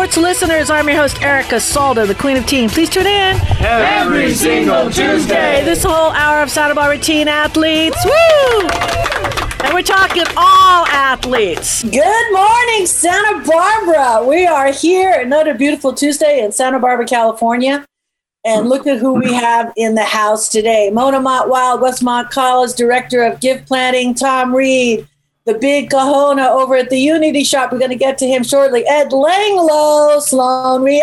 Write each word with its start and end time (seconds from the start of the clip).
sports 0.00 0.16
listeners. 0.16 0.70
I'm 0.70 0.88
your 0.88 0.96
host, 0.96 1.20
Erica 1.20 1.56
Salda, 1.56 2.06
the 2.06 2.14
Queen 2.14 2.38
of 2.38 2.46
Teen. 2.46 2.70
Please 2.70 2.88
tune 2.88 3.06
in 3.06 3.38
every 3.60 4.32
single 4.32 4.90
Tuesday. 4.90 5.62
This 5.62 5.82
whole 5.82 6.12
hour 6.12 6.42
of 6.42 6.50
Santa 6.50 6.74
Barbara 6.74 6.96
teen 6.96 7.28
athletes. 7.28 7.98
Woo! 8.02 8.68
And 9.62 9.74
we're 9.74 9.82
talking 9.82 10.24
all 10.38 10.86
athletes. 10.86 11.82
Good 11.82 12.32
morning, 12.32 12.86
Santa 12.86 13.46
Barbara. 13.46 14.26
We 14.26 14.46
are 14.46 14.72
here 14.72 15.20
another 15.20 15.52
beautiful 15.52 15.92
Tuesday 15.92 16.42
in 16.42 16.50
Santa 16.50 16.78
Barbara, 16.78 17.04
California. 17.04 17.84
And 18.42 18.70
look 18.70 18.86
at 18.86 19.00
who 19.00 19.12
we 19.12 19.34
have 19.34 19.70
in 19.76 19.96
the 19.96 20.04
house 20.04 20.48
today. 20.48 20.88
Mona 20.90 21.20
Mott 21.20 21.50
Wild, 21.50 21.82
Westmont 21.82 22.30
College 22.30 22.72
Director 22.72 23.22
of 23.22 23.38
Gift 23.40 23.68
Planning, 23.68 24.14
Tom 24.14 24.56
Reed, 24.56 25.06
the 25.52 25.58
big 25.58 25.90
kahuna 25.90 26.46
over 26.48 26.76
at 26.76 26.90
the 26.90 26.98
Unity 26.98 27.42
Shoppe. 27.42 27.72
We're 27.72 27.78
going 27.78 27.90
to 27.90 27.96
get 27.96 28.18
to 28.18 28.26
him 28.26 28.44
shortly. 28.44 28.86
Ed 28.86 29.10
Langlow, 29.10 30.20
Sloan 30.20 30.82
Reale. 30.82 31.00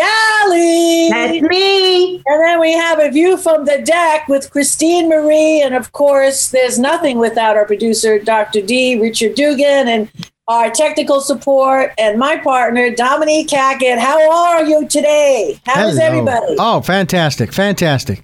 That's 1.10 1.42
me. 1.42 2.16
And 2.16 2.40
then 2.42 2.60
we 2.60 2.72
have 2.72 2.98
a 3.00 3.10
view 3.10 3.36
from 3.36 3.64
the 3.66 3.82
deck 3.82 4.26
with 4.28 4.50
Christine 4.50 5.08
Marie. 5.08 5.60
And 5.60 5.74
of 5.74 5.92
course, 5.92 6.48
there's 6.48 6.78
nothing 6.78 7.18
without 7.18 7.56
our 7.56 7.66
producer, 7.66 8.18
Dr. 8.18 8.62
D, 8.62 8.98
Richard 9.00 9.34
Dugan, 9.34 9.88
and 9.88 10.08
our 10.48 10.70
technical 10.70 11.20
support, 11.20 11.92
and 11.98 12.18
my 12.18 12.38
partner, 12.38 12.90
Dominique 12.90 13.50
Hackett. 13.50 13.98
How 13.98 14.32
are 14.32 14.64
you 14.64 14.88
today? 14.88 15.60
How 15.66 15.88
is 15.88 15.98
everybody? 15.98 16.56
Oh, 16.58 16.80
fantastic. 16.80 17.52
Fantastic. 17.52 18.22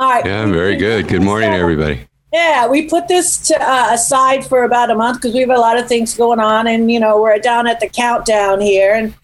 All 0.00 0.10
right. 0.10 0.26
Yeah, 0.26 0.44
very 0.46 0.74
good. 0.74 1.06
Good 1.06 1.22
morning, 1.22 1.52
everybody. 1.52 2.00
Yeah, 2.32 2.66
we 2.66 2.88
put 2.88 3.08
this 3.08 3.36
to, 3.48 3.60
uh, 3.60 3.90
aside 3.92 4.44
for 4.46 4.64
about 4.64 4.90
a 4.90 4.94
month 4.94 5.20
because 5.20 5.34
we 5.34 5.40
have 5.40 5.50
a 5.50 5.58
lot 5.58 5.78
of 5.78 5.86
things 5.86 6.16
going 6.16 6.40
on, 6.40 6.66
and 6.66 6.90
you 6.90 6.98
know 6.98 7.20
we're 7.20 7.38
down 7.38 7.66
at 7.66 7.78
the 7.78 7.88
countdown 7.88 8.60
here, 8.60 8.94
and 8.94 9.14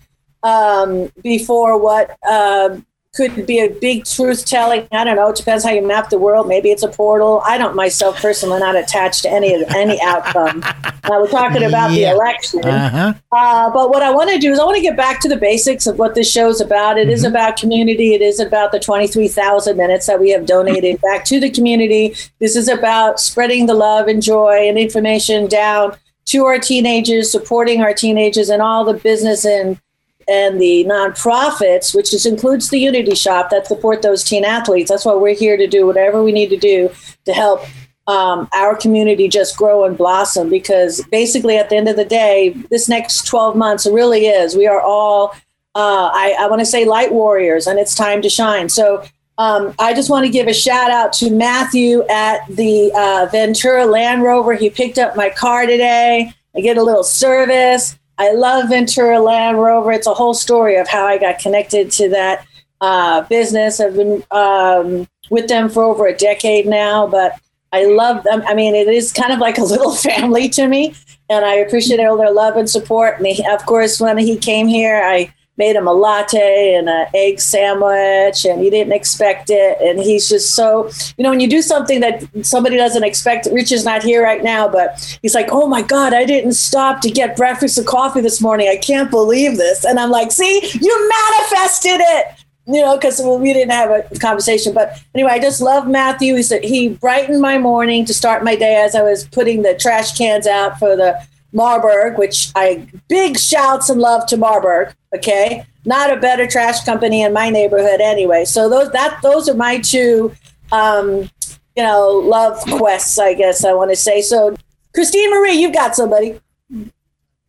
um, 0.42 1.10
before 1.22 1.80
what 1.80 2.18
um, 2.28 2.84
could 3.18 3.46
be 3.46 3.58
a 3.58 3.68
big 3.68 4.04
truth 4.04 4.46
telling. 4.46 4.86
I 4.92 5.02
don't 5.02 5.16
know. 5.16 5.28
It 5.30 5.36
depends 5.36 5.64
how 5.64 5.72
you 5.72 5.84
map 5.84 6.08
the 6.08 6.18
world. 6.18 6.46
Maybe 6.46 6.70
it's 6.70 6.84
a 6.84 6.88
portal. 6.88 7.42
I 7.44 7.58
don't 7.58 7.74
myself 7.74 8.22
personally 8.22 8.60
not 8.60 8.76
attached 8.76 9.22
to 9.22 9.30
any 9.30 9.52
of 9.54 9.62
any 9.74 10.00
outcome. 10.00 10.62
uh, 10.62 10.92
we're 11.04 11.26
talking 11.26 11.64
about 11.64 11.90
yeah. 11.90 12.10
the 12.10 12.16
election. 12.16 12.64
Uh-huh. 12.64 13.14
Uh, 13.32 13.70
but 13.70 13.90
what 13.90 14.02
I 14.02 14.12
want 14.12 14.30
to 14.30 14.38
do 14.38 14.52
is 14.52 14.60
I 14.60 14.64
want 14.64 14.76
to 14.76 14.82
get 14.82 14.96
back 14.96 15.20
to 15.22 15.28
the 15.28 15.36
basics 15.36 15.88
of 15.88 15.98
what 15.98 16.14
this 16.14 16.30
show's 16.30 16.60
about. 16.60 16.96
It 16.96 17.02
mm-hmm. 17.02 17.10
is 17.10 17.24
about 17.24 17.56
community. 17.56 18.14
It 18.14 18.22
is 18.22 18.38
about 18.38 18.70
the 18.70 18.78
23,000 18.78 19.76
minutes 19.76 20.06
that 20.06 20.20
we 20.20 20.30
have 20.30 20.46
donated 20.46 21.00
back 21.00 21.24
to 21.24 21.40
the 21.40 21.50
community. 21.50 22.14
This 22.38 22.54
is 22.54 22.68
about 22.68 23.18
spreading 23.18 23.66
the 23.66 23.74
love 23.74 24.06
and 24.06 24.22
joy 24.22 24.68
and 24.68 24.78
information 24.78 25.48
down 25.48 25.96
to 26.26 26.44
our 26.44 26.60
teenagers, 26.60 27.32
supporting 27.32 27.82
our 27.82 27.92
teenagers 27.92 28.48
and 28.48 28.62
all 28.62 28.84
the 28.84 28.94
business 28.94 29.44
and 29.44 29.80
and 30.28 30.60
the 30.60 30.84
nonprofits, 30.84 31.94
which 31.94 32.12
is, 32.12 32.26
includes 32.26 32.68
the 32.68 32.78
Unity 32.78 33.12
Shoppe 33.12 33.50
that 33.50 33.66
support 33.66 34.02
those 34.02 34.22
teen 34.22 34.44
athletes. 34.44 34.90
That's 34.90 35.04
why 35.04 35.14
we're 35.14 35.34
here 35.34 35.56
to 35.56 35.66
do 35.66 35.86
whatever 35.86 36.22
we 36.22 36.32
need 36.32 36.50
to 36.50 36.56
do 36.56 36.90
to 37.24 37.32
help 37.32 37.64
um, 38.06 38.48
our 38.52 38.76
community 38.76 39.28
just 39.28 39.56
grow 39.56 39.84
and 39.84 39.96
blossom. 39.96 40.50
Because 40.50 41.04
basically, 41.10 41.56
at 41.56 41.70
the 41.70 41.76
end 41.76 41.88
of 41.88 41.96
the 41.96 42.04
day, 42.04 42.50
this 42.70 42.88
next 42.88 43.26
12 43.26 43.56
months 43.56 43.86
really 43.86 44.26
is. 44.26 44.54
We 44.54 44.66
are 44.66 44.80
all, 44.80 45.34
uh, 45.74 46.10
I, 46.12 46.36
I 46.38 46.46
want 46.46 46.60
to 46.60 46.66
say, 46.66 46.84
light 46.84 47.12
warriors, 47.12 47.66
and 47.66 47.78
it's 47.78 47.94
time 47.94 48.20
to 48.22 48.28
shine. 48.28 48.68
So 48.68 49.04
um, 49.38 49.72
I 49.78 49.94
just 49.94 50.10
want 50.10 50.26
to 50.26 50.32
give 50.32 50.48
a 50.48 50.54
shout 50.54 50.90
out 50.90 51.12
to 51.14 51.30
Matthew 51.30 52.04
at 52.08 52.40
the 52.48 52.92
uh, 52.94 53.28
Ventura 53.30 53.86
Land 53.86 54.22
Rover. 54.22 54.54
He 54.54 54.68
picked 54.68 54.98
up 54.98 55.16
my 55.16 55.30
car 55.30 55.64
today. 55.64 56.32
I 56.56 56.60
get 56.60 56.76
a 56.76 56.82
little 56.82 57.04
service. 57.04 57.96
I 58.18 58.32
love 58.32 58.68
Ventura 58.68 59.20
Land 59.20 59.58
Rover. 59.58 59.92
It's 59.92 60.06
a 60.06 60.14
whole 60.14 60.34
story 60.34 60.76
of 60.76 60.88
how 60.88 61.06
I 61.06 61.18
got 61.18 61.38
connected 61.38 61.90
to 61.92 62.08
that 62.10 62.44
uh, 62.80 63.22
business. 63.22 63.80
I've 63.80 63.94
been 63.94 64.24
um, 64.32 65.08
with 65.30 65.48
them 65.48 65.68
for 65.68 65.84
over 65.84 66.06
a 66.06 66.16
decade 66.16 66.66
now, 66.66 67.06
but 67.06 67.38
I 67.72 67.84
love 67.84 68.24
them. 68.24 68.42
I 68.46 68.54
mean, 68.54 68.74
it 68.74 68.88
is 68.88 69.12
kind 69.12 69.32
of 69.32 69.38
like 69.38 69.58
a 69.58 69.64
little 69.64 69.94
family 69.94 70.48
to 70.50 70.66
me, 70.66 70.94
and 71.30 71.44
I 71.44 71.54
appreciate 71.54 72.00
all 72.00 72.16
their 72.16 72.32
love 72.32 72.56
and 72.56 72.68
support. 72.68 73.18
And 73.18 73.26
he, 73.26 73.46
of 73.46 73.64
course, 73.66 74.00
when 74.00 74.18
he 74.18 74.36
came 74.36 74.66
here, 74.66 75.00
I 75.04 75.32
made 75.58 75.76
him 75.76 75.88
a 75.88 75.92
latte 75.92 76.74
and 76.74 76.88
an 76.88 77.06
egg 77.14 77.40
sandwich 77.40 78.44
and 78.44 78.62
he 78.62 78.70
didn't 78.70 78.92
expect 78.92 79.50
it. 79.50 79.78
And 79.80 79.98
he's 79.98 80.28
just 80.28 80.54
so 80.54 80.88
you 81.16 81.24
know 81.24 81.30
when 81.30 81.40
you 81.40 81.48
do 81.48 81.60
something 81.60 82.00
that 82.00 82.24
somebody 82.42 82.76
doesn't 82.76 83.02
expect 83.04 83.48
rich 83.52 83.72
is 83.72 83.84
not 83.84 84.02
here 84.02 84.22
right 84.22 84.42
now 84.42 84.68
but 84.68 85.18
he's 85.22 85.34
like 85.34 85.48
oh 85.50 85.66
my 85.66 85.82
god 85.82 86.14
i 86.14 86.24
didn't 86.24 86.52
stop 86.52 87.00
to 87.00 87.10
get 87.10 87.36
breakfast 87.36 87.76
and 87.78 87.86
coffee 87.86 88.20
this 88.20 88.40
morning. 88.40 88.68
I 88.68 88.76
can't 88.76 89.10
believe 89.10 89.56
this. 89.56 89.84
And 89.84 89.98
i'm 89.98 90.10
like 90.10 90.30
see 90.32 90.60
you 90.80 91.10
manifested 91.28 92.00
it. 92.00 92.44
You 92.66 92.82
know 92.82 92.96
because 92.96 93.20
we 93.24 93.52
didn't 93.52 93.72
have 93.72 93.90
a 93.90 94.18
conversation. 94.18 94.72
But 94.72 95.02
anyway 95.14 95.32
i 95.32 95.38
just 95.38 95.60
love 95.60 95.88
matthew. 95.88 96.36
He 96.36 96.42
said 96.42 96.64
he 96.64 96.90
brightened 96.90 97.40
my 97.40 97.58
morning 97.58 98.04
to 98.04 98.14
start 98.14 98.44
my 98.44 98.54
day 98.54 98.76
as 98.76 98.94
i 98.94 99.02
was 99.02 99.26
putting 99.28 99.62
the 99.62 99.74
trash 99.74 100.16
cans 100.16 100.46
out 100.46 100.78
for 100.78 100.96
the 100.96 101.20
MarBorg, 101.54 102.18
which 102.18 102.50
I 102.54 102.86
big 103.08 103.38
shouts 103.38 103.88
and 103.88 104.00
love 104.00 104.26
to 104.26 104.36
MarBorg. 104.36 104.94
Okay, 105.14 105.64
not 105.84 106.12
a 106.12 106.20
better 106.20 106.46
trash 106.46 106.84
company 106.84 107.22
in 107.22 107.32
my 107.32 107.48
neighborhood 107.48 108.00
anyway. 108.00 108.44
So 108.44 108.68
those 108.68 108.90
that 108.92 109.18
those 109.22 109.48
are 109.48 109.54
my 109.54 109.78
two, 109.78 110.34
um, 110.70 111.30
you 111.76 111.82
know, 111.82 112.10
love 112.10 112.60
quests. 112.62 113.18
I 113.18 113.34
guess 113.34 113.64
I 113.64 113.72
want 113.72 113.90
to 113.90 113.96
say. 113.96 114.20
So, 114.20 114.54
Christine 114.94 115.30
Marie, 115.30 115.54
you've 115.54 115.72
got 115.72 115.96
somebody. 115.96 116.38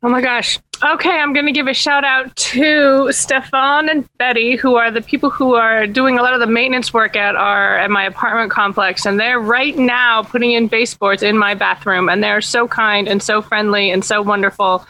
Oh 0.01 0.07
my 0.07 0.21
gosh. 0.21 0.59
Okay, 0.81 1.09
I'm 1.09 1.33
going 1.33 1.45
to 1.45 1.51
give 1.51 1.67
a 1.67 1.73
shout 1.73 2.05
out 2.05 2.33
to 2.37 3.11
Stefan 3.11 3.89
and 3.89 4.07
Betty, 4.17 4.55
who 4.55 4.75
are 4.75 4.89
the 4.89 5.01
people 5.01 5.29
who 5.29 5.55
are 5.55 5.85
doing 5.85 6.17
a 6.17 6.21
lot 6.21 6.33
of 6.33 6.39
the 6.39 6.47
maintenance 6.47 6.93
work 6.93 7.17
at 7.17 7.35
our 7.35 7.77
at 7.77 7.91
my 7.91 8.05
apartment 8.05 8.49
complex, 8.49 9.05
and 9.05 9.19
they're 9.19 9.41
right 9.41 9.77
now 9.77 10.23
putting 10.23 10.53
in 10.53 10.67
baseboards 10.67 11.21
in 11.21 11.37
my 11.37 11.53
bathroom, 11.53 12.07
and 12.07 12.23
they're 12.23 12.39
so 12.39 12.65
kind 12.65 13.09
and 13.09 13.21
so 13.21 13.41
friendly 13.41 13.91
and 13.91 14.05
so 14.05 14.21
wonderful, 14.21 14.87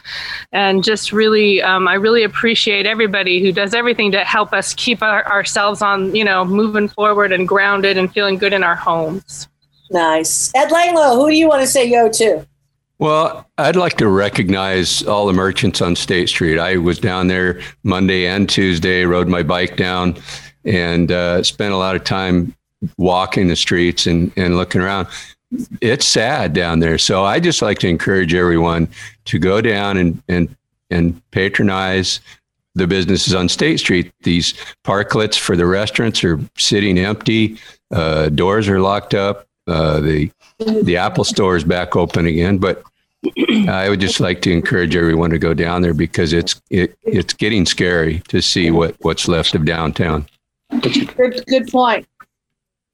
and 0.51 0.83
just 0.83 1.11
really, 1.11 1.59
um, 1.63 1.87
I 1.87 1.95
really 1.95 2.23
appreciate 2.23 2.85
everybody 2.85 3.41
who 3.41 3.51
does 3.51 3.73
everything 3.73 4.11
to 4.11 4.23
help 4.23 4.53
us 4.53 4.75
keep 4.75 5.01
our, 5.01 5.25
ourselves 5.25 5.81
on, 5.81 6.15
you 6.15 6.23
know, 6.23 6.45
moving 6.45 6.87
forward 6.87 7.31
and 7.31 7.47
grounded 7.47 7.97
and 7.97 8.13
feeling 8.13 8.37
good 8.37 8.53
in 8.53 8.63
our 8.63 8.75
homes. 8.75 9.47
Nice, 9.89 10.51
Ed 10.53 10.69
Langlo. 10.69 11.15
Who 11.15 11.31
do 11.31 11.35
you 11.35 11.47
want 11.47 11.61
to 11.61 11.67
say 11.67 11.89
yo 11.89 12.09
to? 12.09 12.45
Well, 12.99 13.49
I'd 13.57 13.77
like 13.77 13.95
to 13.97 14.09
recognize 14.09 15.03
all 15.03 15.25
the 15.25 15.31
merchants 15.33 15.81
on 15.81 15.95
State 15.95 16.27
Street. 16.27 16.59
I 16.59 16.75
was 16.75 16.99
down 16.99 17.27
there 17.27 17.61
Monday 17.83 18.27
and 18.27 18.47
Tuesday, 18.49 19.05
rode 19.05 19.29
my 19.29 19.41
bike 19.41 19.77
down, 19.77 20.17
and 20.65 21.09
uh, 21.09 21.41
spent 21.43 21.73
a 21.73 21.77
lot 21.77 21.95
of 21.95 22.03
time 22.03 22.53
walking 22.97 23.47
the 23.47 23.55
streets 23.55 24.05
and, 24.05 24.33
and 24.35 24.57
looking 24.57 24.81
around. 24.81 25.07
It's 25.79 26.05
sad 26.05 26.51
down 26.51 26.79
there. 26.81 26.97
So 26.97 27.23
I 27.23 27.39
just 27.39 27.61
like 27.61 27.79
to 27.79 27.87
encourage 27.87 28.33
everyone 28.33 28.89
to 29.25 29.39
go 29.39 29.61
down 29.61 29.95
and, 29.95 30.21
and, 30.27 30.53
and 30.89 31.21
patronize 31.31 32.19
the 32.75 32.85
businesses 32.85 33.33
on 33.33 33.47
State 33.47 33.79
Street. 33.79 34.11
These 34.23 34.53
parklets 34.83 35.39
for 35.39 35.55
the 35.55 35.65
restaurants 35.65 36.21
are 36.25 36.37
sitting 36.57 36.99
empty. 36.99 37.59
Uh, 37.91 38.27
doors 38.27 38.67
are 38.67 38.81
locked 38.81 39.13
up. 39.13 39.47
Uh, 39.69 39.99
the 39.99 40.31
the 40.83 40.97
Apple 40.97 41.23
store 41.23 41.55
is 41.55 41.63
back 41.63 41.95
open 41.95 42.25
again, 42.25 42.57
but 42.57 42.83
I 43.67 43.89
would 43.89 43.99
just 43.99 44.19
like 44.19 44.41
to 44.43 44.51
encourage 44.51 44.95
everyone 44.95 45.29
to 45.31 45.39
go 45.39 45.53
down 45.53 45.81
there 45.81 45.93
because 45.93 46.33
it's 46.33 46.61
it, 46.69 46.97
it's 47.03 47.33
getting 47.33 47.65
scary 47.65 48.21
to 48.29 48.41
see 48.41 48.71
what 48.71 48.95
what's 49.01 49.27
left 49.27 49.55
of 49.55 49.65
downtown. 49.65 50.27
Good, 50.81 51.45
good 51.47 51.67
point. 51.67 52.07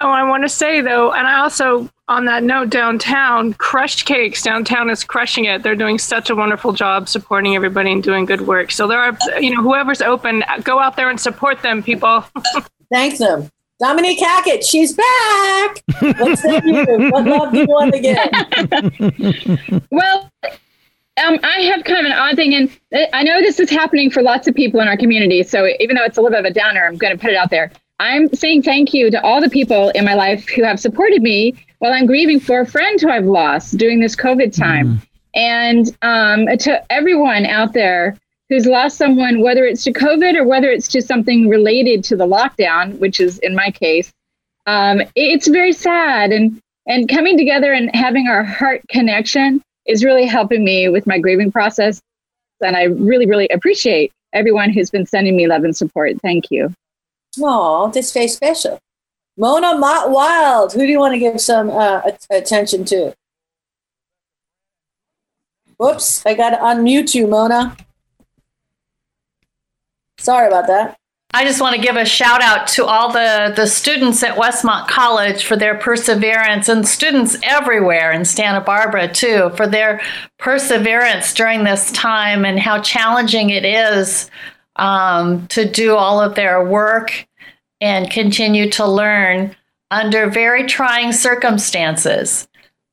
Oh, 0.01 0.09
I 0.09 0.23
want 0.23 0.43
to 0.43 0.49
say 0.49 0.81
though, 0.81 1.11
and 1.13 1.27
I 1.27 1.39
also 1.39 1.89
on 2.07 2.25
that 2.25 2.43
note, 2.43 2.69
downtown, 2.69 3.53
Crushed 3.53 4.05
Cakes 4.05 4.43
downtown 4.43 4.89
is 4.89 5.03
crushing 5.03 5.45
it. 5.45 5.63
They're 5.63 5.75
doing 5.75 5.97
such 5.97 6.29
a 6.29 6.35
wonderful 6.35 6.71
job 6.71 7.09
supporting 7.09 7.55
everybody 7.55 7.91
and 7.91 8.03
doing 8.03 8.25
good 8.25 8.41
work. 8.41 8.71
So 8.71 8.87
there 8.87 8.99
are, 8.99 9.17
you 9.39 9.55
know, 9.55 9.63
whoever's 9.63 10.01
open, 10.01 10.43
go 10.63 10.79
out 10.79 10.97
there 10.97 11.09
and 11.09 11.19
support 11.19 11.61
them, 11.63 11.81
people. 11.81 12.23
Thank 12.91 13.17
them. 13.17 13.49
Dominique 13.79 14.19
Hackett, 14.19 14.63
she's 14.63 14.93
back. 14.93 15.83
What's 15.99 16.41
that 16.43 17.09
What 17.11 17.25
love 17.25 17.51
do 17.51 17.59
you 17.59 17.65
want 17.65 17.93
to 17.93 17.99
get? 17.99 19.83
well, 19.91 20.31
um, 20.43 21.39
I 21.43 21.59
have 21.73 21.83
kind 21.83 21.99
of 21.99 22.05
an 22.05 22.13
odd 22.13 22.35
thing, 22.37 22.53
and 22.55 23.09
I 23.13 23.23
know 23.23 23.41
this 23.41 23.59
is 23.59 23.69
happening 23.69 24.09
for 24.09 24.21
lots 24.21 24.47
of 24.47 24.55
people 24.55 24.79
in 24.79 24.87
our 24.87 24.95
community. 24.95 25.43
So 25.43 25.67
even 25.79 25.97
though 25.97 26.05
it's 26.05 26.17
a 26.17 26.21
little 26.21 26.37
bit 26.37 26.45
of 26.45 26.51
a 26.51 26.53
downer, 26.53 26.85
I'm 26.85 26.95
going 26.95 27.17
to 27.17 27.19
put 27.19 27.31
it 27.31 27.35
out 27.35 27.49
there. 27.49 27.71
I'm 27.99 28.33
saying 28.33 28.63
thank 28.63 28.93
you 28.93 29.11
to 29.11 29.21
all 29.21 29.41
the 29.41 29.49
people 29.49 29.89
in 29.89 30.05
my 30.05 30.13
life 30.13 30.47
who 30.49 30.63
have 30.63 30.79
supported 30.79 31.21
me 31.21 31.55
while 31.79 31.93
I'm 31.93 32.05
grieving 32.05 32.39
for 32.39 32.61
a 32.61 32.65
friend 32.65 32.99
who 32.99 33.09
I've 33.09 33.25
lost 33.25 33.77
during 33.77 33.99
this 33.99 34.15
COVID 34.15 34.55
time. 34.55 34.87
Mm. 34.87 35.07
And 35.35 35.97
um, 36.01 36.57
to 36.59 36.91
everyone 36.91 37.45
out 37.45 37.73
there 37.73 38.17
who's 38.49 38.65
lost 38.65 38.97
someone, 38.97 39.41
whether 39.41 39.65
it's 39.65 39.83
to 39.85 39.93
COVID 39.93 40.35
or 40.35 40.45
whether 40.45 40.69
it's 40.69 40.87
to 40.89 41.01
something 41.01 41.49
related 41.49 42.03
to 42.05 42.15
the 42.15 42.27
lockdown, 42.27 42.97
which 42.99 43.19
is 43.19 43.39
in 43.39 43.55
my 43.55 43.71
case, 43.71 44.11
um, 44.67 45.01
it's 45.15 45.47
very 45.47 45.73
sad. 45.73 46.31
And 46.31 46.59
and 46.87 47.09
coming 47.09 47.37
together 47.37 47.73
and 47.73 47.93
having 47.95 48.27
our 48.27 48.43
heart 48.43 48.81
connection 48.89 49.61
is 49.85 50.03
really 50.03 50.25
helping 50.25 50.63
me 50.63 50.87
with 50.89 51.07
my 51.07 51.17
grieving 51.17 51.51
process. 51.51 51.99
And 52.61 52.75
I 52.75 52.83
really, 52.83 53.25
really 53.25 53.47
appreciate 53.49 54.11
everyone 54.33 54.71
who's 54.71 54.91
been 54.91 55.05
sending 55.05 55.35
me 55.35 55.47
love 55.47 55.63
and 55.63 55.75
support. 55.75 56.21
Thank 56.21 56.51
you. 56.51 56.73
Oh, 57.39 57.89
this 57.91 58.13
very 58.13 58.27
special. 58.27 58.79
Mona 59.37 59.77
Mott 59.77 60.11
Wild, 60.11 60.73
who 60.73 60.79
do 60.79 60.87
you 60.87 60.99
want 60.99 61.13
to 61.13 61.19
give 61.19 61.41
some 61.41 61.69
uh, 61.69 62.01
attention 62.29 62.85
to? 62.85 63.13
Whoops, 65.77 66.25
I 66.25 66.35
got 66.35 66.51
to 66.51 66.57
unmute 66.57 67.13
you, 67.13 67.27
Mona. 67.27 67.75
Sorry 70.17 70.47
about 70.47 70.67
that. 70.67 70.97
I 71.33 71.43
just 71.43 71.59
want 71.59 71.75
to 71.75 71.81
give 71.81 71.97
a 71.97 72.05
shout 72.05 72.41
out 72.41 72.65
to 72.69 72.85
all 72.85 73.11
the, 73.11 73.51
the 73.53 73.67
students 73.67 74.23
at 74.23 74.37
Westmont 74.37 74.87
College 74.87 75.43
for 75.43 75.57
their 75.57 75.77
perseverance 75.77 76.69
and 76.69 76.87
students 76.87 77.35
everywhere 77.43 78.13
in 78.13 78.23
Santa 78.23 78.61
Barbara 78.61 79.11
too 79.11 79.49
for 79.57 79.67
their 79.67 80.01
perseverance 80.39 81.33
during 81.33 81.65
this 81.65 81.91
time 81.91 82.45
and 82.45 82.57
how 82.57 82.79
challenging 82.79 83.49
it 83.49 83.65
is 83.65 84.31
um, 84.77 85.45
to 85.47 85.69
do 85.69 85.95
all 85.95 86.21
of 86.21 86.35
their 86.35 86.63
work 86.63 87.27
and 87.81 88.09
continue 88.09 88.69
to 88.71 88.85
learn 88.85 89.53
under 89.91 90.29
very 90.29 90.65
trying 90.65 91.11
circumstances. 91.11 92.47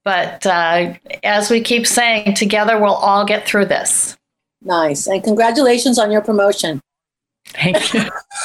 But 0.04 0.44
uh, 0.46 0.94
as 1.22 1.48
we 1.48 1.60
keep 1.60 1.86
saying, 1.86 2.34
together 2.34 2.76
we'll 2.76 2.94
all 2.94 3.24
get 3.24 3.46
through 3.46 3.66
this. 3.66 4.16
Nice. 4.62 5.06
And 5.06 5.22
congratulations 5.22 5.96
on 5.98 6.10
your 6.10 6.22
promotion. 6.22 6.80
Thank 7.46 7.94
you. 7.94 8.00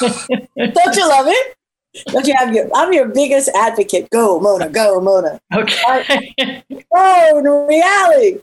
Don't 0.56 0.96
you 0.96 1.08
love 1.08 1.26
it? 1.28 1.54
Don't 2.06 2.26
you 2.26 2.34
have 2.36 2.54
your? 2.54 2.68
I'm 2.74 2.92
your 2.92 3.08
biggest 3.08 3.48
advocate. 3.54 4.10
Go, 4.10 4.38
Mona. 4.40 4.68
Go, 4.68 5.00
Mona. 5.00 5.40
Okay. 5.54 6.34
oh, 6.94 7.66
reality. 7.68 8.40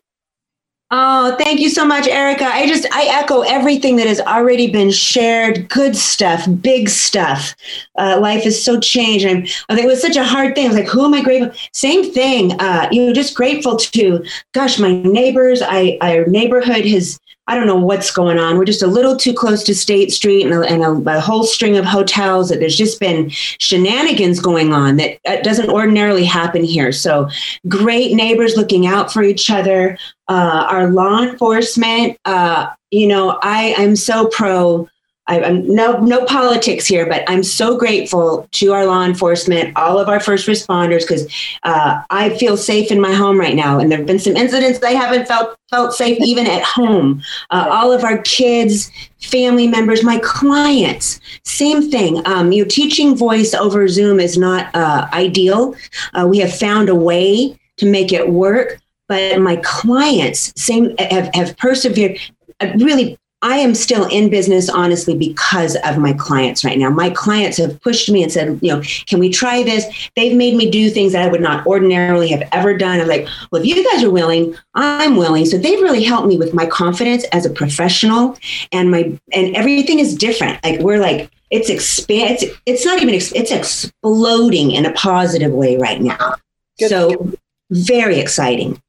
Oh, 0.92 1.36
thank 1.38 1.60
you 1.60 1.70
so 1.70 1.84
much, 1.84 2.08
Erica. 2.08 2.46
I 2.46 2.68
just 2.68 2.86
I 2.94 3.06
echo 3.06 3.42
everything 3.42 3.96
that 3.96 4.06
has 4.08 4.22
already 4.22 4.70
been 4.70 4.92
shared. 4.92 5.68
Good 5.68 5.96
stuff, 5.96 6.48
big 6.62 6.90
stuff. 6.90 7.56
Uh, 7.98 8.20
life 8.22 8.46
is 8.46 8.64
so 8.64 8.80
changed. 8.80 9.26
I'm, 9.26 9.46
I 9.68 9.76
think 9.76 9.86
it 9.86 9.88
was 9.88 10.02
such 10.02 10.16
a 10.16 10.24
hard 10.24 10.54
thing. 10.54 10.66
I 10.66 10.68
was 10.70 10.78
like, 10.78 10.88
who 10.88 11.04
am 11.04 11.16
I 11.16 11.24
grateful? 11.24 11.52
Same 11.74 12.14
thing. 12.14 12.54
Uh, 12.62 12.88
you 12.92 13.08
know, 13.08 13.14
just 13.14 13.36
grateful 13.36 13.78
to, 13.78 14.24
gosh, 14.54 14.78
my 14.78 15.02
neighbors. 15.02 15.64
I 15.64 15.98
our 16.02 16.28
neighborhood 16.28 16.86
has 16.86 17.20
I 17.48 17.54
don't 17.54 17.68
know 17.68 17.76
what's 17.76 18.10
going 18.10 18.40
on. 18.40 18.58
We're 18.58 18.66
just 18.66 18.82
a 18.82 18.88
little 18.88 19.16
too 19.16 19.34
close 19.34 19.64
to 19.66 19.76
State 19.76 20.12
Street 20.12 20.44
and, 20.44 20.54
a, 20.54 20.62
and 20.62 20.84
a, 20.84 21.18
a 21.18 21.20
whole 21.20 21.44
string 21.44 21.78
of 21.78 21.86
hotels 21.86 22.50
that 22.50 22.60
there's 22.60 22.78
just 22.78 23.00
been 23.00 23.30
shenanigans 23.30 24.40
going 24.40 24.74
on 24.74 24.98
that 24.98 25.20
doesn't 25.44 25.70
ordinarily 25.70 26.26
happen 26.26 26.64
here. 26.64 26.92
So 26.92 27.30
great 27.68 28.14
neighbors 28.14 28.58
looking 28.58 28.88
out 28.88 29.14
for 29.14 29.22
each 29.22 29.52
other. 29.52 29.98
Uh, 30.28 30.66
our 30.70 30.90
law 30.90 31.22
enforcement, 31.22 32.18
uh, 32.26 32.72
you 32.90 33.06
know, 33.06 33.38
I 33.44 33.76
am 33.78 33.96
so 33.96 34.28
pro 34.28 34.90
I, 35.28 35.40
am 35.40 35.68
no 35.74 35.98
no 36.00 36.24
politics 36.26 36.86
here, 36.86 37.08
but 37.08 37.24
I'm 37.28 37.42
so 37.42 37.78
grateful 37.78 38.48
to 38.52 38.74
our 38.74 38.86
law 38.86 39.04
enforcement, 39.04 39.76
all 39.76 39.98
of 39.98 40.08
our 40.08 40.20
first 40.20 40.48
responders, 40.48 41.02
because 41.02 41.28
uh, 41.64 42.04
I 42.10 42.30
feel 42.38 42.58
safe 42.58 42.92
in 42.92 43.02
my 43.02 43.12
home 43.12 43.40
right 43.40 43.56
now. 43.56 43.80
And 43.80 43.90
there 43.90 43.98
have 43.98 44.08
been 44.08 44.20
some 44.20 44.36
incidents 44.36 44.84
I 44.84 44.92
haven't 44.92 45.28
felt 45.28 45.58
felt 45.72 45.94
safe 45.94 46.20
even 46.22 46.46
at 46.46 46.62
home. 46.62 47.24
Uh, 47.50 47.68
all 47.70 47.92
of 47.92 48.04
our 48.04 48.20
kids, 48.20 48.92
family 49.20 49.68
members, 49.68 50.04
my 50.04 50.20
clients, 50.20 51.20
same 51.44 51.90
thing. 51.90 52.26
Um, 52.28 52.52
you 52.52 52.64
know, 52.64 52.70
teaching 52.70 53.16
voice 53.16 53.54
over 53.56 53.88
Zoom 53.88 54.20
is 54.20 54.38
not 54.38 54.74
uh, 54.76 55.08
ideal. 55.12 55.76
Uh, 56.14 56.28
we 56.30 56.38
have 56.40 56.56
found 56.56 56.88
a 56.88 56.96
way 56.96 57.58
to 57.78 57.86
make 57.86 58.14
it 58.14 58.30
work, 58.30 58.80
but 59.08 59.40
my 59.40 59.56
clients 59.64 60.54
same 60.56 60.96
have, 60.98 61.34
have 61.34 61.58
persevered 61.58 62.20
uh, 62.62 62.72
really 62.78 63.18
I 63.46 63.58
am 63.58 63.76
still 63.76 64.06
in 64.06 64.32
business, 64.32 64.70
honestly, 64.70 65.16
because 65.16 65.76
of 65.84 66.00
my 66.00 66.14
clients 66.14 66.66
right 66.66 66.80
now. 66.80 66.90
My 66.90 67.12
clients 67.12 67.58
have 67.58 67.80
pushed 67.80 68.10
me 68.10 68.24
and 68.24 68.32
said, 68.32 68.58
you 68.64 68.74
know, 68.74 68.82
can 69.06 69.20
we 69.20 69.30
try 69.30 69.62
this? 69.62 69.86
They've 70.16 70.36
made 70.36 70.56
me 70.56 70.72
do 70.72 70.90
things 70.90 71.12
that 71.12 71.22
I 71.22 71.30
would 71.30 71.42
not 71.42 71.64
ordinarily 71.68 72.30
have 72.30 72.50
ever 72.52 72.76
done. 72.76 73.00
I'm 73.00 73.08
like, 73.08 73.28
well, 73.52 73.62
if 73.62 73.68
you 73.68 73.88
guys 73.92 74.04
are 74.04 74.10
willing, 74.10 74.56
I'm 74.74 75.16
willing. 75.16 75.46
So 75.46 75.60
they've 75.60 75.80
really 75.80 76.04
helped 76.04 76.28
me 76.28 76.38
with 76.38 76.56
my 76.56 76.66
confidence 76.66 77.24
as 77.26 77.46
a 77.46 77.52
professional 77.52 78.36
and 78.72 78.90
my, 78.90 79.16
and 79.32 79.56
everything 79.56 80.00
is 80.00 80.16
different. 80.16 80.64
Like 80.64 80.80
we're 80.80 81.00
like, 81.00 81.30
it's 81.52 81.70
expand, 81.70 82.40
it's, 82.42 82.60
it's 82.66 82.84
not 82.84 83.00
even, 83.00 83.14
it's 83.14 83.52
exploding 83.52 84.72
in 84.72 84.88
a 84.88 84.94
positive 84.94 85.52
way 85.52 85.78
right 85.78 86.02
now. 86.02 86.34
Good. 86.80 86.90
So 86.90 87.32
very 87.70 88.18
exciting. 88.18 88.82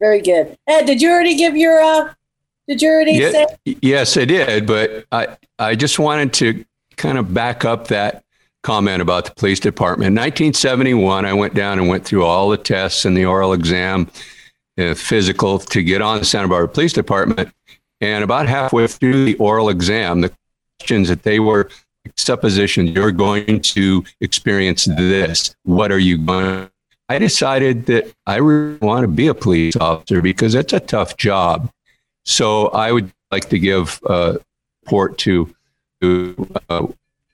Very 0.00 0.20
good. 0.20 0.58
Ed, 0.66 0.86
did 0.86 1.00
you 1.00 1.10
already 1.12 1.36
give 1.36 1.56
your, 1.56 1.80
uh, 1.80 2.12
did 2.70 2.82
you 2.82 2.88
already 2.88 3.12
yeah, 3.14 3.30
say? 3.32 3.46
Yes, 3.82 4.16
I 4.16 4.24
did. 4.24 4.64
But 4.64 5.04
I, 5.10 5.36
I 5.58 5.74
just 5.74 5.98
wanted 5.98 6.32
to 6.34 6.64
kind 6.96 7.18
of 7.18 7.34
back 7.34 7.64
up 7.64 7.88
that 7.88 8.22
comment 8.62 9.02
about 9.02 9.24
the 9.24 9.32
police 9.32 9.58
department. 9.58 10.06
In 10.06 10.14
1971, 10.14 11.24
I 11.24 11.32
went 11.32 11.54
down 11.54 11.80
and 11.80 11.88
went 11.88 12.04
through 12.04 12.24
all 12.24 12.48
the 12.48 12.56
tests 12.56 13.04
and 13.04 13.16
the 13.16 13.24
oral 13.24 13.54
exam, 13.54 14.08
physical 14.76 15.58
to 15.58 15.82
get 15.82 16.00
on 16.00 16.20
the 16.20 16.24
Santa 16.24 16.46
Barbara 16.46 16.68
Police 16.68 16.92
Department. 16.92 17.52
And 18.00 18.22
about 18.22 18.46
halfway 18.46 18.86
through 18.86 19.24
the 19.24 19.34
oral 19.36 19.68
exam, 19.68 20.20
the 20.20 20.32
questions 20.78 21.08
that 21.08 21.24
they 21.24 21.40
were 21.40 21.68
suppositions, 22.16 22.90
you're 22.90 23.10
going 23.10 23.60
to 23.62 24.04
experience 24.20 24.84
this. 24.84 25.56
What 25.64 25.90
are 25.90 25.98
you 25.98 26.18
going? 26.18 26.44
to? 26.44 26.72
I 27.08 27.18
decided 27.18 27.86
that 27.86 28.12
I 28.28 28.36
really 28.36 28.78
want 28.78 29.02
to 29.02 29.08
be 29.08 29.26
a 29.26 29.34
police 29.34 29.74
officer 29.74 30.22
because 30.22 30.54
it's 30.54 30.72
a 30.72 30.78
tough 30.78 31.16
job. 31.16 31.68
So 32.24 32.68
I 32.68 32.92
would 32.92 33.12
like 33.30 33.48
to 33.50 33.58
give 33.58 34.00
uh, 34.06 34.38
support 34.82 35.18
to, 35.18 35.54
to 36.00 36.52
uh, 36.68 36.86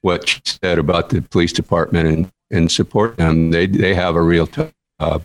what 0.03 0.29
she 0.29 0.41
said 0.44 0.79
about 0.79 1.11
the 1.11 1.23
police 1.23 1.53
department 1.53 2.09
and, 2.09 2.33
and 2.50 2.71
support 2.71 3.17
them. 3.17 3.50
They, 3.50 3.67
they 3.67 3.94
have 3.94 4.17
a 4.17 4.23
real 4.23 4.47
tough 4.47 4.73
job. 5.00 5.25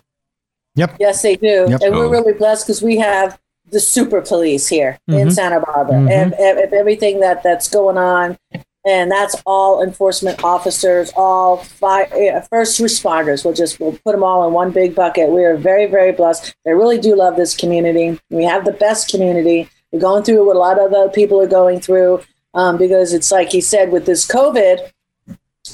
Yep. 0.74 0.96
Yes, 0.98 1.22
they 1.22 1.36
do. 1.36 1.66
Yep. 1.68 1.80
And 1.82 1.94
we're 1.94 2.10
really 2.10 2.32
blessed 2.32 2.66
because 2.66 2.82
we 2.82 2.96
have 2.98 3.38
the 3.70 3.80
super 3.80 4.20
police 4.20 4.68
here 4.68 4.98
mm-hmm. 5.08 5.20
in 5.20 5.30
Santa 5.30 5.60
Barbara 5.60 5.94
mm-hmm. 5.94 6.08
and, 6.08 6.34
and, 6.34 6.72
everything 6.72 7.20
that, 7.20 7.42
that's 7.42 7.68
going 7.68 7.98
on. 7.98 8.38
And 8.84 9.10
that's 9.10 9.40
all 9.46 9.82
enforcement 9.82 10.42
officers, 10.42 11.12
all 11.14 11.58
first 11.58 12.80
responders. 12.80 13.44
We'll 13.44 13.54
just 13.54 13.78
we'll 13.78 13.92
put 14.04 14.12
them 14.12 14.24
all 14.24 14.46
in 14.46 14.52
one 14.52 14.72
big 14.72 14.94
bucket. 14.94 15.30
We 15.30 15.44
are 15.44 15.56
very, 15.56 15.86
very 15.86 16.10
blessed. 16.10 16.54
They 16.64 16.72
really 16.72 16.98
do 16.98 17.14
love 17.14 17.36
this 17.36 17.56
community. 17.56 18.18
We 18.30 18.44
have 18.44 18.64
the 18.64 18.72
best 18.72 19.08
community. 19.08 19.68
We're 19.92 20.00
going 20.00 20.24
through 20.24 20.44
what 20.46 20.56
a 20.56 20.58
lot 20.58 20.80
of 20.80 20.92
other 20.92 21.10
people 21.10 21.40
are 21.40 21.46
going 21.46 21.80
through 21.80 22.22
um, 22.54 22.76
because 22.76 23.12
it's 23.12 23.30
like 23.30 23.50
he 23.50 23.60
said 23.60 23.92
with 23.92 24.06
this 24.06 24.26
COVID, 24.26 24.90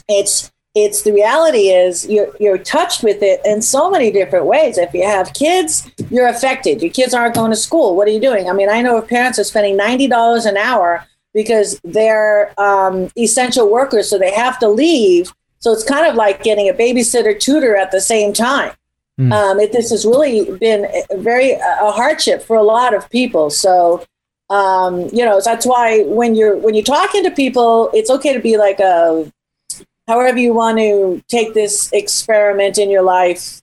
it's 0.08 0.52
it's 0.74 1.02
the 1.02 1.12
reality 1.12 1.70
is 1.70 2.06
you're, 2.08 2.28
you're 2.38 2.58
touched 2.58 3.02
with 3.02 3.22
it 3.22 3.40
in 3.44 3.62
so 3.62 3.90
many 3.90 4.12
different 4.12 4.44
ways. 4.44 4.78
If 4.78 4.92
you 4.94 5.02
have 5.02 5.34
kids, 5.34 5.90
you're 6.10 6.28
affected. 6.28 6.82
Your 6.82 6.92
kids 6.92 7.14
aren't 7.14 7.34
going 7.34 7.50
to 7.50 7.56
school. 7.56 7.96
What 7.96 8.06
are 8.06 8.12
you 8.12 8.20
doing? 8.20 8.48
I 8.48 8.52
mean, 8.52 8.68
I 8.68 8.82
know 8.82 8.98
if 8.98 9.08
parents 9.08 9.38
are 9.38 9.44
spending 9.44 9.76
$90 9.76 10.46
an 10.46 10.56
hour 10.56 11.04
because 11.38 11.80
they're 11.84 12.52
um, 12.60 13.08
essential 13.16 13.70
workers, 13.70 14.10
so 14.10 14.18
they 14.18 14.32
have 14.32 14.58
to 14.58 14.68
leave. 14.68 15.32
So 15.60 15.70
it's 15.72 15.84
kind 15.84 16.04
of 16.04 16.16
like 16.16 16.42
getting 16.42 16.68
a 16.68 16.72
babysitter 16.72 17.38
tutor 17.38 17.76
at 17.76 17.92
the 17.92 18.00
same 18.00 18.32
time. 18.32 18.72
Mm. 19.20 19.32
Um, 19.32 19.60
it, 19.60 19.70
this 19.70 19.90
has 19.90 20.04
really 20.04 20.50
been 20.58 20.88
a 21.12 21.16
very 21.16 21.52
a 21.52 21.92
hardship 21.92 22.42
for 22.42 22.56
a 22.56 22.62
lot 22.64 22.92
of 22.92 23.08
people. 23.08 23.50
So 23.50 24.04
um, 24.50 25.08
you 25.12 25.24
know 25.24 25.40
that's 25.40 25.64
why 25.64 26.02
when 26.06 26.34
you're 26.34 26.56
when 26.56 26.74
you're 26.74 26.82
talking 26.82 27.22
to 27.22 27.30
people, 27.30 27.88
it's 27.94 28.10
okay 28.10 28.32
to 28.32 28.40
be 28.40 28.56
like 28.56 28.80
a 28.80 29.30
however 30.08 30.38
you 30.38 30.52
want 30.52 30.78
to 30.78 31.22
take 31.28 31.54
this 31.54 31.92
experiment 31.92 32.78
in 32.78 32.90
your 32.90 33.02
life 33.02 33.62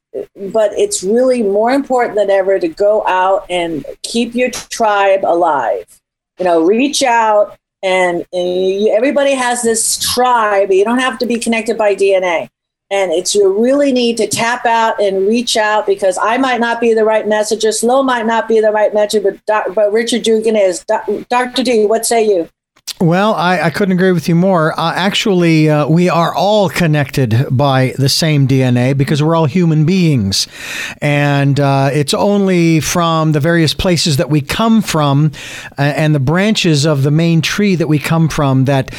but 0.54 0.72
it's 0.78 1.04
really 1.04 1.44
more 1.44 1.72
important 1.72 2.16
than 2.16 2.30
ever 2.30 2.58
to 2.58 2.70
go 2.70 3.06
out 3.06 3.46
and 3.50 3.84
keep 4.04 4.34
your 4.34 4.50
tribe 4.50 5.26
alive 5.26 6.00
you 6.40 6.46
know 6.46 6.64
reach 6.64 7.04
out 7.04 7.58
and, 7.86 8.22
uh, 8.34 8.38
you, 8.38 8.94
everybody 8.94 9.34
has 9.34 9.62
this 9.62 10.00
tribe 10.14 10.72
you 10.72 10.84
don't 10.84 11.00
have 11.00 11.18
to 11.20 11.26
be 11.26 11.38
connected 11.40 11.78
by 11.78 11.96
dna 11.96 12.50
and 12.92 13.12
it's 13.12 13.34
you 13.34 13.62
really 13.62 13.92
need 13.92 14.16
to 14.18 14.28
tap 14.28 14.66
out 14.66 15.02
and 15.02 15.28
reach 15.28 15.58
out 15.58 15.88
because 15.88 16.20
I 16.22 16.38
might 16.38 16.60
not 16.60 16.80
be 16.80 16.94
the 16.94 17.04
right 17.04 17.28
messenger, 17.28 17.72
Slow 17.72 18.04
might 18.04 18.26
not 18.26 18.48
be 18.48 18.60
the 18.60 18.72
right 18.72 18.94
messenger, 18.94 19.38
but 19.48 19.74
but 19.74 19.92
Richard 19.92 20.24
Dugan 20.24 20.56
is. 20.56 20.86
Dr. 20.86 21.64
D, 21.64 21.86
what 21.86 22.06
say 22.06 22.28
you? 22.28 22.48
Well, 23.02 23.34
I, 23.34 23.60
I, 23.60 23.70
couldn't 23.72 23.92
agree 23.92 24.14
with 24.14 24.30
you 24.30 24.36
more. 24.36 24.72
Uh, 24.80 24.94
actually, 24.96 25.70
uh, 25.70 25.86
we 25.86 26.08
are 26.08 26.34
all 26.34 26.70
connected 26.70 27.46
by 27.52 27.94
the 27.98 28.08
same 28.08 28.48
DNA 28.48 28.98
because 28.98 29.22
we're 29.22 29.36
all 29.36 29.48
human 29.48 29.86
beings. 29.86 30.48
And 31.02 31.60
uh, 31.60 31.90
it's 31.92 32.14
only 32.14 32.80
from 32.80 33.34
the 33.34 33.42
various 33.42 33.74
places 33.74 34.16
that 34.16 34.30
we 34.30 34.40
come 34.40 34.82
from 34.82 35.34
uh, 35.78 35.82
and 35.82 36.16
the 36.16 36.22
branches 36.22 36.86
of 36.86 37.04
the 37.04 37.12
main 37.12 37.42
tree 37.42 37.76
that 37.76 37.88
we 37.88 38.00
come 38.00 38.30
from 38.30 38.64
that 38.64 38.96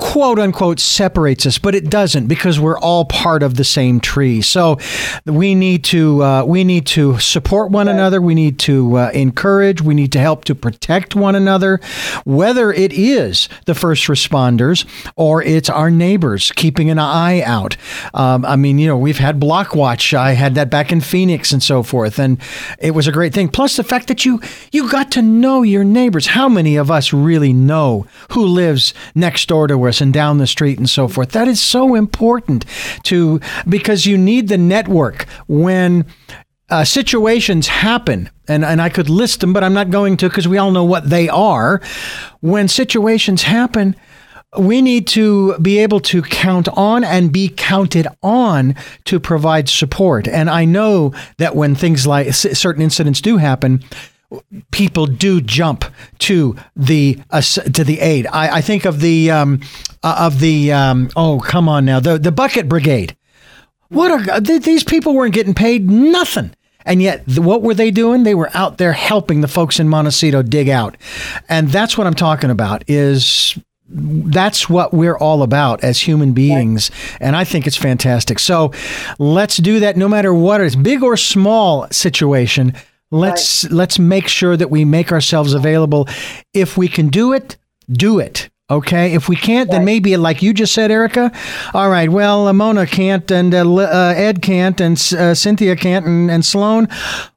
quote 0.00 0.38
unquote 0.38 0.80
separates 0.80 1.46
us, 1.46 1.58
but 1.58 1.74
it 1.74 1.88
doesn't 1.90 2.26
because 2.26 2.58
we're 2.58 2.78
all 2.78 3.04
part 3.04 3.42
of 3.42 3.54
the 3.54 3.64
same 3.64 4.00
tree. 4.00 4.40
So 4.42 4.78
we 5.26 5.54
need 5.54 5.84
to 5.84 6.22
uh, 6.22 6.44
we 6.44 6.64
need 6.64 6.86
to 6.86 7.18
support 7.18 7.70
one 7.70 7.86
another. 7.86 8.20
We 8.20 8.34
need 8.34 8.58
to 8.60 8.96
uh, 8.96 9.10
encourage. 9.12 9.82
We 9.82 9.94
need 9.94 10.12
to 10.12 10.18
help 10.18 10.44
to 10.46 10.54
protect 10.54 11.14
one 11.14 11.34
another, 11.34 11.80
whether 12.24 12.72
it 12.72 12.92
is 12.92 13.48
the 13.66 13.74
first 13.74 14.06
responders 14.06 14.86
or 15.16 15.42
it's 15.42 15.68
our 15.68 15.90
neighbors 15.90 16.50
keeping 16.52 16.90
an 16.90 16.98
eye 16.98 17.42
out. 17.42 17.76
Um, 18.14 18.44
I 18.44 18.56
mean, 18.56 18.78
you 18.78 18.86
know, 18.86 18.96
we've 18.96 19.18
had 19.18 19.38
block 19.38 19.74
watch. 19.74 20.14
I 20.14 20.32
had 20.32 20.54
that 20.54 20.70
back 20.70 20.90
in 20.90 21.00
Phoenix 21.00 21.52
and 21.52 21.62
so 21.62 21.82
forth, 21.82 22.18
and 22.18 22.40
it 22.78 22.92
was 22.92 23.06
a 23.06 23.12
great 23.12 23.34
thing. 23.34 23.48
Plus 23.48 23.76
the 23.76 23.84
fact 23.84 24.08
that 24.08 24.24
you 24.24 24.40
you 24.72 24.90
got 24.90 25.12
to 25.12 25.22
know 25.22 25.62
your 25.62 25.84
neighbors. 25.84 26.28
How 26.28 26.48
many 26.48 26.76
of 26.76 26.90
us 26.90 27.12
really 27.12 27.52
know 27.52 28.06
who 28.30 28.46
lives 28.46 28.94
next 29.14 29.48
door 29.48 29.66
to 29.66 29.89
us 29.90 30.00
and 30.00 30.12
down 30.12 30.38
the 30.38 30.46
street 30.46 30.78
and 30.78 30.88
so 30.88 31.06
forth? 31.06 31.32
That 31.32 31.48
is 31.48 31.60
so 31.60 31.94
important 31.94 32.64
to 33.04 33.40
because 33.68 34.06
you 34.06 34.16
need 34.16 34.48
the 34.48 34.56
network 34.58 35.26
when 35.46 36.06
uh, 36.70 36.84
situations 36.84 37.68
happen, 37.68 38.30
and, 38.48 38.64
and 38.64 38.80
I 38.80 38.88
could 38.88 39.10
list 39.10 39.40
them, 39.40 39.52
but 39.52 39.64
I'm 39.64 39.74
not 39.74 39.90
going 39.90 40.16
to 40.18 40.28
because 40.28 40.48
we 40.48 40.56
all 40.56 40.70
know 40.70 40.84
what 40.84 41.10
they 41.10 41.28
are. 41.28 41.82
When 42.40 42.68
situations 42.68 43.42
happen, 43.42 43.96
we 44.58 44.82
need 44.82 45.06
to 45.08 45.58
be 45.58 45.78
able 45.78 46.00
to 46.00 46.22
count 46.22 46.68
on 46.70 47.04
and 47.04 47.32
be 47.32 47.48
counted 47.48 48.08
on 48.22 48.74
to 49.04 49.20
provide 49.20 49.68
support. 49.68 50.26
And 50.26 50.50
I 50.50 50.64
know 50.64 51.12
that 51.38 51.54
when 51.54 51.74
things 51.74 52.06
like 52.06 52.32
certain 52.34 52.82
incidents 52.82 53.20
do 53.20 53.36
happen, 53.36 53.82
people 54.70 55.06
do 55.06 55.40
jump 55.40 55.84
to 56.18 56.56
the 56.76 57.18
uh, 57.30 57.40
to 57.40 57.84
the 57.84 58.00
aid. 58.00 58.26
I, 58.26 58.58
I 58.58 58.60
think 58.60 58.84
of 58.84 59.00
the 59.00 59.30
um, 59.30 59.60
uh, 60.02 60.16
of 60.20 60.40
the 60.40 60.72
um, 60.72 61.10
oh 61.16 61.40
come 61.40 61.68
on 61.68 61.84
now 61.84 62.00
the 62.00 62.18
the 62.18 62.32
bucket 62.32 62.68
brigade. 62.68 63.16
What 63.88 64.28
are 64.28 64.40
these 64.40 64.84
people 64.84 65.14
weren't 65.14 65.34
getting 65.34 65.54
paid 65.54 65.90
nothing. 65.90 66.54
And 66.86 67.02
yet, 67.02 67.38
what 67.38 67.60
were 67.60 67.74
they 67.74 67.90
doing? 67.90 68.22
They 68.22 68.34
were 68.34 68.50
out 68.54 68.78
there 68.78 68.94
helping 68.94 69.42
the 69.42 69.48
folks 69.48 69.78
in 69.78 69.88
Montecito 69.90 70.40
dig 70.40 70.70
out, 70.70 70.96
and 71.46 71.68
that's 71.68 71.98
what 71.98 72.06
I'm 72.06 72.14
talking 72.14 72.48
about. 72.48 72.84
Is 72.88 73.58
that's 73.92 74.68
what 74.68 74.94
we're 74.94 75.18
all 75.18 75.42
about 75.42 75.82
as 75.82 75.98
human 75.98 76.32
beings 76.32 76.92
and 77.18 77.34
i 77.34 77.42
think 77.42 77.66
it's 77.66 77.76
fantastic 77.76 78.38
so 78.38 78.72
let's 79.18 79.56
do 79.56 79.80
that 79.80 79.96
no 79.96 80.08
matter 80.08 80.32
what 80.32 80.60
it's 80.60 80.76
big 80.76 81.02
or 81.02 81.16
small 81.16 81.88
situation 81.90 82.72
let's 83.10 83.64
right. 83.64 83.72
let's 83.72 83.98
make 83.98 84.28
sure 84.28 84.56
that 84.56 84.70
we 84.70 84.84
make 84.84 85.12
ourselves 85.12 85.54
available 85.54 86.08
if 86.54 86.76
we 86.76 86.88
can 86.88 87.08
do 87.08 87.32
it 87.32 87.56
do 87.90 88.18
it 88.18 88.50
okay 88.70 89.14
if 89.14 89.28
we 89.28 89.36
can't 89.36 89.68
right. 89.68 89.78
then 89.78 89.84
maybe 89.84 90.16
like 90.16 90.42
you 90.42 90.54
just 90.54 90.72
said 90.72 90.90
erica 90.90 91.32
all 91.74 91.90
right 91.90 92.10
well 92.10 92.52
mona 92.52 92.86
can't 92.86 93.30
and 93.30 93.54
uh, 93.54 93.64
uh, 93.76 94.14
ed 94.16 94.42
can't 94.42 94.80
and 94.80 94.94
uh, 95.18 95.34
cynthia 95.34 95.74
can't 95.74 96.06
and, 96.06 96.30
and 96.30 96.44
sloan 96.44 96.86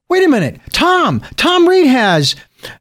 wait 0.10 0.24
a 0.24 0.30
minute 0.30 0.60
tom 0.72 1.22
tom 1.36 1.68
reed 1.68 1.88
has 1.88 2.36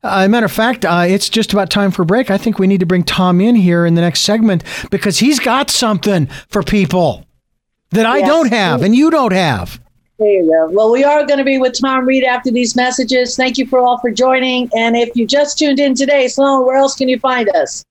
uh, 0.04 0.22
a 0.25 0.28
matter 0.28 0.46
of 0.46 0.52
fact, 0.52 0.84
uh, 0.84 1.04
it's 1.08 1.28
just 1.28 1.52
about 1.52 1.68
time 1.68 1.90
for 1.90 2.02
a 2.02 2.06
break. 2.06 2.30
I 2.30 2.38
think 2.38 2.58
we 2.58 2.68
need 2.68 2.78
to 2.78 2.87
bring 2.87 3.02
Tom 3.02 3.40
in 3.40 3.56
here 3.56 3.84
in 3.84 3.96
the 3.96 4.00
next 4.00 4.20
segment 4.20 4.62
because 4.92 5.18
he's 5.18 5.40
got 5.40 5.70
something 5.70 6.26
for 6.49 6.62
people 6.62 7.26
that 7.90 8.06
I 8.06 8.18
yes. 8.18 8.28
don't 8.28 8.52
have 8.52 8.82
and 8.82 8.94
you 8.94 9.11
don't 9.11 9.32
have. 9.32 9.82
There 10.19 10.28
you 10.28 10.50
go. 10.50 10.69
Well, 10.71 10.92
we 10.92 11.04
are 11.04 11.26
going 11.26 11.38
to 11.38 11.45
be 11.45 11.59
with 11.59 11.81
Tom 11.81 12.07
Reed 12.07 12.25
after 12.25 12.50
these 12.50 12.76
messages. 12.76 13.37
Thank 13.37 13.59
you 13.59 13.66
for 13.66 13.81
all 13.81 13.99
for 13.99 14.11
joining. 14.11 14.71
And 14.76 14.97
if 14.97 15.16
you 15.16 15.26
just 15.26 15.59
tuned 15.59 15.81
in 15.81 15.95
today, 15.95 16.28
Sloan, 16.28 16.64
where 16.64 16.76
else 16.76 16.95
can 16.95 17.09
you 17.09 17.19
find 17.19 17.49
us? 17.57 17.85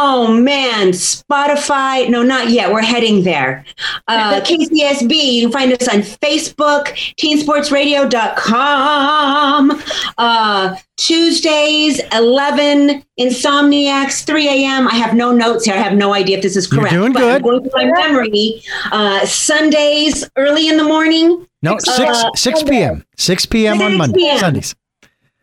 Oh 0.00 0.32
man, 0.32 0.90
Spotify. 0.90 2.08
No, 2.08 2.22
not 2.22 2.50
yet. 2.50 2.72
We're 2.72 2.82
heading 2.82 3.24
there. 3.24 3.64
Uh, 4.06 4.40
KCSB, 4.44 5.10
you 5.10 5.42
can 5.42 5.50
find 5.52 5.72
us 5.72 5.88
on 5.88 6.02
Facebook, 6.02 6.84
teensportsradio.com. 7.18 9.82
Uh, 10.16 10.76
Tuesdays, 10.96 12.00
11, 12.12 13.02
Insomniacs, 13.18 14.24
3 14.24 14.48
a.m. 14.48 14.86
I 14.86 14.94
have 14.94 15.16
no 15.16 15.32
notes 15.32 15.64
here. 15.64 15.74
I 15.74 15.78
have 15.78 15.94
no 15.94 16.14
idea 16.14 16.36
if 16.36 16.44
this 16.44 16.54
is 16.56 16.68
correct. 16.68 16.92
You're 16.92 17.00
doing 17.02 17.14
good. 17.14 17.38
I'm 17.38 17.42
going 17.42 17.68
through 17.68 17.72
my 17.74 17.86
memory. 17.86 18.62
Uh, 18.92 19.26
Sundays, 19.26 20.30
early 20.36 20.68
in 20.68 20.76
the 20.76 20.84
morning. 20.84 21.44
No, 21.62 21.76
6, 21.76 21.98
uh, 21.98 22.30
6 22.36 22.62
p.m. 22.62 23.04
6 23.16 23.46
p.m. 23.46 23.78
6 23.78 23.84
on 23.84 23.96
Monday, 23.98 24.20
PM. 24.20 24.38
Sundays. 24.38 24.76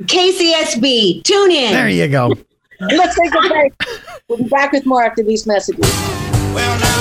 KCSB, 0.03 1.23
tune 1.23 1.51
in. 1.51 1.73
There 1.73 1.89
you 1.89 2.07
go. 2.07 2.31
Let's 2.79 3.19
take 3.19 3.35
a 3.35 3.49
break. 3.49 3.73
We'll 4.27 4.39
be 4.39 4.45
back 4.45 4.71
with 4.71 4.87
more 4.87 5.03
after 5.03 5.21
these 5.21 5.45
messages. 5.45 5.85
Well, 6.55 6.94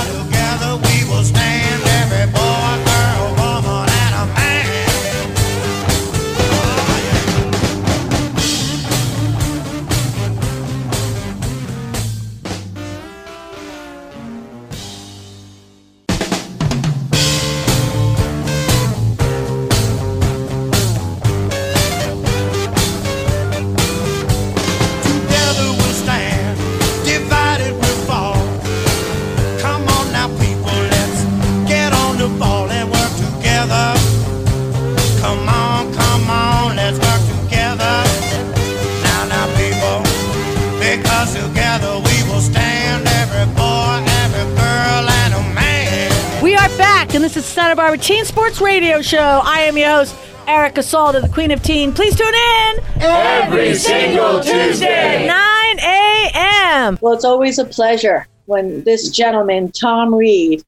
Barbara 47.85 47.99
Teen 47.99 48.25
Sports 48.25 48.61
Radio 48.61 48.99
Show. 48.99 49.41
I 49.43 49.59
am 49.59 49.77
your 49.77 49.89
host, 49.89 50.15
Erica 50.47 50.81
Salda, 50.81 51.21
the 51.21 51.29
Queen 51.29 51.51
of 51.51 51.61
Teen. 51.61 51.93
Please 51.93 52.15
tune 52.15 52.33
in 52.33 52.79
every 52.99 53.75
single 53.75 54.41
Tuesday, 54.41 55.27
9 55.27 55.79
a.m. 55.79 56.97
Well, 56.99 57.13
it's 57.13 57.23
always 57.23 57.59
a 57.59 57.63
pleasure 57.63 58.25
when 58.45 58.83
this 58.85 59.09
gentleman, 59.09 59.71
Tom 59.71 60.15
Reed, 60.15 60.63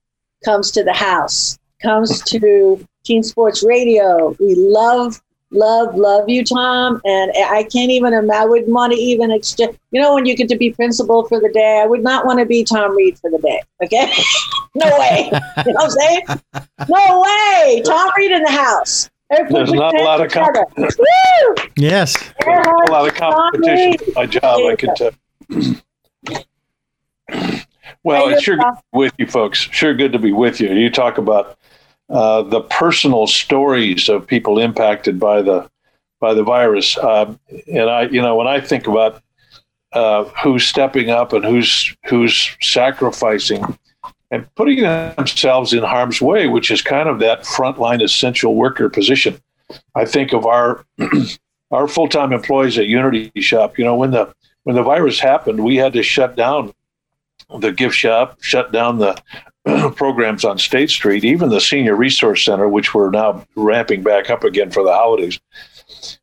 comes 0.46 0.70
to 0.70 0.84
the 0.84 0.94
house, 0.94 1.58
comes 1.82 2.22
to 2.22 2.86
Teen 3.04 3.24
Sports 3.24 3.64
Radio. 3.64 4.36
We 4.40 4.54
love 4.54 5.20
love, 5.52 5.96
love 5.96 6.30
you, 6.30 6.44
Tom. 6.44 7.02
And 7.06 7.32
I 7.36 7.64
can't 7.64 7.92
even, 7.92 8.14
I 8.32 8.46
wouldn't 8.46 8.70
want 8.70 8.94
to 8.94 9.00
even 9.00 9.32
exchange, 9.32 9.78
you 9.92 10.02
know, 10.02 10.14
when 10.16 10.26
you 10.26 10.36
get 10.36 10.50
to 10.50 10.58
be 10.58 10.72
principal 10.72 11.28
for 11.28 11.40
the 11.40 11.50
day, 11.50 11.82
I 11.84 11.88
would 11.88 12.04
not 12.04 12.26
want 12.26 12.40
to 12.40 12.46
be 12.46 12.64
Tom 12.64 12.96
Reed 12.96 13.18
for 13.20 13.30
the 13.30 13.40
day. 13.40 13.62
Okay. 13.84 14.12
no 14.76 14.86
way. 15.00 15.32
you 15.66 15.74
know 15.74 15.80
what 15.80 15.84
I'm 15.84 15.90
saying? 15.92 16.24
No 16.90 17.22
way. 17.22 17.82
Tom 17.86 18.12
Reed 18.18 18.32
in 18.32 18.44
the 18.44 18.52
house. 18.52 19.10
There's 19.30 19.52
not 19.74 20.00
a 20.00 20.04
lot 20.04 20.26
of 20.26 20.32
competition. 20.32 21.06
yes. 21.76 22.34
a 22.46 22.92
lot 22.92 23.08
of 23.08 23.14
competition 23.14 23.98
for 23.98 24.12
my 24.16 24.26
job, 24.26 24.44
I 24.44 24.76
can 24.76 24.96
tell. 24.96 25.12
well, 28.04 28.30
it's 28.30 28.44
sure 28.44 28.58
good 28.58 28.74
with 28.94 29.14
you 29.18 29.28
folks. 29.28 29.60
Sure 29.60 29.94
good 29.94 30.14
to 30.14 30.20
be 30.20 30.32
with 30.32 30.62
you. 30.62 30.72
You 30.74 30.90
talk 30.90 31.18
about 31.18 31.58
uh, 32.10 32.42
the 32.44 32.62
personal 32.62 33.28
stories 33.28 34.10
of 34.10 34.28
people 34.28 34.60
impacted 34.60 35.20
by 35.20 35.42
the 35.42 35.70
by 36.20 36.34
the 36.34 36.44
virus. 36.44 36.98
Uh, 36.98 37.36
and 37.68 37.90
I, 37.90 38.04
you 38.04 38.22
know, 38.22 38.36
when 38.36 38.48
I 38.48 38.60
think 38.60 38.88
about 38.88 39.22
uh, 39.94 40.26
who's 40.44 40.66
stepping 40.66 41.10
up 41.10 41.34
and 41.34 41.44
who's 41.44 41.96
who's 42.06 42.56
sacrificing 42.62 43.78
and 44.32 44.54
putting 44.56 44.82
themselves 44.82 45.74
in 45.74 45.84
harm's 45.84 46.22
way, 46.22 46.48
which 46.48 46.72
is 46.72 46.82
kind 46.82 47.08
of 47.08 47.20
that 47.20 47.44
frontline 47.44 48.04
essential 48.04 48.56
worker 48.56 48.90
position. 48.90 49.40
I 49.96 50.06
think 50.06 50.34
of 50.34 50.46
our 50.46 50.86
our 51.72 51.88
full 51.88 52.08
time 52.08 52.34
employees 52.34 52.78
at 52.78 52.88
Unity 52.88 53.32
Shoppe. 53.38 53.78
You 53.78 53.86
know, 53.86 53.96
when 53.96 54.12
the 54.12 54.34
when 54.64 54.76
the 54.76 54.84
virus 54.84 55.20
happened, 55.20 55.64
we 55.64 55.78
had 55.78 55.94
to 55.94 56.04
shut 56.04 56.36
down 56.36 56.74
the 57.60 57.72
gift 57.72 57.96
shop, 57.96 58.38
shut 58.42 58.72
down 58.72 59.00
the 59.00 59.18
programs 59.96 60.46
on 60.46 60.58
State 60.58 60.90
Street, 60.90 61.24
even 61.24 61.50
the 61.50 61.62
Senior 61.62 61.96
Resource 61.96 62.44
Center, 62.46 62.70
which 62.70 62.94
we're 62.94 63.10
now 63.10 63.46
ramping 63.56 64.04
back 64.04 64.30
up 64.30 64.44
again 64.44 64.72
for 64.72 64.84
the 64.84 64.94
holidays. 64.94 65.40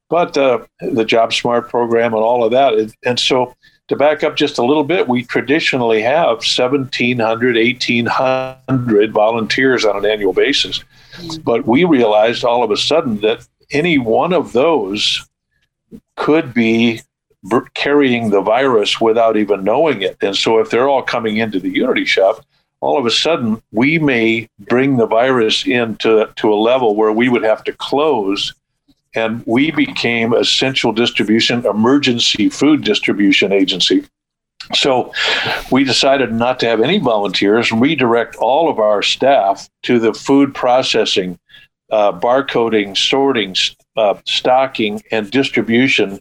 But 0.09 0.37
uh, 0.37 0.65
the 0.81 1.05
Job 1.05 1.33
Smart 1.33 1.69
program 1.69 2.15
and 2.15 2.23
all 2.23 2.45
of 2.45 2.53
that. 2.53 2.95
And 3.05 3.19
so 3.19 3.55
to 3.89 3.97
back 3.97 4.23
up 4.23 4.37
just 4.37 4.59
a 4.59 4.65
little 4.65 4.85
bit, 4.85 5.09
we 5.09 5.25
traditionally 5.25 6.03
have 6.03 6.39
1,700, 6.39 7.57
1,800 7.57 9.13
volunteers 9.13 9.85
on 9.85 9.97
an 9.97 10.07
annual 10.07 10.33
basis. 10.33 10.83
But 11.43 11.67
we 11.67 11.85
realized 11.85 12.45
all 12.45 12.63
of 12.63 12.71
a 12.71 12.77
sudden 12.77 13.21
that 13.21 13.47
any 13.71 13.99
one 13.99 14.33
of 14.33 14.53
those 14.53 15.27
could 16.17 16.55
be 16.55 17.03
carrying 17.75 18.31
the 18.31 18.41
virus 18.41 19.01
without 19.01 19.37
even 19.37 19.65
knowing 19.65 20.03
it. 20.03 20.17
And 20.23 20.35
so, 20.35 20.59
if 20.59 20.71
they're 20.71 20.89
all 20.89 21.03
coming 21.03 21.37
into 21.37 21.61
the 21.61 21.69
Unity 21.69 22.05
Shoppe, 22.05 22.43
all 22.85 22.99
of 22.99 23.07
a 23.07 23.11
sudden 23.11 23.63
we 23.73 23.99
may 23.99 24.47
bring 24.59 24.99
the 24.99 25.07
virus 25.07 25.67
into 25.67 26.29
to 26.37 26.53
a 26.53 26.63
level 26.71 26.95
where 26.95 27.13
we 27.13 27.31
would 27.31 27.43
have 27.43 27.65
to 27.65 27.73
close 27.73 28.53
and 29.15 29.43
we 29.47 29.71
became 29.71 30.35
essential 30.35 30.93
distribution 30.93 31.65
emergency 31.65 32.51
food 32.51 32.85
distribution 32.85 33.53
agency. 33.53 34.05
So 34.75 35.15
we 35.71 35.85
decided 35.85 36.35
not 36.35 36.61
to 36.61 36.67
have 36.67 36.83
any 36.83 36.99
volunteers 36.99 37.73
redirect 37.73 38.37
all 38.37 38.69
of 38.69 38.79
our 38.79 39.01
staff 39.01 39.67
to 39.85 39.99
the 39.99 40.13
food 40.13 40.55
processing 40.55 41.39
uh, 41.91 42.13
barcoding 42.13 42.99
sorting 42.99 43.57
uh, 43.97 44.17
stocking 44.27 45.03
and 45.11 45.31
distribution 45.31 46.21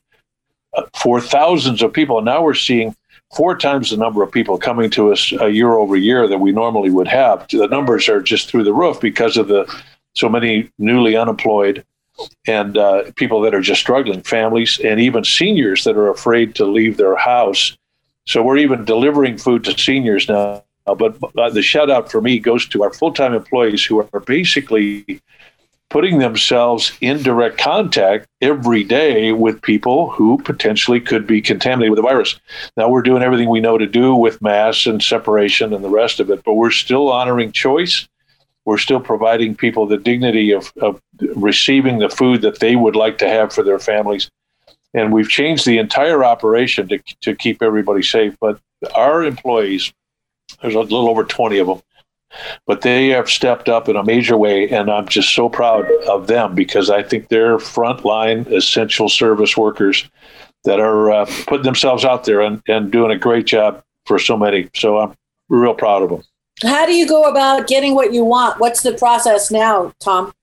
uh, 0.75 0.84
for 0.93 1.20
thousands 1.20 1.82
of 1.82 1.91
people. 1.91 2.22
Now 2.22 2.41
we're 2.41 2.53
seeing 2.53 2.96
four 3.33 3.57
times 3.57 3.89
the 3.89 3.97
number 3.97 4.23
of 4.23 4.31
people 4.31 4.57
coming 4.57 4.89
to 4.91 5.11
us 5.11 5.31
a 5.39 5.49
year 5.49 5.71
over 5.71 5.95
year 5.95 6.27
that 6.27 6.37
we 6.37 6.51
normally 6.51 6.89
would 6.89 7.07
have. 7.07 7.47
The 7.49 7.67
numbers 7.67 8.07
are 8.09 8.21
just 8.21 8.49
through 8.49 8.63
the 8.63 8.73
roof 8.73 8.99
because 8.99 9.37
of 9.37 9.47
the 9.47 9.71
so 10.15 10.29
many 10.29 10.69
newly 10.77 11.15
unemployed 11.15 11.83
and 12.47 12.77
uh, 12.77 13.03
people 13.15 13.41
that 13.41 13.55
are 13.55 13.61
just 13.61 13.81
struggling, 13.81 14.21
families, 14.21 14.79
and 14.83 14.99
even 14.99 15.23
seniors 15.23 15.83
that 15.83 15.97
are 15.97 16.09
afraid 16.09 16.55
to 16.55 16.65
leave 16.65 16.97
their 16.97 17.15
house. 17.15 17.75
So 18.25 18.43
we're 18.43 18.57
even 18.57 18.85
delivering 18.85 19.37
food 19.37 19.63
to 19.65 19.77
seniors 19.77 20.29
now. 20.29 20.63
But 20.85 21.17
uh, 21.37 21.49
the 21.49 21.61
shout 21.61 21.89
out 21.89 22.11
for 22.11 22.21
me 22.21 22.39
goes 22.39 22.67
to 22.67 22.83
our 22.83 22.93
full 22.93 23.13
time 23.13 23.33
employees 23.33 23.85
who 23.85 23.99
are 23.99 24.19
basically 24.19 25.21
putting 25.93 26.17
themselves 26.17 26.91
in 27.01 27.21
direct 27.21 27.59
contact 27.59 28.27
every 28.41 28.83
day 28.83 29.31
with 29.31 29.62
people 29.62 30.09
who 30.09 30.39
potentially 30.39 31.00
could 31.00 31.27
be 31.27 31.39
contaminated 31.39 31.91
with 31.91 31.97
the 31.97 32.01
virus. 32.01 32.39
Now, 32.75 32.89
we're 32.89 33.03
doing 33.03 33.21
everything 33.21 33.47
we 33.47 33.59
know 33.59 33.77
to 33.77 33.85
do 33.85 34.15
with 34.15 34.41
masks 34.41 34.88
and 34.88 35.03
separation 35.03 35.71
and 35.71 35.83
the 35.83 35.91
rest 35.91 36.19
of 36.19 36.31
it, 36.31 36.43
but 36.43 36.55
we're 36.55 36.71
still 36.71 37.12
honoring 37.12 37.51
choice. 37.51 38.07
We're 38.65 38.79
still 38.79 39.01
providing 39.01 39.55
people 39.55 39.85
the 39.85 39.97
dignity 39.97 40.50
of, 40.50 40.73
of 40.81 41.00
receiving 41.35 42.00
the 42.00 42.09
food 42.09 42.41
that 42.41 42.59
they 42.59 42.75
would 42.75 42.95
like 42.95 43.19
to 43.19 43.29
have 43.29 43.53
for 43.53 43.63
their 43.63 43.77
families. 43.77 44.31
And 44.95 45.13
we've 45.13 45.29
changed 45.29 45.63
the 45.63 45.77
entire 45.77 46.25
operation 46.25 46.88
to, 46.88 46.97
to 47.21 47.35
keep 47.35 47.62
everybody 47.62 48.01
safe. 48.01 48.35
But 48.41 48.59
our 48.95 49.23
employees, 49.23 49.93
there's 50.59 50.73
a 50.73 50.79
little 50.79 51.07
over 51.07 51.23
20 51.23 51.59
of 51.59 51.67
them, 51.67 51.81
but 52.65 52.81
they 52.81 53.07
have 53.09 53.29
stepped 53.29 53.69
up 53.69 53.89
in 53.89 53.95
a 53.95 54.03
major 54.03 54.37
way, 54.37 54.69
and 54.69 54.89
I'm 54.89 55.07
just 55.07 55.33
so 55.33 55.49
proud 55.49 55.85
of 56.07 56.27
them 56.27 56.55
because 56.55 56.89
I 56.89 57.03
think 57.03 57.29
they're 57.29 57.57
frontline 57.57 58.47
essential 58.51 59.09
service 59.09 59.57
workers 59.57 60.09
that 60.63 60.79
are 60.79 61.11
uh, 61.11 61.25
putting 61.45 61.65
themselves 61.65 62.05
out 62.05 62.23
there 62.23 62.41
and, 62.41 62.61
and 62.67 62.91
doing 62.91 63.11
a 63.11 63.17
great 63.17 63.45
job 63.45 63.83
for 64.05 64.19
so 64.19 64.37
many. 64.37 64.69
So 64.73 64.97
I'm 64.97 65.13
real 65.49 65.73
proud 65.73 66.03
of 66.03 66.09
them. 66.09 66.23
How 66.61 66.85
do 66.85 66.93
you 66.93 67.07
go 67.07 67.23
about 67.23 67.67
getting 67.67 67.95
what 67.95 68.13
you 68.13 68.23
want? 68.23 68.59
What's 68.59 68.81
the 68.81 68.93
process 68.93 69.51
now, 69.51 69.91
Tom? 69.99 70.33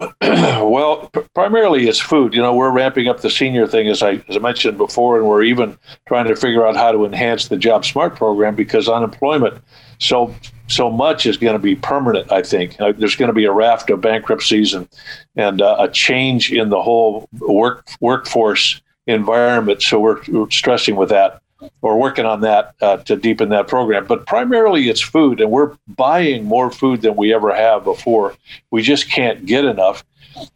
well, 0.22 1.10
primarily 1.34 1.86
it's 1.86 2.00
food. 2.00 2.34
You 2.34 2.40
know, 2.40 2.54
we're 2.54 2.70
ramping 2.70 3.08
up 3.08 3.20
the 3.20 3.30
senior 3.30 3.66
thing 3.66 3.88
as 3.88 4.02
I 4.02 4.22
as 4.28 4.36
I 4.36 4.38
mentioned 4.38 4.78
before, 4.78 5.18
and 5.18 5.28
we're 5.28 5.42
even 5.42 5.78
trying 6.06 6.26
to 6.26 6.36
figure 6.36 6.66
out 6.66 6.76
how 6.76 6.90
to 6.92 7.04
enhance 7.04 7.48
the 7.48 7.56
Job 7.56 7.84
Smart 7.84 8.16
program 8.16 8.54
because 8.54 8.88
unemployment 8.88 9.62
so 9.98 10.34
so 10.68 10.90
much 10.90 11.26
is 11.26 11.36
going 11.36 11.52
to 11.52 11.58
be 11.58 11.76
permanent. 11.76 12.32
I 12.32 12.42
think 12.42 12.76
there's 12.78 13.16
going 13.16 13.28
to 13.28 13.34
be 13.34 13.44
a 13.44 13.52
raft 13.52 13.90
of 13.90 14.00
bankruptcies 14.00 14.72
and 14.72 14.88
and 15.36 15.60
uh, 15.60 15.76
a 15.78 15.88
change 15.88 16.50
in 16.52 16.70
the 16.70 16.80
whole 16.80 17.28
work 17.38 17.86
workforce 18.00 18.80
environment. 19.06 19.82
So 19.82 20.00
we're, 20.00 20.20
we're 20.28 20.50
stressing 20.50 20.96
with 20.96 21.10
that 21.10 21.42
or 21.82 21.98
working 21.98 22.24
on 22.24 22.40
that 22.42 22.74
uh, 22.80 22.98
to 22.98 23.16
deepen 23.16 23.48
that 23.50 23.68
program. 23.68 24.06
But 24.06 24.26
primarily 24.26 24.88
it's 24.88 25.00
food, 25.00 25.40
and 25.40 25.50
we're 25.50 25.76
buying 25.88 26.44
more 26.44 26.70
food 26.70 27.02
than 27.02 27.16
we 27.16 27.34
ever 27.34 27.54
have 27.54 27.84
before. 27.84 28.34
We 28.70 28.82
just 28.82 29.10
can't 29.10 29.46
get 29.46 29.64
enough, 29.64 30.04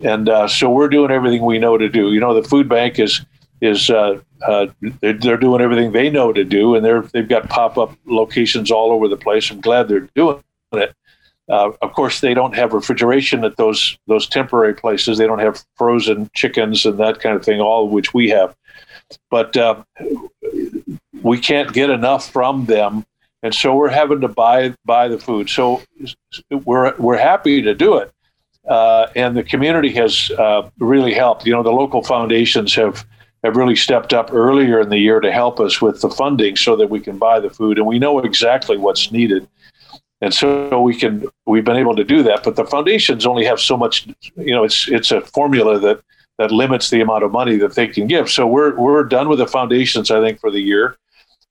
and 0.00 0.28
uh, 0.28 0.48
so 0.48 0.70
we're 0.70 0.88
doing 0.88 1.10
everything 1.10 1.44
we 1.44 1.58
know 1.58 1.78
to 1.78 1.88
do. 1.88 2.12
You 2.12 2.20
know, 2.20 2.40
the 2.40 2.48
food 2.48 2.68
bank 2.68 2.98
is 2.98 3.24
is 3.60 3.88
uh, 3.88 4.20
uh, 4.46 4.66
they're, 5.00 5.14
they're, 5.14 5.36
doing 5.36 5.60
everything 5.60 5.92
they 5.92 6.10
know 6.10 6.32
to 6.32 6.44
do, 6.44 6.74
and 6.74 6.84
they're 6.84 7.02
they've 7.02 7.28
got 7.28 7.48
pop 7.48 7.78
up 7.78 7.96
locations 8.06 8.70
all 8.70 8.92
over 8.92 9.08
the 9.08 9.16
place. 9.16 9.50
I'm 9.50 9.60
glad 9.60 9.88
they're 9.88 10.08
doing 10.14 10.42
it. 10.72 10.94
Uh, 11.48 11.72
of 11.82 11.92
course, 11.92 12.20
they 12.20 12.32
don't 12.32 12.54
have 12.54 12.72
refrigeration 12.72 13.44
at 13.44 13.56
those 13.56 13.98
those 14.06 14.26
temporary 14.26 14.74
places. 14.74 15.18
They 15.18 15.26
don't 15.26 15.40
have 15.40 15.64
frozen 15.76 16.30
chickens 16.34 16.84
and 16.86 16.98
that 16.98 17.20
kind 17.20 17.36
of 17.36 17.44
thing, 17.44 17.60
all 17.60 17.84
of 17.84 17.90
which 17.90 18.14
we 18.14 18.30
have. 18.30 18.56
But 19.30 19.56
uh, 19.56 19.82
we 21.24 21.40
can't 21.40 21.72
get 21.72 21.90
enough 21.90 22.30
from 22.30 22.66
them, 22.66 23.04
and 23.42 23.52
so 23.52 23.74
we're 23.74 23.88
having 23.88 24.20
to 24.20 24.28
buy 24.28 24.74
buy 24.84 25.08
the 25.08 25.18
food. 25.18 25.48
So 25.48 25.82
we're 26.50 26.94
we're 26.96 27.18
happy 27.18 27.62
to 27.62 27.74
do 27.74 27.96
it, 27.96 28.12
uh, 28.68 29.06
and 29.16 29.36
the 29.36 29.42
community 29.42 29.92
has 29.94 30.30
uh, 30.38 30.68
really 30.78 31.14
helped. 31.14 31.46
You 31.46 31.54
know, 31.54 31.62
the 31.62 31.72
local 31.72 32.02
foundations 32.04 32.74
have 32.74 33.04
have 33.42 33.56
really 33.56 33.74
stepped 33.74 34.12
up 34.12 34.32
earlier 34.32 34.80
in 34.80 34.90
the 34.90 34.98
year 34.98 35.18
to 35.20 35.32
help 35.32 35.60
us 35.60 35.80
with 35.80 36.02
the 36.02 36.10
funding 36.10 36.56
so 36.56 36.76
that 36.76 36.88
we 36.88 37.00
can 37.00 37.18
buy 37.18 37.40
the 37.40 37.50
food. 37.50 37.78
And 37.78 37.86
we 37.86 37.98
know 37.98 38.18
exactly 38.20 38.76
what's 38.76 39.10
needed. 39.10 39.46
And 40.20 40.32
so 40.32 40.80
we 40.80 40.94
can 40.94 41.26
we've 41.46 41.64
been 41.64 41.76
able 41.76 41.96
to 41.96 42.04
do 42.04 42.22
that. 42.22 42.44
But 42.44 42.56
the 42.56 42.66
foundations 42.66 43.24
only 43.24 43.46
have 43.46 43.60
so 43.60 43.78
much 43.78 44.06
you 44.36 44.54
know 44.54 44.62
it's 44.62 44.88
it's 44.88 45.10
a 45.10 45.22
formula 45.22 45.78
that 45.78 46.02
that 46.36 46.50
limits 46.50 46.90
the 46.90 47.00
amount 47.00 47.24
of 47.24 47.32
money 47.32 47.56
that 47.56 47.76
they 47.76 47.88
can 47.88 48.06
give. 48.06 48.30
So 48.30 48.46
we're 48.46 48.74
we're 48.76 49.04
done 49.04 49.30
with 49.30 49.38
the 49.38 49.46
foundations 49.46 50.10
i 50.10 50.20
think 50.20 50.38
for 50.38 50.50
the 50.50 50.60
year 50.60 50.98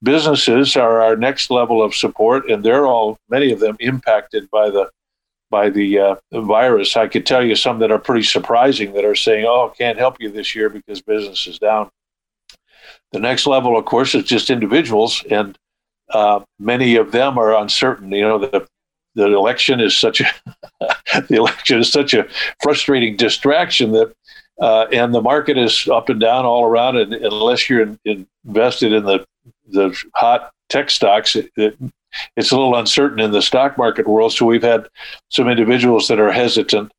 businesses 0.03 0.75
are 0.75 1.01
our 1.01 1.15
next 1.15 1.49
level 1.49 1.81
of 1.81 1.95
support 1.95 2.49
and 2.49 2.63
they're 2.63 2.85
all 2.85 3.17
many 3.29 3.51
of 3.51 3.59
them 3.59 3.75
impacted 3.79 4.49
by 4.51 4.69
the 4.69 4.89
by 5.49 5.69
the 5.69 5.99
uh, 5.99 6.15
virus. 6.31 6.97
I 6.97 7.07
could 7.07 7.27
tell 7.27 7.45
you 7.45 7.55
some 7.55 7.77
that 7.79 7.91
are 7.91 7.99
pretty 7.99 8.23
surprising 8.23 8.93
that 8.93 9.05
are 9.05 9.15
saying, 9.15 9.45
"Oh, 9.47 9.71
can't 9.77 9.99
help 9.99 10.17
you 10.19 10.31
this 10.31 10.55
year 10.55 10.67
because 10.67 11.01
business 11.01 11.45
is 11.45 11.59
down." 11.59 11.91
The 13.11 13.19
next 13.19 13.45
level, 13.45 13.77
of 13.77 13.85
course, 13.85 14.15
is 14.15 14.23
just 14.23 14.49
individuals, 14.49 15.23
and 15.29 15.55
uh, 16.09 16.39
many 16.59 16.95
of 16.95 17.11
them 17.11 17.37
are 17.37 17.55
uncertain. 17.55 18.11
You 18.11 18.23
know, 18.23 18.39
the 18.39 18.67
the 19.13 19.25
election 19.25 19.79
is 19.79 19.95
such 19.95 20.21
a 20.21 20.25
the 21.27 21.35
election 21.35 21.79
is 21.79 21.91
such 21.91 22.15
a 22.15 22.27
frustrating 22.63 23.15
distraction 23.15 23.91
that, 23.91 24.11
uh, 24.59 24.87
and 24.91 25.13
the 25.13 25.21
market 25.21 25.57
is 25.57 25.87
up 25.87 26.09
and 26.09 26.19
down 26.19 26.45
all 26.45 26.65
around. 26.65 26.97
And 26.97 27.13
unless 27.13 27.69
you're 27.69 27.81
in, 27.81 28.27
invested 28.43 28.91
in 28.91 29.05
the 29.05 29.23
the 29.67 29.97
hot 30.15 30.51
tech 30.69 30.89
stocks, 30.89 31.35
it, 31.35 31.51
it, 31.55 31.77
it's 32.35 32.51
a 32.51 32.55
little 32.55 32.75
uncertain 32.75 33.19
in 33.19 33.31
the 33.31 33.41
stock 33.41 33.77
market 33.77 34.07
world. 34.07 34.33
So 34.33 34.45
we've 34.45 34.63
had 34.63 34.87
some 35.29 35.49
individuals 35.49 36.07
that 36.07 36.19
are 36.19 36.31
hesitant. 36.31 36.91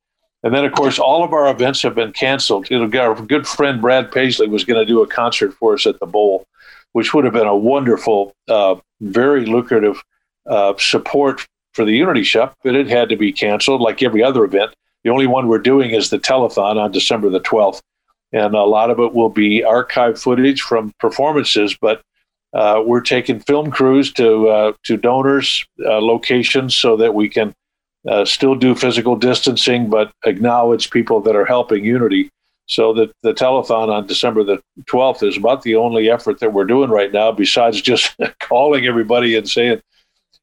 And 0.42 0.54
then, 0.54 0.64
of 0.64 0.72
course, 0.72 0.98
all 0.98 1.24
of 1.24 1.32
our 1.32 1.48
events 1.48 1.82
have 1.82 1.94
been 1.94 2.12
canceled. 2.12 2.68
You 2.70 2.86
know, 2.86 3.00
our 3.00 3.14
good 3.14 3.46
friend 3.46 3.80
Brad 3.80 4.12
Paisley 4.12 4.46
was 4.46 4.64
going 4.64 4.78
to 4.78 4.84
do 4.84 5.02
a 5.02 5.06
concert 5.06 5.54
for 5.54 5.74
us 5.74 5.86
at 5.86 5.98
the 6.00 6.06
Bowl, 6.06 6.46
which 6.92 7.14
would 7.14 7.24
have 7.24 7.32
been 7.32 7.46
a 7.46 7.56
wonderful, 7.56 8.34
uh, 8.48 8.76
very 9.00 9.46
lucrative 9.46 10.02
uh, 10.46 10.74
support 10.78 11.46
for 11.72 11.84
the 11.84 11.92
Unity 11.92 12.22
Shoppe, 12.22 12.54
but 12.62 12.74
it 12.74 12.88
had 12.88 13.08
to 13.08 13.16
be 13.16 13.32
canceled 13.32 13.80
like 13.80 14.02
every 14.02 14.22
other 14.22 14.44
event. 14.44 14.74
The 15.02 15.10
only 15.10 15.26
one 15.26 15.48
we're 15.48 15.58
doing 15.58 15.90
is 15.90 16.10
the 16.10 16.18
telethon 16.18 16.76
on 16.76 16.92
December 16.92 17.30
the 17.30 17.40
12th. 17.40 17.80
And 18.32 18.54
a 18.54 18.64
lot 18.64 18.90
of 18.90 18.98
it 18.98 19.14
will 19.14 19.28
be 19.28 19.62
archive 19.62 20.20
footage 20.20 20.60
from 20.60 20.92
performances, 20.98 21.76
but 21.80 22.02
uh, 22.54 22.82
we're 22.84 23.00
taking 23.00 23.40
film 23.40 23.70
crews 23.70 24.12
to 24.12 24.48
uh, 24.48 24.72
to 24.84 24.96
donors 24.96 25.64
uh, 25.84 26.00
locations 26.00 26.76
so 26.76 26.96
that 26.96 27.14
we 27.14 27.28
can 27.28 27.52
uh, 28.08 28.24
still 28.24 28.54
do 28.54 28.74
physical 28.74 29.16
distancing, 29.16 29.88
but 29.90 30.12
acknowledge 30.24 30.90
people 30.90 31.20
that 31.20 31.34
are 31.34 31.44
helping 31.44 31.84
Unity. 31.84 32.30
So 32.66 32.94
that 32.94 33.12
the 33.22 33.34
telethon 33.34 33.90
on 33.90 34.06
December 34.06 34.42
the 34.42 34.62
12th 34.84 35.22
is 35.22 35.36
about 35.36 35.62
the 35.62 35.74
only 35.76 36.10
effort 36.10 36.40
that 36.40 36.54
we're 36.54 36.64
doing 36.64 36.88
right 36.88 37.12
now, 37.12 37.30
besides 37.30 37.82
just 37.82 38.16
calling 38.40 38.86
everybody 38.86 39.36
and 39.36 39.46
saying 39.46 39.82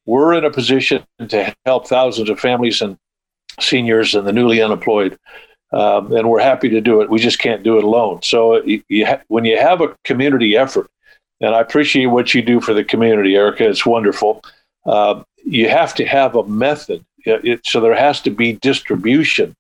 we're 0.05 0.33
in 0.33 0.45
a 0.45 0.51
position 0.51 1.03
to 1.29 1.55
help 1.65 1.87
thousands 1.87 2.29
of 2.29 2.39
families 2.39 2.81
and 2.81 2.95
seniors 3.59 4.13
and 4.13 4.27
the 4.27 4.33
newly 4.33 4.61
unemployed. 4.61 5.17
Um, 5.73 6.13
and 6.13 6.29
we're 6.29 6.41
happy 6.41 6.69
to 6.69 6.81
do 6.81 7.01
it. 7.01 7.09
We 7.09 7.17
just 7.17 7.39
can't 7.39 7.63
do 7.63 7.77
it 7.77 7.83
alone. 7.83 8.21
So 8.21 8.61
you, 8.63 8.83
you 8.87 9.05
ha- 9.05 9.21
when 9.27 9.45
you 9.45 9.57
have 9.57 9.81
a 9.81 9.95
community 10.03 10.55
effort, 10.55 10.91
and 11.41 11.55
I 11.55 11.59
appreciate 11.59 12.05
what 12.05 12.33
you 12.33 12.41
do 12.41 12.61
for 12.61 12.73
the 12.73 12.83
community, 12.83 13.35
Erica. 13.35 13.67
It's 13.67 13.85
wonderful. 13.85 14.43
Uh, 14.85 15.23
you 15.43 15.67
have 15.69 15.93
to 15.95 16.05
have 16.05 16.35
a 16.35 16.45
method, 16.45 17.03
it, 17.25 17.65
so 17.65 17.81
there 17.81 17.95
has 17.95 18.21
to 18.21 18.29
be 18.29 18.53
distribution, 18.53 19.55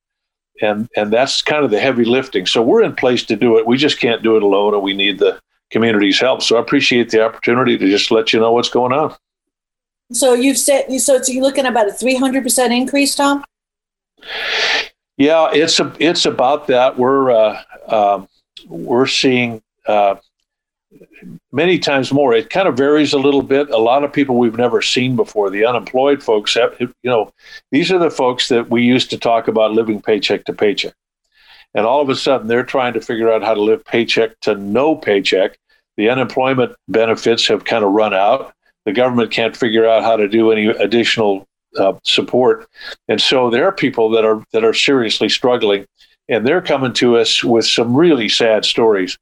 and 0.61 0.87
and 0.95 1.11
that's 1.11 1.41
kind 1.41 1.65
of 1.65 1.71
the 1.71 1.79
heavy 1.79 2.05
lifting. 2.05 2.45
So 2.45 2.61
we're 2.61 2.83
in 2.83 2.95
place 2.95 3.23
to 3.25 3.35
do 3.35 3.57
it. 3.57 3.65
We 3.65 3.77
just 3.77 3.99
can't 3.99 4.23
do 4.23 4.37
it 4.37 4.43
alone, 4.43 4.73
and 4.73 4.83
we 4.83 4.93
need 4.93 5.19
the 5.19 5.39
community's 5.71 6.19
help. 6.19 6.43
So 6.43 6.57
I 6.57 6.61
appreciate 6.61 7.09
the 7.09 7.25
opportunity 7.25 7.77
to 7.77 7.89
just 7.89 8.11
let 8.11 8.31
you 8.31 8.39
know 8.39 8.51
what's 8.51 8.69
going 8.69 8.93
on. 8.93 9.15
So 10.11 10.33
you've 10.33 10.57
said 10.57 10.91
so. 10.99 11.15
It's 11.15 11.29
you're 11.29 11.43
looking 11.43 11.65
about 11.65 11.87
a 11.87 11.93
three 11.93 12.15
hundred 12.15 12.43
percent 12.43 12.73
increase, 12.73 13.15
Tom. 13.15 13.43
Yeah, 15.17 15.49
it's 15.53 15.79
a, 15.79 15.93
it's 15.99 16.25
about 16.25 16.67
that. 16.67 16.97
We're 16.97 17.31
uh, 17.31 17.61
uh, 17.87 18.25
we're 18.67 19.07
seeing 19.07 19.61
uh, 19.87 20.15
many 21.51 21.79
times 21.79 22.11
more. 22.11 22.33
It 22.33 22.49
kind 22.49 22.67
of 22.67 22.77
varies 22.77 23.13
a 23.13 23.19
little 23.19 23.41
bit. 23.41 23.69
A 23.69 23.77
lot 23.77 24.03
of 24.03 24.13
people 24.13 24.37
we've 24.37 24.57
never 24.57 24.81
seen 24.81 25.15
before. 25.15 25.49
The 25.49 25.65
unemployed 25.65 26.23
folks, 26.23 26.53
have, 26.55 26.75
you 26.79 26.93
know, 27.03 27.31
these 27.71 27.91
are 27.91 27.99
the 27.99 28.11
folks 28.11 28.47
that 28.49 28.69
we 28.69 28.83
used 28.83 29.09
to 29.11 29.17
talk 29.17 29.47
about 29.47 29.73
living 29.73 30.01
paycheck 30.01 30.45
to 30.45 30.53
paycheck. 30.53 30.93
And 31.73 31.85
all 31.85 32.01
of 32.01 32.09
a 32.09 32.15
sudden, 32.15 32.47
they're 32.47 32.63
trying 32.63 32.93
to 32.93 33.01
figure 33.01 33.31
out 33.31 33.43
how 33.43 33.53
to 33.53 33.61
live 33.61 33.85
paycheck 33.85 34.39
to 34.41 34.55
no 34.55 34.95
paycheck. 34.95 35.57
The 35.97 36.09
unemployment 36.09 36.75
benefits 36.87 37.47
have 37.47 37.65
kind 37.65 37.83
of 37.83 37.91
run 37.91 38.13
out. 38.13 38.53
The 38.85 38.93
government 38.93 39.31
can't 39.31 39.55
figure 39.55 39.87
out 39.87 40.03
how 40.03 40.17
to 40.17 40.27
do 40.27 40.51
any 40.51 40.67
additional 40.67 41.47
uh, 41.77 41.93
support, 42.03 42.67
and 43.07 43.21
so 43.21 43.49
there 43.49 43.65
are 43.65 43.71
people 43.71 44.09
that 44.09 44.25
are 44.25 44.43
that 44.51 44.65
are 44.65 44.73
seriously 44.73 45.29
struggling, 45.29 45.85
and 46.27 46.45
they're 46.45 46.61
coming 46.61 46.91
to 46.93 47.17
us 47.17 47.43
with 47.43 47.65
some 47.65 47.95
really 47.95 48.27
sad 48.27 48.65
stories 48.65 49.17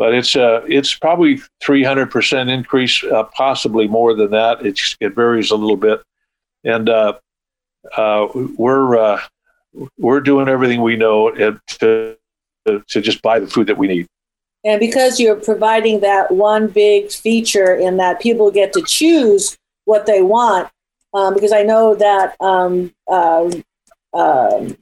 but 0.00 0.14
it's 0.14 0.34
uh, 0.34 0.62
it's 0.66 0.94
probably 0.94 1.42
300% 1.62 2.48
increase, 2.48 3.04
uh, 3.04 3.24
possibly 3.24 3.86
more 3.86 4.14
than 4.14 4.30
that. 4.30 4.64
It's, 4.64 4.96
it 4.98 5.14
varies 5.14 5.50
a 5.50 5.56
little 5.56 5.76
bit. 5.76 6.00
And 6.64 6.88
uh, 6.88 7.18
uh 7.98 8.28
we're, 8.56 8.96
uh, 8.96 9.20
we're 9.98 10.22
doing 10.22 10.48
everything 10.48 10.80
we 10.80 10.96
know 10.96 11.30
to, 11.32 12.16
to 12.64 12.82
just 12.86 13.20
buy 13.20 13.40
the 13.40 13.46
food 13.46 13.66
that 13.66 13.76
we 13.76 13.88
need. 13.88 14.06
And 14.64 14.80
because 14.80 15.20
you're 15.20 15.36
providing 15.36 16.00
that 16.00 16.30
one 16.30 16.68
big 16.68 17.12
feature 17.12 17.74
in 17.74 17.98
that 17.98 18.20
people 18.20 18.50
get 18.50 18.72
to 18.72 18.82
choose 18.82 19.58
what 19.84 20.06
they 20.06 20.22
want, 20.22 20.70
um, 21.12 21.34
because 21.34 21.52
I 21.52 21.62
know 21.62 21.94
that 21.94 22.36
um, 22.40 22.94
uh, 23.06 23.50
um, 24.14 24.78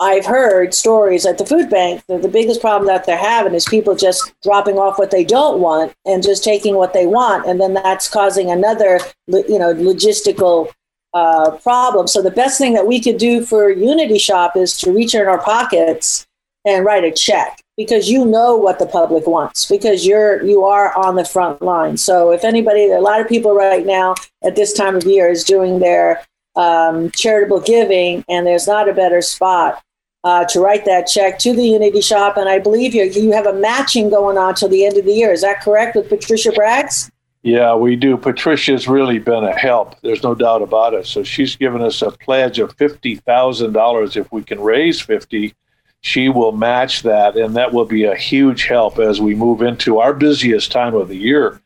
I've 0.00 0.26
heard 0.26 0.74
stories 0.74 1.26
at 1.26 1.38
the 1.38 1.46
food 1.46 1.68
bank 1.68 2.04
that 2.06 2.22
the 2.22 2.28
biggest 2.28 2.60
problem 2.60 2.86
that 2.86 3.04
they're 3.04 3.16
having 3.16 3.54
is 3.54 3.64
people 3.64 3.96
just 3.96 4.32
dropping 4.44 4.78
off 4.78 4.98
what 4.98 5.10
they 5.10 5.24
don't 5.24 5.60
want 5.60 5.92
and 6.04 6.22
just 6.22 6.44
taking 6.44 6.76
what 6.76 6.92
they 6.92 7.06
want, 7.06 7.46
and 7.46 7.60
then 7.60 7.74
that's 7.74 8.08
causing 8.08 8.50
another, 8.50 9.00
you 9.26 9.58
know, 9.58 9.74
logistical 9.74 10.70
uh, 11.14 11.50
problem. 11.62 12.06
So 12.06 12.22
the 12.22 12.30
best 12.30 12.58
thing 12.58 12.74
that 12.74 12.86
we 12.86 13.00
could 13.00 13.18
do 13.18 13.44
for 13.44 13.70
Unity 13.70 14.18
Shoppe 14.18 14.56
is 14.56 14.78
to 14.78 14.92
reach 14.92 15.16
in 15.16 15.26
our 15.26 15.42
pockets 15.42 16.26
and 16.64 16.84
write 16.84 17.04
a 17.04 17.10
check 17.10 17.60
because 17.76 18.08
you 18.08 18.24
know 18.24 18.56
what 18.56 18.78
the 18.78 18.86
public 18.86 19.26
wants 19.26 19.66
because 19.66 20.06
you're 20.06 20.44
you 20.44 20.64
are 20.64 20.96
on 20.96 21.16
the 21.16 21.24
front 21.24 21.60
line. 21.60 21.96
So 21.96 22.30
if 22.30 22.44
anybody, 22.44 22.90
a 22.90 23.00
lot 23.00 23.20
of 23.20 23.28
people 23.28 23.52
right 23.52 23.84
now 23.84 24.14
at 24.44 24.54
this 24.54 24.72
time 24.72 24.94
of 24.94 25.04
year 25.04 25.28
is 25.28 25.42
doing 25.42 25.80
their 25.80 26.24
um, 26.54 27.10
charitable 27.12 27.60
giving, 27.60 28.24
and 28.28 28.46
there's 28.46 28.66
not 28.68 28.88
a 28.88 28.92
better 28.92 29.22
spot 29.22 29.82
uh, 30.24 30.44
to 30.46 30.60
write 30.60 30.84
that 30.84 31.06
check 31.06 31.38
to 31.40 31.52
the 31.52 31.64
Unity 31.64 32.00
Shoppe. 32.00 32.36
And 32.36 32.48
I 32.48 32.58
believe 32.58 32.94
you 32.94 33.04
you 33.04 33.32
have 33.32 33.46
a 33.46 33.52
matching 33.52 34.10
going 34.10 34.38
on 34.38 34.54
till 34.54 34.68
the 34.68 34.84
end 34.84 34.96
of 34.96 35.04
the 35.04 35.12
year. 35.12 35.32
Is 35.32 35.42
that 35.42 35.62
correct 35.62 35.96
with 35.96 36.08
Patricia 36.08 36.50
Braggs? 36.50 37.10
Yeah, 37.42 37.74
we 37.76 37.94
do. 37.94 38.16
Patricia's 38.16 38.88
really 38.88 39.20
been 39.20 39.44
a 39.44 39.56
help. 39.56 40.00
There's 40.00 40.24
no 40.24 40.34
doubt 40.34 40.60
about 40.60 40.92
it. 40.92 41.06
So 41.06 41.22
she's 41.22 41.54
given 41.54 41.80
us 41.82 42.02
a 42.02 42.10
pledge 42.10 42.58
of 42.58 42.74
fifty 42.76 43.16
thousand 43.16 43.72
dollars. 43.72 44.16
If 44.16 44.30
we 44.32 44.42
can 44.42 44.60
raise 44.60 45.00
fifty, 45.00 45.54
she 46.00 46.28
will 46.28 46.52
match 46.52 47.02
that, 47.02 47.36
and 47.36 47.54
that 47.56 47.72
will 47.72 47.84
be 47.84 48.04
a 48.04 48.16
huge 48.16 48.64
help 48.64 48.98
as 48.98 49.20
we 49.20 49.34
move 49.34 49.62
into 49.62 49.98
our 49.98 50.12
busiest 50.12 50.72
time 50.72 50.94
of 50.94 51.08
the 51.08 51.16
year. 51.16 51.60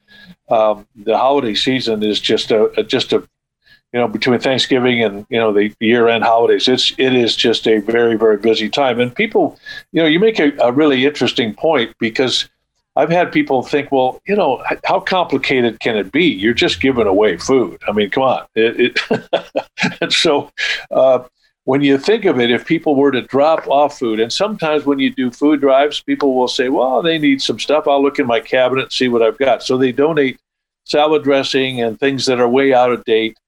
Um, 0.51 0.87
the 0.95 1.17
holiday 1.17 1.55
season 1.55 2.03
is 2.03 2.21
just 2.21 2.51
a, 2.51 2.71
a 2.79 2.83
just 2.83 3.15
a 3.15 3.27
you 3.93 4.01
know, 4.01 4.09
between 4.09 4.41
Thanksgiving 4.41 5.03
and 5.03 5.27
you 5.29 5.39
know 5.39 5.53
the 5.53 5.75
year-end 5.81 6.25
holidays, 6.25 6.67
it's 6.69 6.93
it 6.99 7.15
is 7.15 7.37
just 7.37 7.67
a 7.67 7.79
very 7.81 8.17
very 8.17 8.39
busy 8.39 8.69
time. 8.69 9.01
And 9.01 9.15
people, 9.15 9.59
you 9.93 10.03
know, 10.03 10.09
you 10.09 10.19
make 10.19 10.39
a, 10.39 10.53
a 10.59 10.73
really 10.73 11.05
interesting 11.05 11.55
point 11.55 11.95
because 11.99 12.49
I've 12.97 13.11
had 13.11 13.33
people 13.33 13.63
think, 13.63 13.91
well, 13.91 14.21
you 14.27 14.37
know, 14.37 14.63
how 14.85 15.01
complicated 15.01 15.81
can 15.81 15.97
it 15.97 16.13
be? 16.13 16.25
You're 16.25 16.55
just 16.55 16.81
giving 16.81 17.07
away 17.07 17.37
food. 17.39 17.81
I 17.89 17.93
mean, 17.93 18.11
come 18.11 18.25
on. 18.25 18.47
It, 18.55 18.99
it 19.11 20.01
and 20.01 20.13
so, 20.13 20.51
uh, 20.91 21.25
when 21.65 21.81
you 21.81 21.97
think 21.97 22.25
of 22.25 22.41
it, 22.41 22.51
if 22.51 22.67
people 22.67 22.97
were 22.97 23.13
to 23.13 23.23
drop 23.23 23.67
off 23.69 23.99
food, 23.99 24.21
and 24.21 24.33
sometimes 24.33 24.85
when 24.85 24.99
you 24.99 25.11
do 25.15 25.31
food 25.31 25.61
drives, 25.61 26.03
people 26.03 26.35
will 26.35 26.49
say, 26.49 26.69
well, 26.69 27.03
they 27.03 27.19
need 27.19 27.41
some 27.41 27.59
stuff. 27.59 27.87
I'll 27.87 28.03
look 28.03 28.19
in 28.19 28.27
my 28.27 28.41
cabinet 28.41 28.83
and 28.83 28.93
see 28.93 29.09
what 29.09 29.23
I've 29.23 29.39
got. 29.39 29.63
So 29.63 29.79
they 29.79 29.93
donate 29.93 30.41
salad 30.85 31.23
dressing 31.23 31.81
and 31.81 31.99
things 31.99 32.27
that 32.27 32.41
are 32.41 32.49
way 32.49 32.75
out 32.75 32.91
of 32.91 33.05
date 33.05 33.39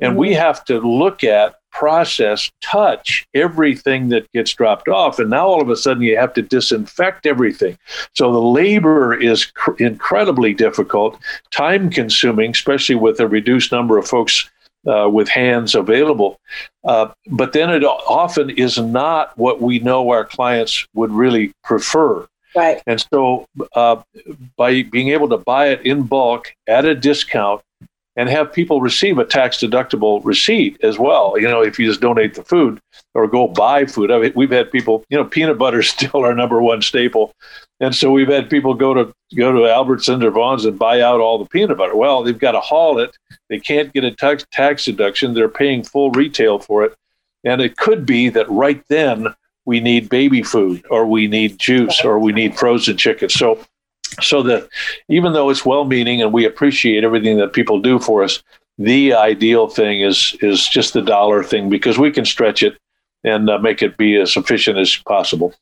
and 0.00 0.10
mm-hmm. 0.10 0.20
we 0.20 0.34
have 0.34 0.64
to 0.64 0.78
look 0.80 1.24
at, 1.24 1.56
process, 1.70 2.50
touch 2.60 3.26
everything 3.34 4.08
that 4.08 4.30
gets 4.32 4.52
dropped 4.54 4.88
off. 4.88 5.18
And 5.18 5.30
now 5.30 5.46
all 5.46 5.60
of 5.60 5.70
a 5.70 5.76
sudden 5.76 6.04
you 6.04 6.16
have 6.16 6.32
to 6.34 6.42
disinfect 6.42 7.26
everything. 7.26 7.76
So 8.14 8.32
the 8.32 8.38
labor 8.38 9.12
is 9.12 9.46
cr- 9.46 9.82
incredibly 9.82 10.54
difficult, 10.54 11.18
time 11.50 11.90
consuming, 11.90 12.52
especially 12.52 12.94
with 12.94 13.18
a 13.18 13.26
reduced 13.26 13.72
number 13.72 13.98
of 13.98 14.06
folks 14.06 14.48
uh, 14.86 15.08
with 15.10 15.28
hands 15.28 15.74
available. 15.74 16.38
Uh, 16.84 17.08
but 17.30 17.52
then 17.52 17.70
it 17.70 17.82
often 17.82 18.50
is 18.50 18.78
not 18.78 19.36
what 19.36 19.60
we 19.60 19.78
know 19.80 20.10
our 20.10 20.24
clients 20.24 20.86
would 20.94 21.10
really 21.10 21.52
prefer. 21.64 22.26
Right. 22.54 22.80
And 22.86 23.04
so 23.12 23.48
uh, 23.74 24.02
by 24.56 24.82
being 24.82 25.08
able 25.08 25.28
to 25.30 25.38
buy 25.38 25.68
it 25.68 25.84
in 25.84 26.04
bulk 26.04 26.54
at 26.68 26.84
a 26.84 26.94
discount, 26.94 27.62
and 28.16 28.28
have 28.28 28.52
people 28.52 28.80
receive 28.80 29.18
a 29.18 29.24
tax 29.24 29.58
deductible 29.58 30.20
receipt 30.24 30.78
as 30.82 30.98
well. 30.98 31.38
You 31.38 31.48
know, 31.48 31.62
if 31.62 31.78
you 31.78 31.86
just 31.86 32.00
donate 32.00 32.34
the 32.34 32.44
food 32.44 32.80
or 33.14 33.26
go 33.26 33.48
buy 33.48 33.86
food. 33.86 34.10
I 34.10 34.18
mean, 34.18 34.32
we've 34.34 34.50
had 34.50 34.70
people, 34.70 35.04
you 35.08 35.16
know, 35.16 35.24
peanut 35.24 35.58
butter 35.58 35.80
is 35.80 35.88
still 35.88 36.24
our 36.24 36.34
number 36.34 36.62
one 36.62 36.82
staple. 36.82 37.32
And 37.80 37.94
so 37.94 38.12
we've 38.12 38.28
had 38.28 38.48
people 38.48 38.74
go 38.74 38.94
to 38.94 39.12
go 39.36 39.52
to 39.52 39.58
Albertsons 39.60 40.22
or 40.22 40.30
Vons 40.30 40.64
and 40.64 40.78
buy 40.78 41.00
out 41.00 41.20
all 41.20 41.38
the 41.38 41.46
peanut 41.46 41.76
butter. 41.76 41.96
Well, 41.96 42.22
they've 42.22 42.38
got 42.38 42.52
to 42.52 42.60
haul 42.60 42.98
it. 42.98 43.16
They 43.48 43.58
can't 43.58 43.92
get 43.92 44.04
a 44.04 44.12
tax 44.12 44.46
tax 44.52 44.84
deduction. 44.84 45.34
They're 45.34 45.48
paying 45.48 45.82
full 45.82 46.10
retail 46.12 46.60
for 46.60 46.84
it. 46.84 46.94
And 47.42 47.60
it 47.60 47.76
could 47.76 48.06
be 48.06 48.28
that 48.30 48.48
right 48.48 48.82
then 48.88 49.34
we 49.66 49.80
need 49.80 50.08
baby 50.08 50.42
food 50.42 50.84
or 50.88 51.06
we 51.06 51.26
need 51.26 51.58
juice 51.58 52.04
or 52.04 52.18
we 52.18 52.32
need 52.32 52.56
frozen 52.56 52.96
chicken. 52.96 53.28
So 53.28 53.58
so 54.20 54.42
that 54.42 54.68
even 55.08 55.32
though 55.32 55.50
it's 55.50 55.64
well-meaning 55.64 56.22
and 56.22 56.32
we 56.32 56.44
appreciate 56.44 57.04
everything 57.04 57.38
that 57.38 57.52
people 57.52 57.80
do 57.80 57.98
for 57.98 58.22
us, 58.22 58.42
the 58.78 59.14
ideal 59.14 59.68
thing 59.68 60.00
is 60.00 60.36
is 60.40 60.66
just 60.66 60.92
the 60.92 61.02
dollar 61.02 61.44
thing 61.44 61.70
because 61.70 61.98
we 61.98 62.10
can 62.10 62.24
stretch 62.24 62.62
it 62.62 62.76
and 63.22 63.48
uh, 63.48 63.58
make 63.58 63.82
it 63.82 63.96
be 63.96 64.16
as 64.16 64.36
efficient 64.36 64.78
as 64.78 64.96
possible. 64.96 65.54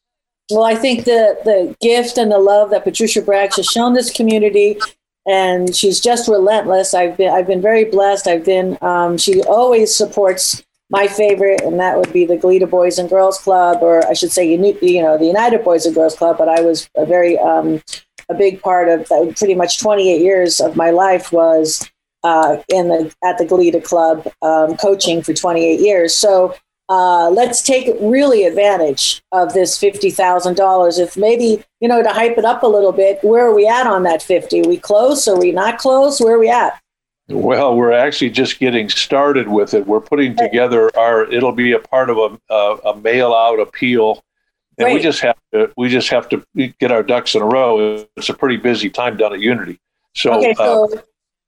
Well, 0.51 0.65
I 0.65 0.75
think 0.75 1.05
the 1.05 1.39
the 1.45 1.77
gift 1.81 2.19
and 2.19 2.31
the 2.31 2.39
love 2.39 2.71
that 2.71 2.85
Patricia 2.85 3.23
Braggs 3.23 3.57
has 3.57 3.67
shown 3.67 3.95
this 3.95 4.11
community, 4.11 4.79
and 5.27 5.75
she's 5.75 6.01
just 6.01 6.29
relentless. 6.29 6.95
I've 6.95 7.17
been 7.17 7.33
I've 7.33 7.47
been 7.47 7.63
very 7.63 7.85
blessed. 7.85 8.27
I've 8.27 8.45
been 8.45 8.79
um, 8.81 9.19
she 9.19 9.43
always 9.43 9.95
supports 9.95 10.63
my 10.93 11.09
favorite, 11.09 11.63
and 11.63 11.81
that 11.81 11.97
would 11.97 12.13
be 12.13 12.27
the 12.27 12.37
Goleta 12.37 12.69
Boys 12.69 12.99
and 12.99 13.09
Girls 13.09 13.39
Club, 13.39 13.79
or 13.81 14.07
I 14.07 14.13
should 14.13 14.31
say, 14.31 14.47
you 14.47 15.03
know, 15.03 15.17
the 15.17 15.27
United 15.27 15.65
Boys 15.65 15.87
and 15.87 15.95
Girls 15.95 16.15
Club. 16.15 16.37
But 16.37 16.49
I 16.49 16.61
was 16.61 16.89
a 16.97 17.07
very 17.07 17.39
um, 17.39 17.83
a 18.29 18.35
big 18.35 18.61
part 18.61 18.89
of 18.89 19.07
pretty 19.37 19.55
much 19.55 19.81
28 19.81 20.21
years 20.21 20.61
of 20.61 20.77
my 20.77 20.91
life 20.91 21.33
was 21.33 21.91
uh, 22.25 22.59
in 22.69 22.89
the 22.89 23.13
at 23.25 23.39
the 23.39 23.45
Goleta 23.45 23.83
Club 23.83 24.31
um, 24.43 24.77
coaching 24.77 25.23
for 25.23 25.33
28 25.33 25.81
years. 25.81 26.15
So 26.15 26.55
uh, 26.91 27.31
let's 27.31 27.63
take 27.63 27.97
really 28.03 28.45
advantage 28.45 29.23
of 29.33 29.55
this 29.55 29.79
fifty 29.79 30.11
thousand 30.11 30.57
dollars. 30.57 30.99
If 30.99 31.17
maybe 31.17 31.65
you 31.81 31.89
know 31.89 32.03
to 32.03 32.11
hype 32.11 32.37
it 32.37 32.45
up 32.45 32.63
a 32.63 32.67
little 32.67 32.93
bit, 32.93 33.19
where 33.23 33.47
are 33.47 33.55
we 33.55 33.67
at 33.67 33.87
on 33.87 34.03
that 34.03 34.23
fifty? 34.23 34.61
Are 34.61 34.69
we 34.69 34.77
close? 34.77 35.27
Are 35.27 35.39
we 35.39 35.53
not 35.53 35.79
close? 35.79 36.21
Where 36.21 36.35
are 36.35 36.39
we 36.39 36.51
at? 36.51 36.79
Well, 37.29 37.77
we're 37.77 37.93
actually 37.93 38.31
just 38.31 38.59
getting 38.59 38.89
started 38.89 39.49
with 39.49 39.75
it. 39.75 39.87
We're 39.87 40.01
putting 40.01 40.37
together 40.37 40.91
our. 40.97 41.25
It'll 41.25 41.53
be 41.53 41.73
a 41.73 41.79
part 41.79 42.11
of 42.11 42.19
a, 42.19 42.53
a, 42.53 42.77
a 42.91 42.97
mail 42.97 43.33
out 43.33 43.61
appeal 43.61 44.23
and 44.79 44.87
Great. 44.87 44.95
we 44.95 45.01
just 45.03 45.21
have 45.21 45.37
to 45.53 45.71
we 45.77 45.89
just 45.89 46.09
have 46.09 46.29
to 46.31 46.43
get 46.81 46.91
our 46.91 47.03
ducks 47.03 47.35
in 47.35 47.43
a 47.43 47.47
row. 47.47 48.07
It's 48.17 48.31
a 48.31 48.35
pretty 48.35 48.57
busy 48.57 48.89
time 48.89 49.17
down 49.17 49.35
at 49.35 49.41
Unity. 49.41 49.79
So, 50.15 50.33
okay, 50.33 50.55
so 50.55 50.89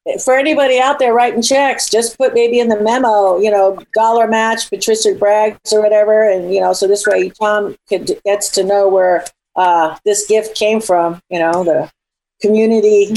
uh, 0.07 0.19
for 0.19 0.37
anybody 0.37 0.79
out 0.79 0.99
there 0.99 1.15
writing 1.15 1.43
checks, 1.43 1.89
just 1.89 2.19
put 2.19 2.35
maybe 2.35 2.61
in 2.61 2.69
the 2.69 2.81
memo, 2.81 3.39
you 3.39 3.51
know, 3.51 3.79
dollar 3.95 4.29
match, 4.29 4.69
Patricia 4.69 5.15
Braggs 5.15 5.73
or 5.73 5.83
whatever, 5.83 6.29
and 6.29 6.53
you 6.53 6.61
know, 6.61 6.75
so 6.75 6.87
this 6.87 7.07
way 7.07 7.31
Tom 7.31 7.77
could, 7.89 8.11
gets 8.25 8.51
to 8.51 8.63
know 8.63 8.89
where 8.89 9.25
uh, 9.57 9.97
this 10.05 10.27
gift 10.27 10.55
came 10.55 10.81
from. 10.81 11.21
You 11.31 11.39
know, 11.39 11.65
the 11.65 11.91
community 12.43 13.15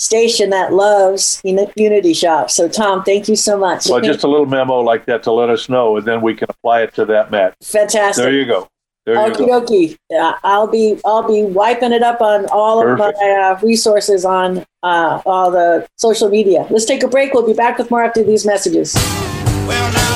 station 0.00 0.50
that 0.50 0.72
loves 0.72 1.40
Unity 1.44 2.12
Shoppe. 2.14 2.50
So, 2.50 2.68
Tom, 2.68 3.04
thank 3.04 3.28
you 3.28 3.36
so 3.36 3.58
much. 3.58 3.86
Well, 3.88 4.00
just 4.00 4.24
a 4.24 4.28
little 4.28 4.46
memo 4.46 4.80
like 4.80 5.06
that 5.06 5.22
to 5.24 5.32
let 5.32 5.50
us 5.50 5.68
know, 5.68 5.96
and 5.96 6.06
then 6.06 6.22
we 6.22 6.34
can 6.34 6.48
apply 6.48 6.82
it 6.82 6.94
to 6.94 7.04
that 7.06 7.30
match. 7.30 7.54
Fantastic. 7.62 8.24
There 8.24 8.32
you 8.32 8.46
go. 8.46 8.68
Okie 9.08 9.48
dokie. 9.48 9.96
Uh, 10.12 10.34
I'll 10.44 10.66
be 10.66 11.00
I'll 11.04 11.26
be 11.26 11.42
wiping 11.44 11.92
it 11.92 12.02
up 12.02 12.20
on 12.20 12.46
all 12.52 12.82
Perfect. 12.82 13.16
of 13.16 13.20
my 13.20 13.30
uh, 13.30 13.60
resources 13.62 14.24
on 14.24 14.64
uh, 14.82 15.22
all 15.26 15.50
the 15.50 15.88
social 15.96 16.28
media. 16.28 16.66
Let's 16.70 16.84
take 16.84 17.02
a 17.02 17.08
break. 17.08 17.34
We'll 17.34 17.46
be 17.46 17.54
back 17.54 17.78
with 17.78 17.90
more 17.90 18.04
after 18.04 18.22
these 18.22 18.46
messages. 18.46 18.94
Well, 19.66 20.09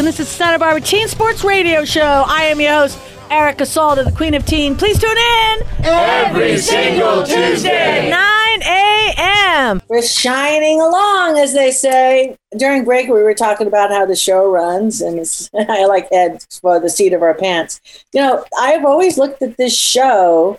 and 0.00 0.08
this 0.08 0.18
is 0.18 0.28
Santa 0.30 0.58
Barbara 0.58 0.80
Teen 0.80 1.08
Sports 1.08 1.44
Radio 1.44 1.84
Show. 1.84 2.24
I 2.26 2.44
am 2.44 2.58
your 2.58 2.72
host, 2.72 2.98
Erica 3.30 3.64
Salda, 3.64 4.02
the 4.02 4.10
Queen 4.10 4.32
of 4.32 4.46
Teen. 4.46 4.74
Please 4.74 4.98
tune 4.98 5.10
in 5.10 5.62
every 5.84 6.56
single 6.56 7.22
Tuesday, 7.22 8.08
9 8.10 8.62
a.m. 8.62 9.82
We're 9.88 10.00
shining 10.00 10.80
along, 10.80 11.36
as 11.36 11.52
they 11.52 11.70
say. 11.70 12.34
During 12.56 12.86
break, 12.86 13.08
we 13.08 13.22
were 13.22 13.34
talking 13.34 13.66
about 13.66 13.90
how 13.90 14.06
the 14.06 14.16
show 14.16 14.50
runs, 14.50 15.02
and 15.02 15.18
I 15.68 15.84
like 15.84 16.10
head 16.10 16.46
for 16.62 16.80
the 16.80 16.88
seat 16.88 17.12
of 17.12 17.20
our 17.20 17.34
pants. 17.34 17.82
You 18.14 18.22
know, 18.22 18.42
I've 18.58 18.86
always 18.86 19.18
looked 19.18 19.42
at 19.42 19.58
this 19.58 19.78
show 19.78 20.58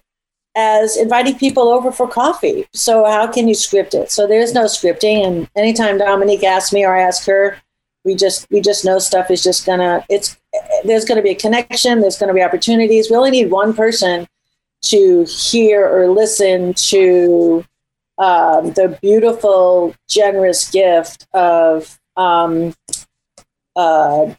as 0.56 0.98
inviting 0.98 1.40
people 1.40 1.70
over 1.70 1.92
for 1.92 2.08
coffee. 2.08 2.68
So 2.74 3.06
how 3.06 3.26
can 3.26 3.48
you 3.48 3.56
script 3.56 3.96
it? 3.96 4.12
So 4.12 4.28
there's 4.28 4.54
no 4.54 4.66
scripting. 4.66 5.26
And 5.26 5.50
anytime 5.56 5.98
Dominique 5.98 6.44
asks 6.44 6.72
me 6.72 6.86
or 6.86 6.96
I 6.96 7.02
ask 7.02 7.26
her, 7.26 7.58
we 8.04 8.16
just 8.16 8.48
we 8.50 8.62
just 8.62 8.84
know 8.86 9.00
stuff 9.00 9.30
is 9.30 9.44
just 9.44 9.66
gonna 9.66 10.04
it's 10.10 10.38
there's 10.84 11.06
gonna 11.06 11.22
be 11.22 11.32
a 11.32 11.36
connection, 11.36 12.02
there's 12.02 12.18
gonna 12.18 12.34
be 12.34 12.42
opportunities. 12.42 13.10
We 13.10 13.16
only 13.16 13.32
need 13.32 13.52
one 13.52 13.74
person 13.74 14.28
to 14.84 15.26
hear 15.26 15.88
or 15.88 16.10
listen 16.10 16.74
to 16.74 17.64
um, 18.18 18.72
the 18.74 18.98
beautiful, 19.02 19.96
generous 20.08 20.70
gift 20.70 21.28
of 21.34 22.00
um, 22.18 22.74
uh, 23.76 24.34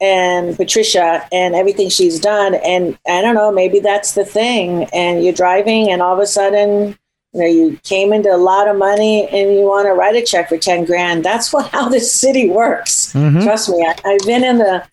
and 0.00 0.56
Patricia 0.56 1.26
and 1.32 1.54
everything 1.54 1.88
she's 1.88 2.20
done. 2.20 2.54
And 2.54 2.98
I 3.08 3.22
don't 3.22 3.34
know, 3.34 3.52
maybe 3.52 3.80
that's 3.80 4.12
the 4.12 4.24
thing. 4.24 4.84
And 4.92 5.24
you're 5.24 5.32
driving, 5.32 5.90
and 5.90 6.02
all 6.02 6.14
of 6.14 6.20
a 6.20 6.26
sudden, 6.26 6.98
you 7.32 7.40
know, 7.40 7.46
you 7.46 7.78
came 7.82 8.12
into 8.12 8.34
a 8.34 8.36
lot 8.36 8.68
of 8.68 8.76
money 8.76 9.26
and 9.28 9.52
you 9.52 9.60
want 9.60 9.86
to 9.86 9.92
write 9.92 10.16
a 10.16 10.22
check 10.22 10.48
for 10.48 10.58
10 10.58 10.84
grand. 10.84 11.24
That's 11.24 11.52
what 11.52 11.70
how 11.70 11.88
this 11.88 12.14
city 12.14 12.48
works. 12.48 13.12
Mm-hmm. 13.14 13.42
Trust 13.42 13.70
me, 13.70 13.84
I, 13.84 13.94
I've 14.04 14.26
been 14.26 14.44
in 14.44 14.58
the 14.58 14.86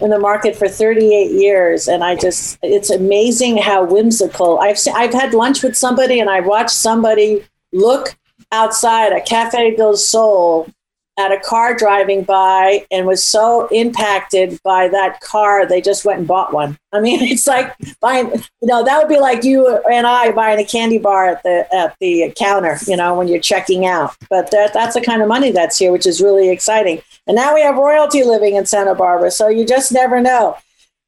in 0.00 0.10
the 0.10 0.18
market 0.18 0.56
for 0.56 0.68
38 0.68 1.30
years 1.30 1.88
and 1.88 2.04
i 2.04 2.14
just 2.14 2.58
it's 2.62 2.90
amazing 2.90 3.56
how 3.56 3.84
whimsical 3.84 4.58
i've 4.58 4.78
seen, 4.78 4.92
i've 4.94 5.12
had 5.12 5.32
lunch 5.32 5.62
with 5.62 5.76
somebody 5.76 6.20
and 6.20 6.28
i've 6.28 6.44
watched 6.44 6.70
somebody 6.70 7.42
look 7.72 8.14
outside 8.52 9.12
a 9.12 9.20
cafe 9.22 9.74
del 9.74 9.96
sol 9.96 10.68
at 11.18 11.32
a 11.32 11.40
car 11.40 11.74
driving 11.74 12.22
by 12.22 12.84
and 12.90 13.06
was 13.06 13.24
so 13.24 13.66
impacted 13.68 14.60
by 14.62 14.88
that 14.88 15.20
car 15.20 15.66
they 15.66 15.80
just 15.80 16.04
went 16.04 16.18
and 16.18 16.28
bought 16.28 16.52
one. 16.52 16.78
I 16.92 17.00
mean 17.00 17.22
it's 17.22 17.46
like 17.46 17.74
buying 18.00 18.30
you 18.32 18.68
know 18.68 18.84
that 18.84 18.98
would 18.98 19.08
be 19.08 19.18
like 19.18 19.44
you 19.44 19.78
and 19.90 20.06
i 20.06 20.30
buying 20.32 20.60
a 20.60 20.64
candy 20.64 20.98
bar 20.98 21.28
at 21.28 21.42
the 21.42 21.66
at 21.74 21.96
the 22.00 22.32
counter 22.36 22.78
you 22.86 22.96
know 22.96 23.14
when 23.14 23.28
you're 23.28 23.40
checking 23.40 23.86
out. 23.86 24.16
But 24.28 24.50
that 24.50 24.72
that's 24.72 24.94
the 24.94 25.00
kind 25.00 25.22
of 25.22 25.28
money 25.28 25.50
that's 25.52 25.78
here 25.78 25.92
which 25.92 26.06
is 26.06 26.20
really 26.20 26.50
exciting. 26.50 27.02
And 27.26 27.36
now 27.36 27.54
we 27.54 27.62
have 27.62 27.76
royalty 27.76 28.22
living 28.22 28.56
in 28.56 28.66
santa 28.66 28.94
barbara 28.94 29.30
so 29.30 29.48
you 29.48 29.66
just 29.66 29.92
never 29.92 30.20
know. 30.20 30.56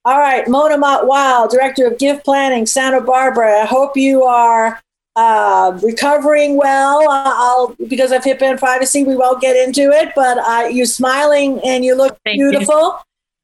All 0.04 0.18
right 0.18 0.48
mona 0.48 0.78
mott 0.78 1.06
wild 1.06 1.50
director 1.50 1.86
of 1.86 1.98
gift 1.98 2.24
planning 2.24 2.66
santa 2.66 3.00
barbara. 3.00 3.62
I 3.62 3.66
hope 3.66 3.96
you 3.96 4.22
are 4.24 4.80
uh, 5.18 5.78
recovering 5.82 6.56
well. 6.56 7.08
Uh, 7.08 7.22
I'll 7.26 7.76
because 7.88 8.12
of 8.12 8.22
HIPAA 8.22 8.50
and 8.50 8.58
privacy, 8.58 9.02
we 9.02 9.16
won't 9.16 9.40
get 9.40 9.56
into 9.56 9.90
it. 9.90 10.12
But 10.14 10.38
uh, 10.38 10.68
you're 10.68 10.86
smiling 10.86 11.60
and 11.64 11.84
you 11.84 11.96
look 11.96 12.18
Thank 12.24 12.38
beautiful. 12.38 12.74
You. 12.74 12.98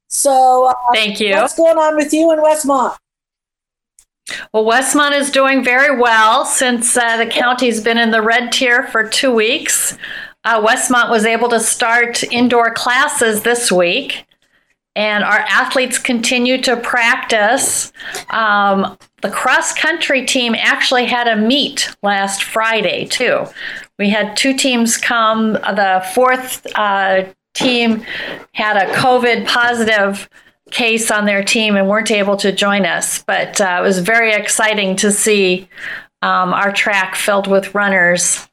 So 0.08 0.66
uh, 0.66 0.74
Thank 0.92 1.18
you. 1.18 1.34
What's 1.34 1.56
going 1.56 1.76
on 1.76 1.96
with 1.96 2.12
you 2.12 2.30
in 2.32 2.38
Westmont? 2.38 2.96
Well, 4.52 4.64
Westmont 4.64 5.18
is 5.18 5.30
doing 5.30 5.64
very 5.64 5.98
well 5.98 6.46
since 6.46 6.96
uh, 6.96 7.16
the 7.16 7.26
county's 7.26 7.80
been 7.80 7.98
in 7.98 8.10
the 8.10 8.22
red 8.22 8.52
tier 8.52 8.86
for 8.86 9.06
two 9.06 9.34
weeks. 9.34 9.98
Uh, 10.44 10.64
Westmont 10.64 11.10
was 11.10 11.26
able 11.26 11.48
to 11.48 11.60
start 11.60 12.22
indoor 12.24 12.72
classes 12.72 13.42
this 13.42 13.72
week 13.72 14.24
and 14.96 15.24
our 15.24 15.40
athletes 15.40 15.98
continue 15.98 16.60
to 16.62 16.76
practice. 16.76 17.92
Um, 18.30 18.96
the 19.24 19.30
cross 19.30 19.72
country 19.72 20.22
team 20.26 20.54
actually 20.54 21.06
had 21.06 21.26
a 21.26 21.34
meet 21.34 21.88
last 22.02 22.44
Friday, 22.44 23.06
too. 23.06 23.46
We 23.98 24.10
had 24.10 24.36
two 24.36 24.54
teams 24.54 24.98
come. 24.98 25.54
The 25.54 26.06
fourth 26.14 26.66
uh, 26.74 27.24
team 27.54 28.04
had 28.52 28.76
a 28.76 28.92
COVID 28.92 29.46
positive 29.46 30.28
case 30.70 31.10
on 31.10 31.24
their 31.24 31.42
team 31.42 31.74
and 31.74 31.88
weren't 31.88 32.10
able 32.10 32.36
to 32.36 32.52
join 32.52 32.84
us, 32.84 33.24
but 33.24 33.58
uh, 33.62 33.78
it 33.80 33.82
was 33.82 33.98
very 34.00 34.34
exciting 34.34 34.94
to 34.96 35.10
see 35.10 35.70
um, 36.20 36.52
our 36.52 36.70
track 36.70 37.14
filled 37.14 37.46
with 37.46 37.74
runners. 37.74 38.46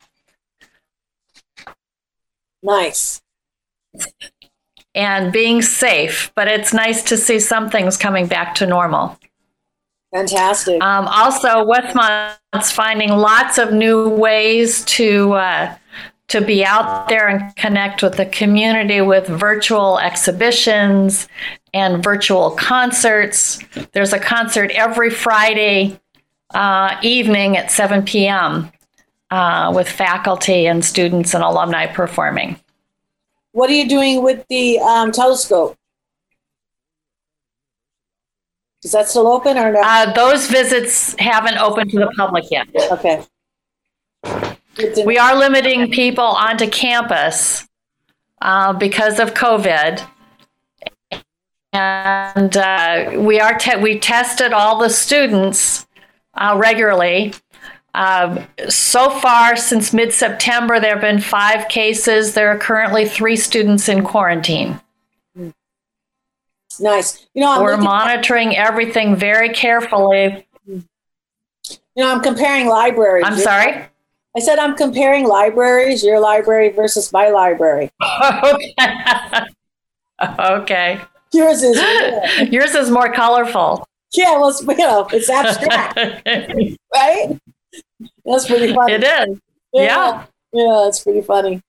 Nice 2.64 3.22
and 4.96 5.32
being 5.32 5.62
safe. 5.62 6.32
But 6.36 6.48
it's 6.48 6.74
nice 6.74 7.04
to 7.04 7.18
see 7.18 7.40
some 7.40 7.70
things 7.70 7.98
coming 7.98 8.28
back 8.28 8.56
to 8.56 8.66
normal. 8.66 9.18
Fantastic. 10.14 10.84
Um, 10.84 11.08
also, 11.08 11.64
Westmont's 11.64 12.72
finding 12.72 13.10
lots 13.12 13.58
of 13.58 13.72
new 13.72 14.10
ways 14.10 14.84
to 14.86 15.34
uh, 15.34 15.76
to 16.28 16.42
be 16.42 16.64
out 16.64 17.10
there 17.10 17.28
and 17.28 17.56
connect 17.56 18.02
with 18.02 18.16
the 18.16 18.26
community 18.26 19.02
with 19.02 19.28
virtual 19.28 20.00
exhibitions 20.00 21.28
and 21.74 22.04
virtual 22.04 22.52
concerts. 22.52 23.60
There's 23.92 24.14
a 24.14 24.20
concert 24.20 24.72
every 24.72 25.10
Friday 25.10 26.00
uh, 26.54 26.98
evening 27.02 27.58
at 27.58 27.70
7 27.70 28.04
p.m. 28.04 28.72
Uh, 29.30 29.72
with 29.76 29.90
faculty 29.90 30.68
and 30.68 30.84
students 30.84 31.34
and 31.34 31.44
alumni 31.44 31.86
performing. 31.86 32.60
What 33.54 33.70
are 33.70 33.74
you 33.74 33.88
doing 33.88 34.24
with 34.24 34.46
the 34.50 34.80
um, 34.80 35.12
telescope? 35.12 35.78
Is 38.84 38.92
that 38.92 39.08
still 39.08 39.28
open 39.28 39.58
or 39.58 39.72
no? 39.72 39.82
Uh, 39.84 40.12
those 40.14 40.48
visits 40.48 41.16
haven't 41.20 41.58
opened 41.58 41.92
to 41.92 42.00
the 42.00 42.12
public 42.18 42.46
yet. 42.50 42.68
Okay. 42.92 43.24
We 45.06 45.18
are 45.18 45.36
limiting 45.36 45.92
people 45.92 46.24
onto 46.24 46.68
campus 46.68 47.68
uh, 48.42 48.74
because 48.74 49.20
of 49.20 49.34
COVID. 49.34 50.08
And 51.74 52.58
uh, 52.58 53.12
we 53.18 53.40
are 53.40 53.58
te- 53.58 53.78
we 53.78 54.00
tested 54.00 54.52
all 54.52 54.80
the 54.80 54.90
students 54.90 55.88
uh, 56.34 56.56
regularly 56.58 57.34
um, 57.94 58.48
so 58.70 59.10
far, 59.10 59.56
since 59.56 59.94
mid 59.94 60.14
September, 60.14 60.80
there 60.80 60.92
have 60.92 61.02
been 61.02 61.20
five 61.20 61.68
cases. 61.68 62.34
There 62.34 62.50
are 62.50 62.58
currently 62.58 63.06
three 63.06 63.36
students 63.36 63.90
in 63.90 64.04
quarantine. 64.04 64.80
Nice. 66.80 67.28
You 67.34 67.42
know, 67.42 67.52
I'm 67.54 67.62
we're 67.62 67.78
monitoring 67.78 68.56
at- 68.56 68.68
everything 68.68 69.16
very 69.16 69.50
carefully. 69.50 70.48
You 70.68 70.84
know, 71.98 72.12
I'm 72.12 72.22
comparing 72.22 72.68
libraries. 72.68 73.26
I'm 73.26 73.38
sorry? 73.38 73.86
I 74.36 74.40
said 74.40 74.60
I'm 74.60 74.76
comparing 74.78 75.28
libraries, 75.28 76.04
your 76.04 76.20
library 76.22 76.70
versus 76.70 77.12
my 77.12 77.30
library. 77.30 77.92
okay. 78.44 78.76
okay. 80.40 81.02
Yours 81.34 81.64
is 81.64 81.78
yours 82.52 82.76
is 82.76 82.90
more 82.90 83.12
colorful. 83.12 83.86
Yeah, 84.14 84.38
well, 84.40 84.54
you 84.62 84.78
know, 84.78 85.08
it's 85.12 85.30
abstract, 85.30 85.98
right? 86.94 87.40
That's 88.26 88.46
pretty 88.46 88.74
funny. 88.74 88.94
It 88.94 89.04
is. 89.04 89.40
Yeah. 89.74 89.84
yeah. 89.84 90.26
Yeah, 90.54 90.82
that's 90.84 91.02
pretty 91.02 91.22
funny. 91.22 91.62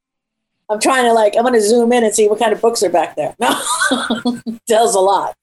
I'm 0.73 0.81
trying 0.81 1.05
to 1.05 1.13
like, 1.13 1.37
I'm 1.37 1.43
going 1.43 1.55
to 1.55 1.61
zoom 1.61 1.93
in 1.93 2.03
and 2.03 2.15
see 2.15 2.29
what 2.29 2.39
kind 2.39 2.53
of 2.53 2.61
books 2.61 2.83
are 2.83 2.89
back 2.89 3.15
there. 3.15 3.35
No, 3.39 3.61
tells 4.67 4.95
a 4.95 5.01
lot. 5.01 5.37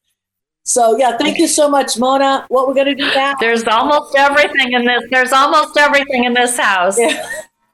So 0.65 0.97
yeah, 0.97 1.17
thank 1.17 1.37
you 1.37 1.47
so 1.47 1.69
much, 1.69 1.97
Mona. 1.97 2.45
What 2.49 2.67
we're 2.67 2.73
going 2.73 2.87
to 2.87 2.95
do 2.95 3.05
now? 3.05 3.35
There's 3.39 3.63
almost 3.63 4.15
everything 4.17 4.73
in 4.73 4.85
this. 4.85 5.03
There's 5.09 5.31
almost 5.31 5.77
everything 5.77 6.25
in 6.25 6.33
this 6.33 6.57
house. 6.57 6.99
Yeah. 6.99 7.27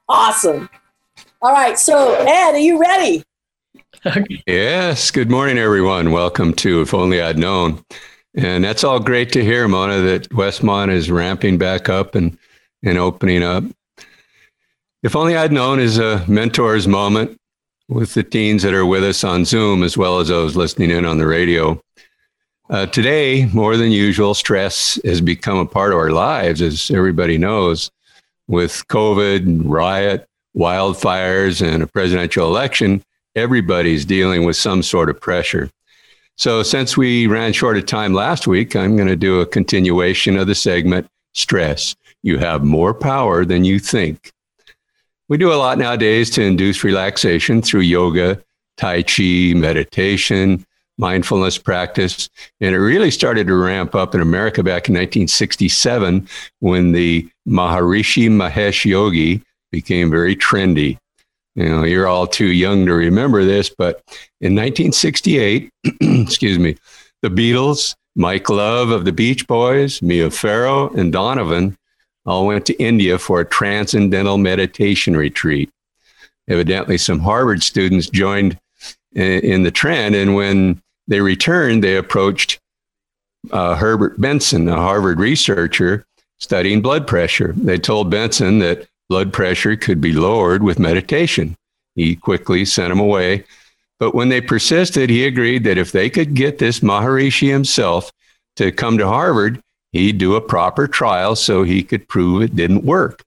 Awesome. 0.08 0.68
All 1.42 1.52
right. 1.52 1.78
So 1.78 2.14
Ed, 2.14 2.52
are 2.52 2.58
you 2.58 2.78
ready? 2.80 3.24
yes. 4.46 5.10
Good 5.10 5.30
morning, 5.30 5.58
everyone. 5.58 6.12
Welcome 6.12 6.54
to 6.54 6.80
If 6.80 6.94
Only 6.94 7.20
I'd 7.20 7.38
Known. 7.38 7.84
And 8.34 8.62
that's 8.62 8.84
all 8.84 9.00
great 9.00 9.32
to 9.32 9.42
hear, 9.42 9.66
Mona, 9.66 10.00
that 10.00 10.28
Westmont 10.28 10.92
is 10.92 11.10
ramping 11.10 11.58
back 11.58 11.88
up 11.88 12.14
and 12.14 12.38
and 12.82 12.98
opening 12.98 13.42
up. 13.42 13.64
If 15.02 15.16
only 15.16 15.36
I'd 15.36 15.52
known 15.52 15.80
is 15.80 15.98
a 15.98 16.24
mentor's 16.26 16.86
moment 16.88 17.38
with 17.88 18.14
the 18.14 18.22
teens 18.22 18.62
that 18.62 18.74
are 18.74 18.86
with 18.86 19.04
us 19.04 19.24
on 19.24 19.44
Zoom 19.44 19.82
as 19.82 19.96
well 19.96 20.18
as 20.18 20.28
those 20.28 20.56
listening 20.56 20.90
in 20.90 21.04
on 21.04 21.18
the 21.18 21.26
radio. 21.26 21.80
Uh, 22.68 22.86
today, 22.86 23.46
more 23.52 23.76
than 23.76 23.92
usual, 23.92 24.34
stress 24.34 24.98
has 25.04 25.20
become 25.20 25.58
a 25.58 25.66
part 25.66 25.92
of 25.92 25.98
our 25.98 26.10
lives, 26.10 26.60
as 26.60 26.90
everybody 26.90 27.38
knows. 27.38 27.90
With 28.48 28.86
COVID, 28.88 29.62
riot, 29.64 30.26
wildfires, 30.56 31.64
and 31.64 31.82
a 31.82 31.86
presidential 31.86 32.48
election, 32.48 33.04
everybody's 33.36 34.04
dealing 34.04 34.44
with 34.44 34.56
some 34.56 34.82
sort 34.82 35.08
of 35.08 35.20
pressure. 35.20 35.70
So, 36.36 36.62
since 36.62 36.96
we 36.96 37.26
ran 37.28 37.52
short 37.52 37.76
of 37.76 37.86
time 37.86 38.14
last 38.14 38.46
week, 38.46 38.74
I'm 38.74 38.96
going 38.96 39.08
to 39.08 39.16
do 39.16 39.40
a 39.40 39.46
continuation 39.46 40.36
of 40.36 40.46
the 40.46 40.54
segment 40.54 41.06
Stress. 41.36 41.94
You 42.22 42.38
have 42.38 42.64
more 42.64 42.94
power 42.94 43.44
than 43.44 43.64
you 43.64 43.78
think. 43.78 44.32
We 45.28 45.38
do 45.38 45.52
a 45.52 45.54
lot 45.54 45.78
nowadays 45.78 46.30
to 46.30 46.42
induce 46.42 46.84
relaxation 46.84 47.60
through 47.60 47.80
yoga, 47.80 48.40
Tai 48.76 49.02
Chi, 49.02 49.54
meditation, 49.54 50.64
mindfulness 50.98 51.58
practice. 51.58 52.28
And 52.60 52.74
it 52.74 52.78
really 52.78 53.10
started 53.10 53.46
to 53.48 53.54
ramp 53.54 53.94
up 53.94 54.14
in 54.14 54.20
America 54.20 54.62
back 54.62 54.88
in 54.88 54.94
1967 54.94 56.28
when 56.60 56.92
the 56.92 57.28
Maharishi 57.48 58.28
Mahesh 58.28 58.84
Yogi 58.84 59.42
became 59.72 60.10
very 60.10 60.36
trendy. 60.36 60.98
You 61.54 61.68
know, 61.68 61.84
you're 61.84 62.06
all 62.06 62.26
too 62.26 62.52
young 62.52 62.86
to 62.86 62.92
remember 62.92 63.44
this, 63.44 63.70
but 63.70 64.02
in 64.40 64.54
1968, 64.54 65.70
excuse 66.00 66.58
me, 66.58 66.76
the 67.22 67.30
Beatles, 67.30 67.96
Mike 68.14 68.48
Love 68.48 68.90
of 68.90 69.04
the 69.04 69.12
Beach 69.12 69.46
Boys, 69.46 70.02
Mia 70.02 70.30
Farrow, 70.30 70.90
and 70.90 71.12
Donovan 71.12 71.76
all 72.26 72.46
went 72.46 72.66
to 72.66 72.82
India 72.82 73.18
for 73.18 73.40
a 73.40 73.44
transcendental 73.44 74.38
meditation 74.38 75.16
retreat. 75.16 75.70
Evidently, 76.48 76.98
some 76.98 77.20
Harvard 77.20 77.62
students 77.62 78.08
joined 78.08 78.58
in, 79.14 79.62
the 79.62 79.70
trend, 79.70 80.14
and 80.14 80.34
when 80.34 80.82
they 81.08 81.20
returned, 81.20 81.82
they 81.82 81.96
approached 81.96 82.58
uh, 83.50 83.74
Herbert 83.76 84.20
Benson, 84.20 84.68
a 84.68 84.76
Harvard 84.76 85.18
researcher 85.18 86.04
studying 86.38 86.82
blood 86.82 87.06
pressure. 87.06 87.52
They 87.56 87.78
told 87.78 88.10
Benson 88.10 88.58
that 88.58 88.86
blood 89.08 89.32
pressure 89.32 89.76
could 89.76 90.00
be 90.00 90.12
lowered 90.12 90.62
with 90.62 90.78
meditation. 90.78 91.56
He 91.94 92.14
quickly 92.16 92.64
sent 92.64 92.90
them 92.90 93.00
away. 93.00 93.44
But 93.98 94.14
when 94.14 94.28
they 94.28 94.40
persisted, 94.42 95.08
he 95.08 95.24
agreed 95.24 95.64
that 95.64 95.78
if 95.78 95.92
they 95.92 96.10
could 96.10 96.34
get 96.34 96.58
this 96.58 96.80
Maharishi 96.80 97.50
himself 97.50 98.12
to 98.56 98.70
come 98.70 98.98
to 98.98 99.06
Harvard, 99.06 99.62
he'd 99.96 100.18
do 100.18 100.34
a 100.34 100.40
proper 100.40 100.86
trial 100.86 101.36
so 101.36 101.62
he 101.62 101.82
could 101.82 102.08
prove 102.08 102.42
it 102.42 102.56
didn't 102.56 102.84
work. 102.84 103.22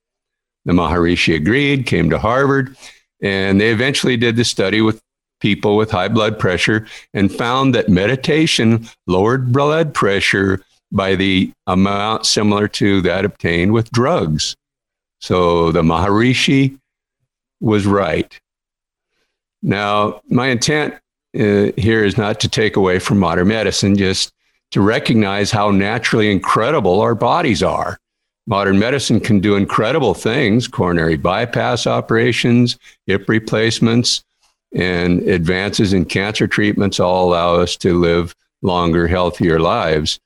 The 0.65 0.73
Maharishi 0.73 1.35
agreed, 1.35 1.85
came 1.85 2.09
to 2.09 2.19
Harvard, 2.19 2.75
and 3.21 3.59
they 3.59 3.71
eventually 3.71 4.17
did 4.17 4.35
the 4.35 4.45
study 4.45 4.81
with 4.81 5.01
people 5.39 5.77
with 5.77 5.91
high 5.91 6.07
blood 6.07 6.37
pressure 6.37 6.85
and 7.13 7.33
found 7.33 7.73
that 7.73 7.89
meditation 7.89 8.87
lowered 9.07 9.51
blood 9.51 9.93
pressure 9.93 10.61
by 10.91 11.15
the 11.15 11.51
amount 11.67 12.25
similar 12.25 12.67
to 12.67 13.01
that 13.01 13.25
obtained 13.25 13.71
with 13.73 13.91
drugs. 13.91 14.55
So 15.19 15.71
the 15.71 15.81
Maharishi 15.81 16.77
was 17.61 17.85
right. 17.85 18.39
Now, 19.61 20.21
my 20.29 20.47
intent 20.47 20.95
uh, 21.35 21.71
here 21.77 22.03
is 22.03 22.17
not 22.17 22.39
to 22.39 22.49
take 22.49 22.75
away 22.75 22.99
from 22.99 23.19
modern 23.19 23.49
medicine, 23.49 23.95
just 23.95 24.31
to 24.71 24.81
recognize 24.81 25.51
how 25.51 25.71
naturally 25.71 26.31
incredible 26.31 27.01
our 27.01 27.15
bodies 27.15 27.63
are. 27.63 27.99
Modern 28.47 28.79
medicine 28.79 29.19
can 29.19 29.39
do 29.39 29.55
incredible 29.55 30.13
things 30.13 30.67
coronary 30.67 31.17
bypass 31.17 31.85
operations, 31.85 32.77
hip 33.05 33.29
replacements, 33.29 34.23
and 34.73 35.21
advances 35.27 35.93
in 35.93 36.05
cancer 36.05 36.47
treatments 36.47 36.99
all 36.99 37.29
allow 37.29 37.55
us 37.55 37.75
to 37.77 37.99
live 37.99 38.35
longer, 38.61 39.07
healthier 39.07 39.59
lives. 39.59 40.19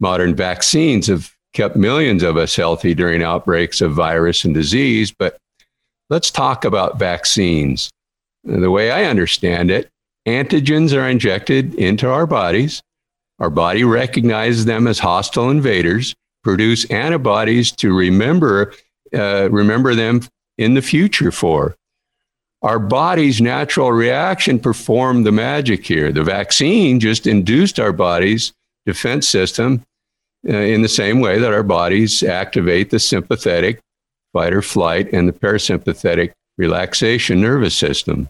Modern 0.00 0.34
vaccines 0.34 1.06
have 1.06 1.32
kept 1.52 1.76
millions 1.76 2.22
of 2.22 2.36
us 2.36 2.54
healthy 2.54 2.94
during 2.94 3.22
outbreaks 3.22 3.80
of 3.80 3.92
virus 3.92 4.44
and 4.44 4.54
disease, 4.54 5.10
but 5.10 5.38
let's 6.10 6.30
talk 6.30 6.64
about 6.64 6.98
vaccines. 6.98 7.90
The 8.44 8.70
way 8.70 8.90
I 8.90 9.04
understand 9.04 9.70
it, 9.70 9.90
antigens 10.26 10.94
are 10.94 11.08
injected 11.08 11.74
into 11.74 12.08
our 12.08 12.26
bodies. 12.26 12.82
Our 13.38 13.50
body 13.50 13.84
recognizes 13.84 14.64
them 14.64 14.86
as 14.86 14.98
hostile 14.98 15.50
invaders, 15.50 16.14
produce 16.42 16.84
antibodies 16.90 17.72
to 17.72 17.94
remember 17.94 18.72
uh, 19.14 19.48
remember 19.50 19.94
them 19.94 20.20
in 20.58 20.74
the 20.74 20.82
future 20.82 21.30
for 21.30 21.76
our 22.62 22.78
body's 22.78 23.40
natural 23.40 23.92
reaction 23.92 24.58
performed 24.58 25.24
the 25.26 25.32
magic 25.32 25.86
here. 25.86 26.10
The 26.10 26.24
vaccine 26.24 26.98
just 26.98 27.26
induced 27.26 27.78
our 27.78 27.92
body's 27.92 28.52
defense 28.86 29.28
system 29.28 29.84
uh, 30.48 30.56
in 30.56 30.82
the 30.82 30.88
same 30.88 31.20
way 31.20 31.38
that 31.38 31.52
our 31.52 31.62
bodies 31.62 32.22
activate 32.22 32.90
the 32.90 32.98
sympathetic 32.98 33.80
fight 34.32 34.52
or 34.52 34.62
flight 34.62 35.12
and 35.12 35.28
the 35.28 35.32
parasympathetic 35.32 36.32
relaxation 36.58 37.40
nervous 37.40 37.76
system. 37.76 38.28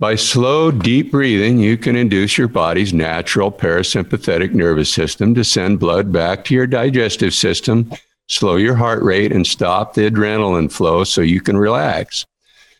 By 0.00 0.14
slow, 0.14 0.70
deep 0.70 1.10
breathing, 1.10 1.58
you 1.58 1.76
can 1.76 1.94
induce 1.94 2.38
your 2.38 2.48
body's 2.48 2.94
natural 2.94 3.52
parasympathetic 3.52 4.54
nervous 4.54 4.90
system 4.90 5.34
to 5.34 5.44
send 5.44 5.78
blood 5.78 6.10
back 6.10 6.42
to 6.46 6.54
your 6.54 6.66
digestive 6.66 7.34
system, 7.34 7.92
slow 8.26 8.56
your 8.56 8.76
heart 8.76 9.02
rate, 9.02 9.30
and 9.30 9.46
stop 9.46 9.92
the 9.92 10.10
adrenaline 10.10 10.72
flow 10.72 11.04
so 11.04 11.20
you 11.20 11.42
can 11.42 11.58
relax. 11.58 12.24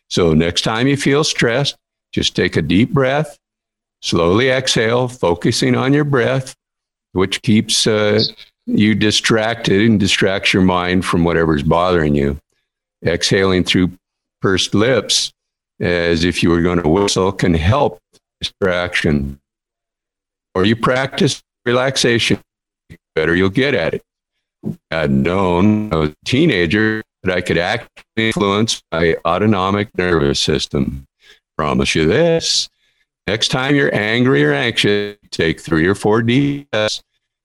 So 0.09 0.33
next 0.33 0.63
time 0.63 0.87
you 0.87 0.97
feel 0.97 1.23
stressed, 1.23 1.77
just 2.11 2.35
take 2.35 2.57
a 2.57 2.63
deep 2.63 2.95
breath, 2.95 3.39
slowly 4.01 4.49
exhale, 4.49 5.07
focusing 5.07 5.77
on 5.77 5.93
your 5.93 6.05
breath, 6.05 6.55
which 7.13 7.43
keeps 7.43 7.87
uh, 7.87 8.23
you 8.65 8.95
distracted 8.95 9.83
and 9.83 10.01
distracts 10.01 10.55
your 10.55 10.63
mind 10.63 11.05
from 11.05 11.25
whatever's 11.25 11.65
bothering 11.65 12.15
you. 12.15 12.39
Exhaling 13.05 13.65
through 13.65 13.93
pursed 14.41 14.75
lips, 14.75 15.35
as 15.81 16.25
if 16.25 16.43
you 16.43 16.51
were 16.51 16.61
going 16.61 16.83
to 16.83 16.89
whistle, 16.89 17.33
can 17.33 17.55
help 17.55 17.99
distraction. 18.41 19.41
Or 20.55 20.65
you 20.65 20.77
practice 20.77 21.43
relaxation, 21.65 22.41
better 23.15 23.35
you'll 23.35 23.51
get 23.51 23.75
at 23.75 23.95
it. 23.95 24.03
I 24.91 24.97
had 25.03 25.11
known 25.11 25.93
I 25.93 25.97
was 25.97 26.11
a 26.11 26.25
teenager 26.25 27.03
that 27.23 27.35
I 27.35 27.41
could 27.41 27.59
actually 27.59 27.89
influence 28.17 28.83
my 28.93 29.17
autonomic 29.25 29.97
nervous 29.97 30.41
system. 30.41 31.07
Promise 31.57 31.95
you 31.95 32.07
this. 32.07 32.69
Next 33.27 33.49
time 33.49 33.75
you're 33.75 33.95
angry 33.95 34.45
or 34.45 34.53
anxious, 34.53 35.17
take 35.31 35.61
three 35.61 35.87
or 35.87 35.95
four 35.95 36.23
DS. 36.23 37.03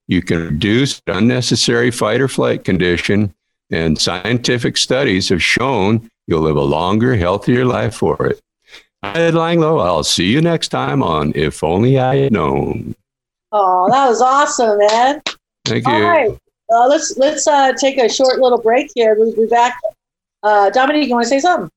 You 0.08 0.22
can 0.22 0.40
reduce 0.40 1.02
unnecessary 1.08 1.92
fight 1.92 2.22
or 2.22 2.28
flight 2.28 2.64
condition, 2.64 3.34
and 3.72 4.00
scientific 4.00 4.78
studies 4.78 5.30
have 5.30 5.44
shown 5.44 6.10
you'll 6.28 6.42
live 6.42 6.58
a 6.58 6.62
longer, 6.62 7.16
healthier 7.16 7.66
life 7.66 7.96
for 7.96 8.28
it. 8.28 8.42
I'm 9.04 9.16
Ed 9.16 9.34
Langlow. 9.36 9.84
I'll 9.86 10.04
see 10.04 10.26
you 10.26 10.42
next 10.42 10.70
time 10.70 11.04
on 11.04 11.32
If 11.36 11.64
Only 11.64 12.00
I 12.00 12.18
Had 12.18 12.34
Known. 12.34 12.96
Oh, 13.52 13.90
that 13.92 14.08
was 14.08 14.22
awesome, 14.22 14.78
man. 14.80 15.22
Thank 15.66 15.88
you. 15.88 15.94
All 15.94 16.02
right. 16.02 16.38
Uh, 16.72 16.88
let's 16.88 17.16
let's 17.18 17.48
uh, 17.48 17.74
take 17.74 17.98
a 17.98 18.10
short 18.10 18.40
little 18.40 18.58
break 18.58 18.90
here. 18.96 19.16
We'll 19.16 19.36
be 19.36 19.46
back. 19.46 19.80
Uh, 20.42 20.70
Dominique, 20.72 21.08
you 21.08 21.14
want 21.14 21.26
to 21.26 21.30
say 21.30 21.40
something? 21.40 21.70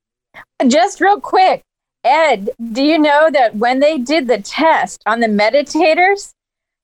Just 0.67 1.01
real 1.01 1.21
quick, 1.21 1.63
Ed, 2.05 2.51
do 2.73 2.83
you 2.83 2.99
know 2.99 3.31
that 3.31 3.57
when 3.57 3.81
they 3.81 3.99
did 3.99 4.27
the 4.27 4.41
test 4.41 5.03
on 5.07 5.21
the 5.21 5.27
meditators, 5.27 6.33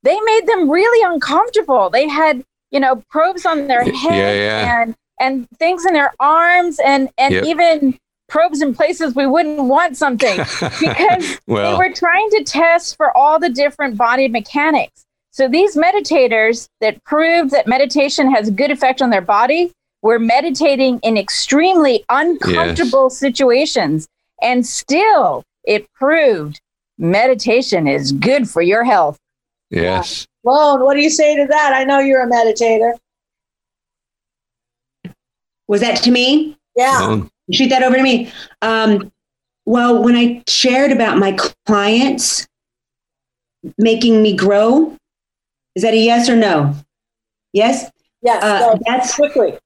they 0.03 0.19
made 0.21 0.47
them 0.47 0.71
really 0.71 1.15
uncomfortable. 1.15 1.89
They 1.91 2.09
had, 2.09 2.45
you 2.71 2.81
know, 2.81 3.03
probes 3.11 3.47
on 3.47 3.67
their 3.67 3.85
head 3.85 4.17
Yeah, 4.17 4.33
yeah. 4.33 4.83
and 4.83 4.95
and 5.21 5.49
things 5.59 5.85
in 5.87 5.93
their 5.95 6.13
arms 6.21 6.79
and 6.85 7.09
and 7.19 7.35
Yep. 7.35 7.45
even 7.45 7.99
probes 8.29 8.63
in 8.63 8.75
places 8.75 9.15
we 9.15 9.27
wouldn't 9.27 9.63
want 9.65 9.97
something 9.97 10.39
because 10.81 11.39
Well. 11.47 11.73
they 11.73 11.79
were 11.89 11.93
trying 11.95 12.29
to 12.31 12.45
test 12.45 12.97
for 12.97 13.17
all 13.17 13.39
the 13.39 13.51
different 13.51 13.97
body 13.97 14.29
mechanics. 14.29 15.05
So 15.31 15.47
these 15.49 15.77
meditators 15.77 16.69
that 16.81 17.03
proved 17.05 17.51
that 17.51 17.67
meditation 17.67 18.33
has 18.33 18.49
a 18.49 18.53
good 18.53 18.71
effect 18.71 19.03
on 19.03 19.11
their 19.11 19.21
body 19.21 19.73
were 20.03 20.19
meditating 20.19 21.01
in 21.03 21.17
extremely 21.17 22.05
uncomfortable 22.09 23.11
situations 23.11 24.07
and 24.43 24.65
still 24.67 25.43
it 25.65 25.87
proved 25.95 26.61
meditation 26.99 27.87
is 27.89 28.13
good 28.13 28.49
for 28.49 28.63
your 28.63 28.85
health. 28.85 29.19
Yes. 29.71 30.27
Lone, 30.45 30.85
what 30.85 30.95
do 30.95 31.01
you 31.03 31.11
say 31.11 31.37
to 31.37 31.47
that? 31.49 31.73
I 31.75 31.85
know 31.85 31.99
you're 32.01 32.23
a 32.23 32.31
meditator. 32.31 32.93
Was 35.69 35.81
that 35.81 36.03
to 36.03 36.11
me? 36.11 36.57
Yeah. 36.77 37.23
Shoot 37.51 37.69
that 37.69 37.83
over 37.83 37.97
to 37.97 38.03
me. 38.03 38.33
Um, 38.63 39.13
well, 39.67 40.03
when 40.03 40.17
I 40.17 40.43
shared 40.47 40.93
about 40.93 41.19
my 41.19 41.37
clients 41.67 42.47
making 43.79 44.23
me 44.23 44.37
grow, 44.37 44.97
is 45.75 45.83
that 45.83 45.95
a 45.95 45.99
yes 45.99 46.29
or 46.29 46.37
no? 46.37 46.75
Yes. 47.53 47.91
Yes. 48.23 48.43
Uh, 48.43 48.75
go 48.75 48.81
that's 48.87 49.15
quickly. 49.15 49.59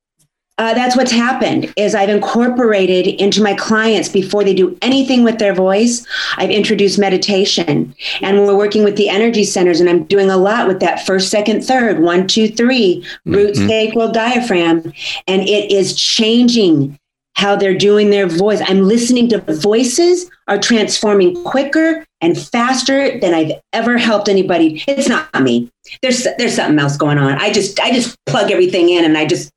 Uh, 0.58 0.74
that's 0.74 0.96
what's 0.96 1.12
happened 1.12 1.72
is 1.76 1.94
I've 1.94 2.08
incorporated 2.08 3.06
into 3.06 3.42
my 3.42 3.54
clients 3.54 4.08
before 4.08 4.42
they 4.44 4.54
do 4.54 4.76
anything 4.82 5.22
with 5.22 5.38
their 5.38 5.54
voice. 5.54 6.04
I've 6.36 6.50
introduced 6.50 6.98
meditation, 6.98 7.94
and 8.22 8.38
we're 8.38 8.56
working 8.56 8.84
with 8.84 8.96
the 8.96 9.08
energy 9.08 9.44
centers, 9.44 9.80
and 9.80 9.88
I'm 9.88 10.04
doing 10.04 10.30
a 10.30 10.36
lot 10.36 10.66
with 10.66 10.80
that 10.80 11.06
first, 11.06 11.30
second, 11.30 11.62
third, 11.64 12.00
one, 12.00 12.26
two, 12.26 12.48
three, 12.48 13.04
root, 13.24 13.54
Mhm. 13.54 13.68
sacral, 13.68 14.10
diaphragm, 14.10 14.92
and 15.26 15.42
it 15.42 15.70
is 15.70 15.94
changing 15.94 16.98
how 17.36 17.54
they're 17.54 17.78
doing 17.78 18.10
their 18.10 18.26
voice. 18.26 18.60
I'm 18.66 18.88
listening 18.88 19.28
to 19.28 19.38
voices 19.38 20.28
are 20.48 20.58
transforming 20.58 21.36
quicker 21.44 22.04
and 22.20 22.36
faster 22.36 23.16
than 23.20 23.32
I've 23.32 23.52
ever 23.72 23.96
helped 23.96 24.28
anybody. 24.28 24.82
It's 24.88 25.08
not 25.08 25.40
me. 25.40 25.70
There's 26.02 26.26
there's 26.38 26.56
something 26.56 26.80
else 26.80 26.96
going 26.96 27.16
on. 27.16 27.34
I 27.34 27.52
just 27.52 27.78
I 27.78 27.92
just 27.92 28.16
plug 28.26 28.50
everything 28.50 28.88
in 28.88 29.04
and 29.04 29.16
I 29.16 29.24
just 29.24 29.50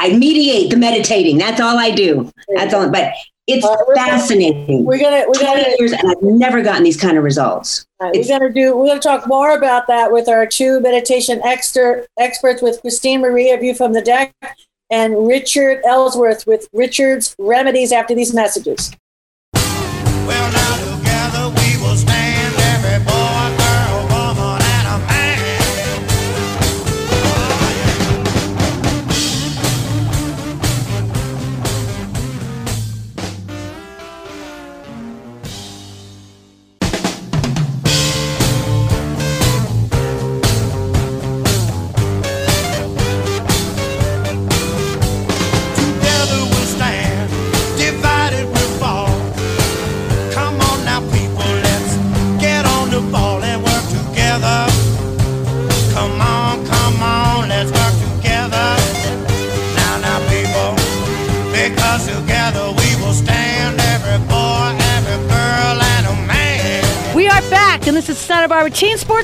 I 0.00 0.16
mediate 0.16 0.70
the 0.70 0.76
meditating. 0.76 1.38
That's 1.38 1.60
all 1.60 1.78
I 1.78 1.90
do. 1.90 2.30
That's 2.54 2.74
all. 2.74 2.88
But 2.90 3.12
It's 3.46 3.64
uh, 3.64 3.76
fascinating. 3.94 4.84
We're 4.84 5.00
gonna 5.00 5.24
we're 5.26 5.40
gonna 5.40 5.64
years, 5.78 5.92
and 5.92 6.10
I've 6.10 6.22
never 6.22 6.62
gotten 6.62 6.84
these 6.84 7.00
kind 7.00 7.18
of 7.18 7.24
results. 7.24 7.86
Right, 8.00 8.12
we're 8.14 8.28
gonna 8.28 8.52
do. 8.52 8.76
We're 8.76 8.86
gonna 8.86 9.00
talk 9.00 9.26
more 9.26 9.56
about 9.56 9.86
that 9.88 10.12
with 10.12 10.28
our 10.28 10.46
two 10.46 10.80
meditation 10.80 11.40
expert 11.44 12.06
experts, 12.18 12.62
with 12.62 12.80
Christine 12.80 13.20
Marie 13.20 13.50
of 13.50 13.60
View 13.60 13.74
from 13.74 13.92
the 13.92 14.02
Deck, 14.02 14.34
and 14.90 15.26
Richard 15.26 15.80
Ellsworth 15.84 16.46
with 16.46 16.68
Richard's 16.72 17.34
Remedies. 17.38 17.92
After 17.92 18.14
these 18.14 18.32
messages. 18.32 18.92
and 19.54 20.71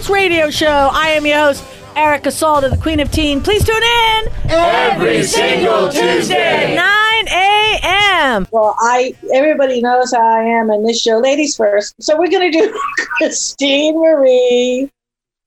Sports 0.09 0.23
Radio 0.23 0.49
Show. 0.49 0.89
I 0.91 1.11
am 1.11 1.27
your 1.27 1.37
host, 1.39 1.63
Erica 1.95 2.31
Salda, 2.31 2.71
the 2.71 2.79
Queen 2.79 2.99
of 2.99 3.11
Teen. 3.11 3.43
Please 3.43 3.63
tune 3.63 3.77
in 3.77 4.29
every 4.49 5.23
single 5.23 5.91
Tuesday, 5.91 6.75
9 6.75 7.29
a.m. 7.29 8.47
Well, 8.51 8.75
I 8.81 9.15
everybody 9.35 9.83
knows 9.83 10.13
how 10.13 10.27
I 10.27 10.45
am 10.45 10.71
in 10.71 10.83
this 10.83 11.03
show. 11.03 11.19
Ladies 11.19 11.57
first. 11.57 11.95
So 12.01 12.19
we're 12.19 12.31
gonna 12.31 12.51
do 12.51 12.75
Christine 13.19 14.01
Marie. 14.01 14.91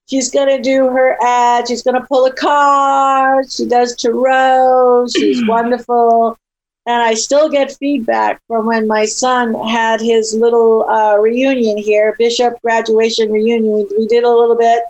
She's 0.07 0.29
gonna 0.29 0.61
do 0.61 0.89
her 0.89 1.17
ad. 1.23 1.67
She's 1.67 1.81
gonna 1.81 2.05
pull 2.05 2.25
a 2.25 2.33
card. 2.33 3.51
She 3.51 3.65
does 3.65 3.95
tarot. 3.95 5.07
She's 5.07 5.43
wonderful 5.47 6.37
and 6.85 7.03
I 7.03 7.13
still 7.13 7.49
get 7.49 7.71
feedback 7.77 8.41
from 8.47 8.65
when 8.65 8.87
my 8.87 9.05
son 9.05 9.53
had 9.67 10.01
his 10.01 10.33
little 10.33 10.89
uh, 10.89 11.17
reunion 11.17 11.77
here, 11.77 12.15
Bishop 12.17 12.59
graduation 12.61 13.31
reunion. 13.31 13.87
We, 13.97 14.07
did 14.07 14.23
a 14.23 14.29
little 14.29 14.57
bit. 14.57 14.83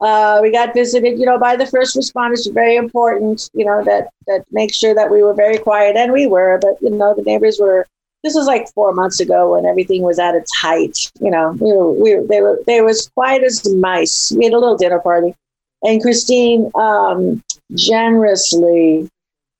Uh, 0.00 0.40
we 0.42 0.50
got 0.50 0.74
visited, 0.74 1.18
you 1.18 1.26
know, 1.26 1.38
by 1.38 1.56
the 1.56 1.66
first 1.66 1.96
responders. 1.96 2.52
Very 2.52 2.76
important, 2.76 3.48
you 3.52 3.64
know, 3.64 3.84
that 3.84 4.08
that 4.26 4.44
make 4.50 4.74
sure 4.74 4.94
that 4.94 5.10
we 5.10 5.22
were 5.22 5.34
very 5.34 5.58
quiet, 5.58 5.96
and 5.96 6.12
we 6.12 6.26
were. 6.26 6.58
But 6.60 6.76
you 6.80 6.90
know, 6.90 7.14
the 7.14 7.22
neighbors 7.22 7.58
were. 7.60 7.86
This 8.22 8.34
was 8.34 8.46
like 8.46 8.72
four 8.72 8.94
months 8.94 9.20
ago 9.20 9.52
when 9.52 9.66
everything 9.66 10.00
was 10.00 10.18
at 10.18 10.34
its 10.34 10.54
height. 10.56 11.12
You 11.20 11.30
know, 11.30 11.52
we 11.60 11.72
were, 11.72 11.92
we 11.92 12.14
were, 12.16 12.26
they 12.26 12.40
were 12.40 12.58
they 12.66 12.80
was 12.80 13.08
quiet 13.10 13.42
as 13.42 13.70
mice. 13.74 14.32
We 14.34 14.44
had 14.44 14.54
a 14.54 14.58
little 14.58 14.78
dinner 14.78 14.98
party, 14.98 15.34
and 15.82 16.00
Christine 16.00 16.70
um, 16.74 17.42
generously 17.74 19.10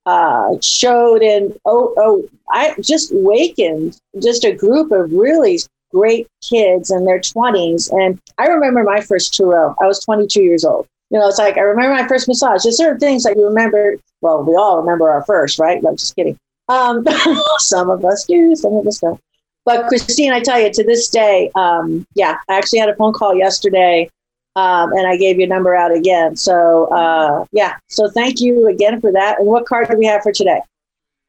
uh, 0.06 0.56
showed 0.60 1.22
and 1.22 1.56
oh, 1.64 1.94
oh, 1.96 2.28
I 2.50 2.74
just 2.80 3.10
wakened 3.14 3.98
just 4.22 4.44
a 4.44 4.52
group 4.52 4.92
of 4.92 5.12
really 5.12 5.58
great 5.92 6.26
kids 6.42 6.90
in 6.90 7.04
their 7.04 7.20
20s. 7.20 7.90
And 7.92 8.20
I 8.38 8.46
remember 8.46 8.82
my 8.82 9.00
first 9.00 9.34
Tarot. 9.34 9.76
I 9.80 9.86
was 9.86 10.04
22 10.04 10.42
years 10.42 10.64
old. 10.64 10.86
You 11.10 11.20
know, 11.20 11.28
it's 11.28 11.38
like 11.38 11.56
I 11.56 11.60
remember 11.60 11.94
my 11.94 12.08
first 12.08 12.26
massage. 12.26 12.64
There's 12.64 12.76
certain 12.76 12.98
things 12.98 13.22
that 13.22 13.36
you 13.36 13.44
remember. 13.44 13.96
Well, 14.20 14.42
we 14.42 14.56
all 14.56 14.80
remember 14.80 15.08
our 15.08 15.24
first, 15.24 15.58
right? 15.58 15.82
No, 15.82 15.92
just 15.92 16.16
kidding. 16.16 16.36
Um, 16.68 17.06
some 17.58 17.90
of 17.90 18.04
us 18.04 18.24
do, 18.24 18.56
some 18.56 18.74
of 18.74 18.86
us 18.86 18.98
don't. 18.98 19.20
But 19.64 19.86
Christine, 19.88 20.32
I 20.32 20.40
tell 20.40 20.60
you, 20.60 20.70
to 20.72 20.84
this 20.84 21.08
day, 21.08 21.50
um, 21.54 22.06
yeah, 22.14 22.36
I 22.48 22.58
actually 22.58 22.80
had 22.80 22.90
a 22.90 22.96
phone 22.96 23.12
call 23.14 23.34
yesterday 23.34 24.10
um, 24.56 24.92
and 24.92 25.06
I 25.06 25.16
gave 25.16 25.38
your 25.38 25.48
number 25.48 25.74
out 25.74 25.92
again. 25.92 26.36
So 26.36 26.86
uh, 26.86 27.44
yeah, 27.52 27.76
so 27.88 28.08
thank 28.10 28.40
you 28.40 28.68
again 28.68 29.00
for 29.00 29.12
that. 29.12 29.38
And 29.38 29.48
what 29.48 29.66
card 29.66 29.88
do 29.88 29.96
we 29.96 30.06
have 30.06 30.22
for 30.22 30.32
today? 30.32 30.60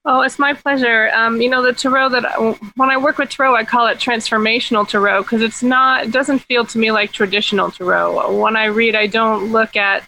Oh, 0.08 0.22
it's 0.22 0.38
my 0.38 0.54
pleasure. 0.54 1.10
Um, 1.14 1.42
you 1.42 1.50
know, 1.50 1.64
the 1.64 1.74
tarot 1.74 2.10
that 2.10 2.26
I, 2.26 2.52
when 2.76 2.92
I 2.92 2.98
work 2.98 3.18
with 3.18 3.32
tarot, 3.32 3.56
I 3.56 3.64
call 3.64 3.88
it 3.88 3.98
transformational 3.98 4.88
tarot 4.88 5.24
because 5.24 5.42
it's 5.42 5.64
not, 5.64 6.06
it 6.06 6.12
doesn't 6.12 6.40
feel 6.40 6.64
to 6.66 6.78
me 6.78 6.92
like 6.92 7.12
traditional 7.12 7.72
tarot. 7.72 8.40
When 8.40 8.56
I 8.56 8.66
read, 8.66 8.94
I 8.96 9.08
don't 9.08 9.52
look 9.52 9.76
at 9.76 10.08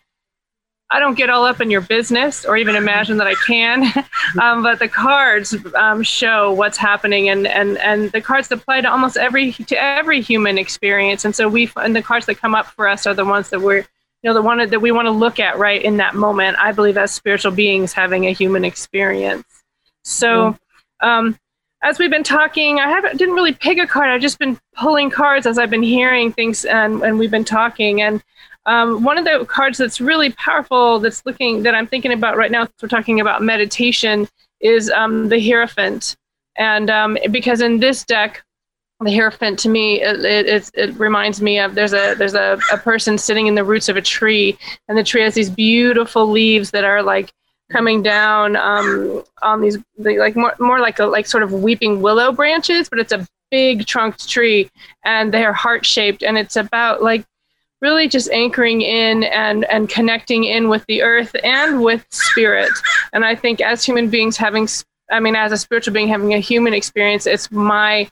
I 0.90 1.00
don't 1.00 1.16
get 1.16 1.30
all 1.30 1.44
up 1.44 1.60
in 1.60 1.70
your 1.70 1.82
business 1.82 2.46
or 2.46 2.56
even 2.56 2.76
imagine 2.76 3.18
that 3.18 3.28
I 3.28 3.36
can, 3.46 3.84
um, 4.42 4.64
but 4.64 4.80
the 4.80 4.88
cards 4.88 5.56
um, 5.76 6.02
show 6.02 6.54
what's 6.54 6.78
happening, 6.78 7.30
and, 7.30 7.46
and, 7.46 7.78
and 7.80 8.12
the 8.12 8.22
cards 8.22 8.50
apply 8.52 8.82
to 8.82 8.90
almost 8.90 9.18
every 9.18 9.52
to 9.52 9.82
every 9.82 10.22
human 10.22 10.58
experience. 10.58 11.26
And 11.26 11.36
so 11.36 11.50
we 11.50 11.70
and 11.76 11.96
the 11.96 12.02
cards 12.02 12.26
that 12.28 12.36
come 12.36 12.56
up 12.56 12.68
for 12.68 12.88
us 12.88 13.06
are 13.06 13.14
the 13.14 13.26
ones 13.26 13.50
that 13.50 13.60
we're 13.60 13.86
you 14.24 14.30
know 14.30 14.34
the 14.34 14.42
one 14.42 14.58
that 14.70 14.82
we 14.82 14.92
want 14.92 15.08
to 15.08 15.12
look 15.12 15.40
at 15.40 15.58
right 15.58 15.82
in 15.82 15.98
that 15.98 16.16
moment. 16.16 16.58
I 16.60 16.72
believe 16.72 16.98
as 16.98 17.12
spiritual 17.12 17.52
beings 17.52 17.94
having 17.94 18.26
a 18.26 18.32
human 18.32 18.64
experience. 18.64 19.46
So. 20.04 20.58
Um, 21.02 21.38
as 21.84 22.00
we've 22.00 22.10
been 22.10 22.24
talking, 22.24 22.80
I 22.80 22.90
haven't 22.90 23.18
didn't 23.18 23.36
really 23.36 23.54
pick 23.54 23.78
a 23.78 23.86
card. 23.86 24.10
I've 24.10 24.20
just 24.20 24.40
been 24.40 24.60
pulling 24.76 25.12
cards 25.12 25.46
as 25.46 25.60
I've 25.60 25.70
been 25.70 25.84
hearing 25.84 26.34
things 26.34 26.66
and, 26.66 27.04
and 27.04 27.20
we've 27.20 27.30
been 27.30 27.46
talking. 27.46 28.02
And 28.02 28.24
um, 28.68 29.04
one 29.04 29.18
of 29.18 29.24
the 29.24 29.46
cards 29.46 29.78
that's 29.78 30.02
really 30.02 30.32
powerful 30.34 31.00
that's 31.00 31.26
looking 31.26 31.64
that 31.64 31.74
I'm 31.74 31.88
thinking 31.88 32.12
about 32.12 32.36
right 32.36 32.52
now, 32.52 32.68
we're 32.82 32.90
talking 32.90 33.22
about 33.22 33.42
meditation, 33.42 34.28
is 34.60 34.90
um, 34.92 35.30
the 35.30 35.40
Hierophant. 35.40 36.16
And 36.58 36.90
um, 36.90 37.18
because 37.32 37.62
in 37.62 37.80
this 37.80 38.04
deck, 38.04 38.44
the 39.00 39.12
Hierophant 39.12 39.58
to 39.60 39.70
me, 39.70 40.02
it, 40.02 40.20
it, 40.26 40.72
it, 40.74 41.00
reminds 41.00 41.42
me 41.42 41.60
of 41.60 41.76
there's 41.76 41.94
a 41.94 42.16
there's 42.16 42.34
a, 42.34 42.60
a 42.74 42.78
person 42.78 43.18
sitting 43.18 43.48
in 43.48 43.56
the 43.56 43.64
roots 43.64 43.90
of 43.90 43.96
a 43.96 44.02
tree, 44.02 44.58
and 44.88 44.98
the 44.98 45.04
tree 45.04 45.22
has 45.22 45.36
these 45.36 45.50
beautiful 45.52 46.28
leaves 46.28 46.72
that 46.72 46.84
are 46.84 47.04
like 47.04 47.32
coming 47.72 48.02
down 48.02 48.56
um, 48.56 49.24
on 49.44 49.62
these 49.62 49.78
like 49.98 50.36
more, 50.36 50.56
more 50.60 50.80
like 50.80 51.00
a 51.00 51.06
like 51.06 51.28
sort 51.28 51.44
of 51.44 51.54
weeping 51.54 52.02
willow 52.02 52.32
branches, 52.32 52.90
but 52.90 52.98
it's 52.98 53.12
a 53.12 53.26
big 53.52 53.86
trunked 53.86 54.28
tree, 54.28 54.70
and 55.06 55.32
they're 55.32 55.54
heart 55.54 55.86
shaped, 55.86 56.24
and 56.24 56.38
it's 56.38 56.56
about 56.56 57.04
like 57.04 57.24
really 57.82 58.08
just 58.08 58.30
anchoring 58.32 58.82
in 58.82 59.24
and 59.24 59.66
and 59.66 59.90
connecting 59.90 60.44
in 60.46 60.70
with 60.70 60.86
the 60.88 61.02
earth 61.02 61.36
and 61.44 61.82
with 61.84 62.06
spirit. 62.10 62.72
And 63.14 63.24
i 63.26 63.36
think 63.36 63.62
as 63.62 63.84
human 63.84 64.10
beings 64.10 64.38
having 64.38 64.68
i 65.12 65.20
mean 65.20 65.36
as 65.36 65.52
a 65.52 65.58
spiritual 65.58 65.94
being 65.94 66.08
having 66.08 66.34
a 66.34 66.40
human 66.40 66.74
experience 66.74 67.26
it's 67.26 67.52
my 67.52 68.10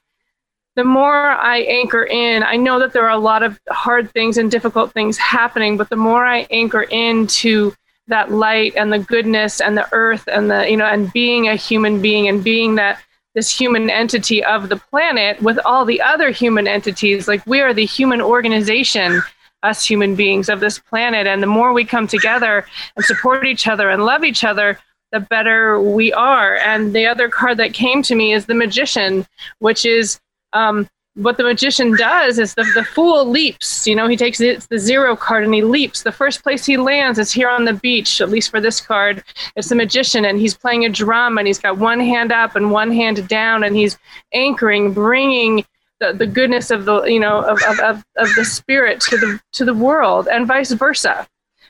the 0.76 0.84
more 0.84 1.32
i 1.32 1.60
anchor 1.60 2.04
in 2.04 2.44
i 2.44 2.56
know 2.56 2.80
that 2.80 2.94
there 2.94 3.04
are 3.04 3.18
a 3.18 3.18
lot 3.18 3.44
of 3.44 3.60
hard 3.70 4.12
things 4.12 4.38
and 4.38 4.52
difficult 4.52 4.92
things 4.92 5.18
happening 5.18 5.78
but 5.78 5.90
the 5.90 5.96
more 5.96 6.26
i 6.26 6.48
anchor 6.50 6.84
into 6.84 7.74
that 8.08 8.32
light 8.32 8.74
and 8.76 8.94
the 8.94 9.00
goodness 9.00 9.60
and 9.60 9.78
the 9.78 9.88
earth 9.92 10.28
and 10.28 10.50
the 10.50 10.70
you 10.70 10.78
know 10.78 10.86
and 10.86 11.12
being 11.12 11.48
a 11.48 11.56
human 11.56 12.02
being 12.02 12.28
and 12.28 12.44
being 12.44 12.76
that 12.76 13.02
this 13.34 13.50
human 13.50 13.90
entity 13.90 14.44
of 14.44 14.70
the 14.70 14.78
planet 14.78 15.42
with 15.42 15.60
all 15.66 15.84
the 15.86 16.02
other 16.02 16.30
human 16.30 16.68
entities 16.68 17.28
like 17.28 17.46
we 17.46 17.62
are 17.62 17.74
the 17.74 17.86
human 17.86 18.22
organization 18.22 19.22
us 19.64 19.86
human 19.86 20.16
beings 20.16 20.50
of 20.50 20.60
this 20.60 20.80
planet. 20.80 21.28
And 21.28 21.42
the 21.42 21.48
more 21.48 21.74
we 21.74 21.86
come 21.86 22.08
together 22.08 22.66
and 22.96 23.06
support 23.06 23.46
each 23.46 23.68
other 23.68 23.90
and 23.90 24.06
love 24.06 24.24
each 24.24 24.44
other, 24.44 24.80
the 25.12 25.20
better 25.20 25.80
we 25.80 26.14
are. 26.14 26.58
And 26.58 26.94
the 26.94 27.06
other 27.06 27.30
card 27.30 27.58
that 27.58 27.74
came 27.74 28.02
to 28.04 28.16
me 28.16 28.34
is 28.34 28.46
the 28.46 28.54
magician, 28.54 29.26
which 29.60 29.86
is 29.86 30.20
um, 30.54 30.88
what 31.16 31.38
the 31.38 31.44
magician 31.44 31.96
does 31.96 32.40
is 32.40 32.54
the, 32.56 32.70
the 32.76 32.84
fool 32.84 33.26
leaps. 33.26 33.88
You 33.88 33.96
know, 33.96 34.08
he 34.08 34.18
takes 34.18 34.38
the, 34.38 34.58
the 34.70 34.78
zero 34.78 35.16
card 35.16 35.46
and 35.46 35.54
he 35.54 35.62
leaps. 35.62 36.04
The 36.04 36.12
first 36.12 36.44
place 36.44 36.66
he 36.66 36.76
lands 36.78 37.18
is 37.18 37.32
here 37.32 37.50
on 37.50 37.64
the 37.64 37.74
beach, 37.74 38.20
at 38.20 38.30
least 38.30 38.52
for 38.52 38.60
this 38.60 38.82
card. 38.82 39.24
It's 39.56 39.70
the 39.70 39.76
magician, 39.76 40.26
and 40.26 40.38
he's 40.38 40.56
playing 40.56 40.84
a 40.84 40.90
drum, 40.90 41.38
and 41.38 41.48
he's 41.48 41.60
got 41.60 41.78
one 41.78 42.02
hand 42.02 42.32
up 42.32 42.56
and 42.56 42.72
one 42.72 42.92
hand 42.92 43.28
down, 43.30 43.64
and 43.64 43.76
he's 43.76 43.98
anchoring, 44.34 44.94
bringing 44.94 45.66
the, 46.00 46.14
the 46.14 46.28
goodness 46.28 46.72
of 46.72 46.86
the 46.86 47.04
you 47.04 47.20
know 47.20 47.42
of, 47.42 47.62
of, 47.64 47.80
of, 47.80 48.06
of 48.18 48.28
the 48.36 48.46
spirit 48.46 49.00
to 49.02 49.18
the 49.18 49.40
to 49.54 49.66
the 49.66 49.74
world 49.74 50.28
and 50.28 50.48
vice 50.48 50.72
versa 50.72 51.28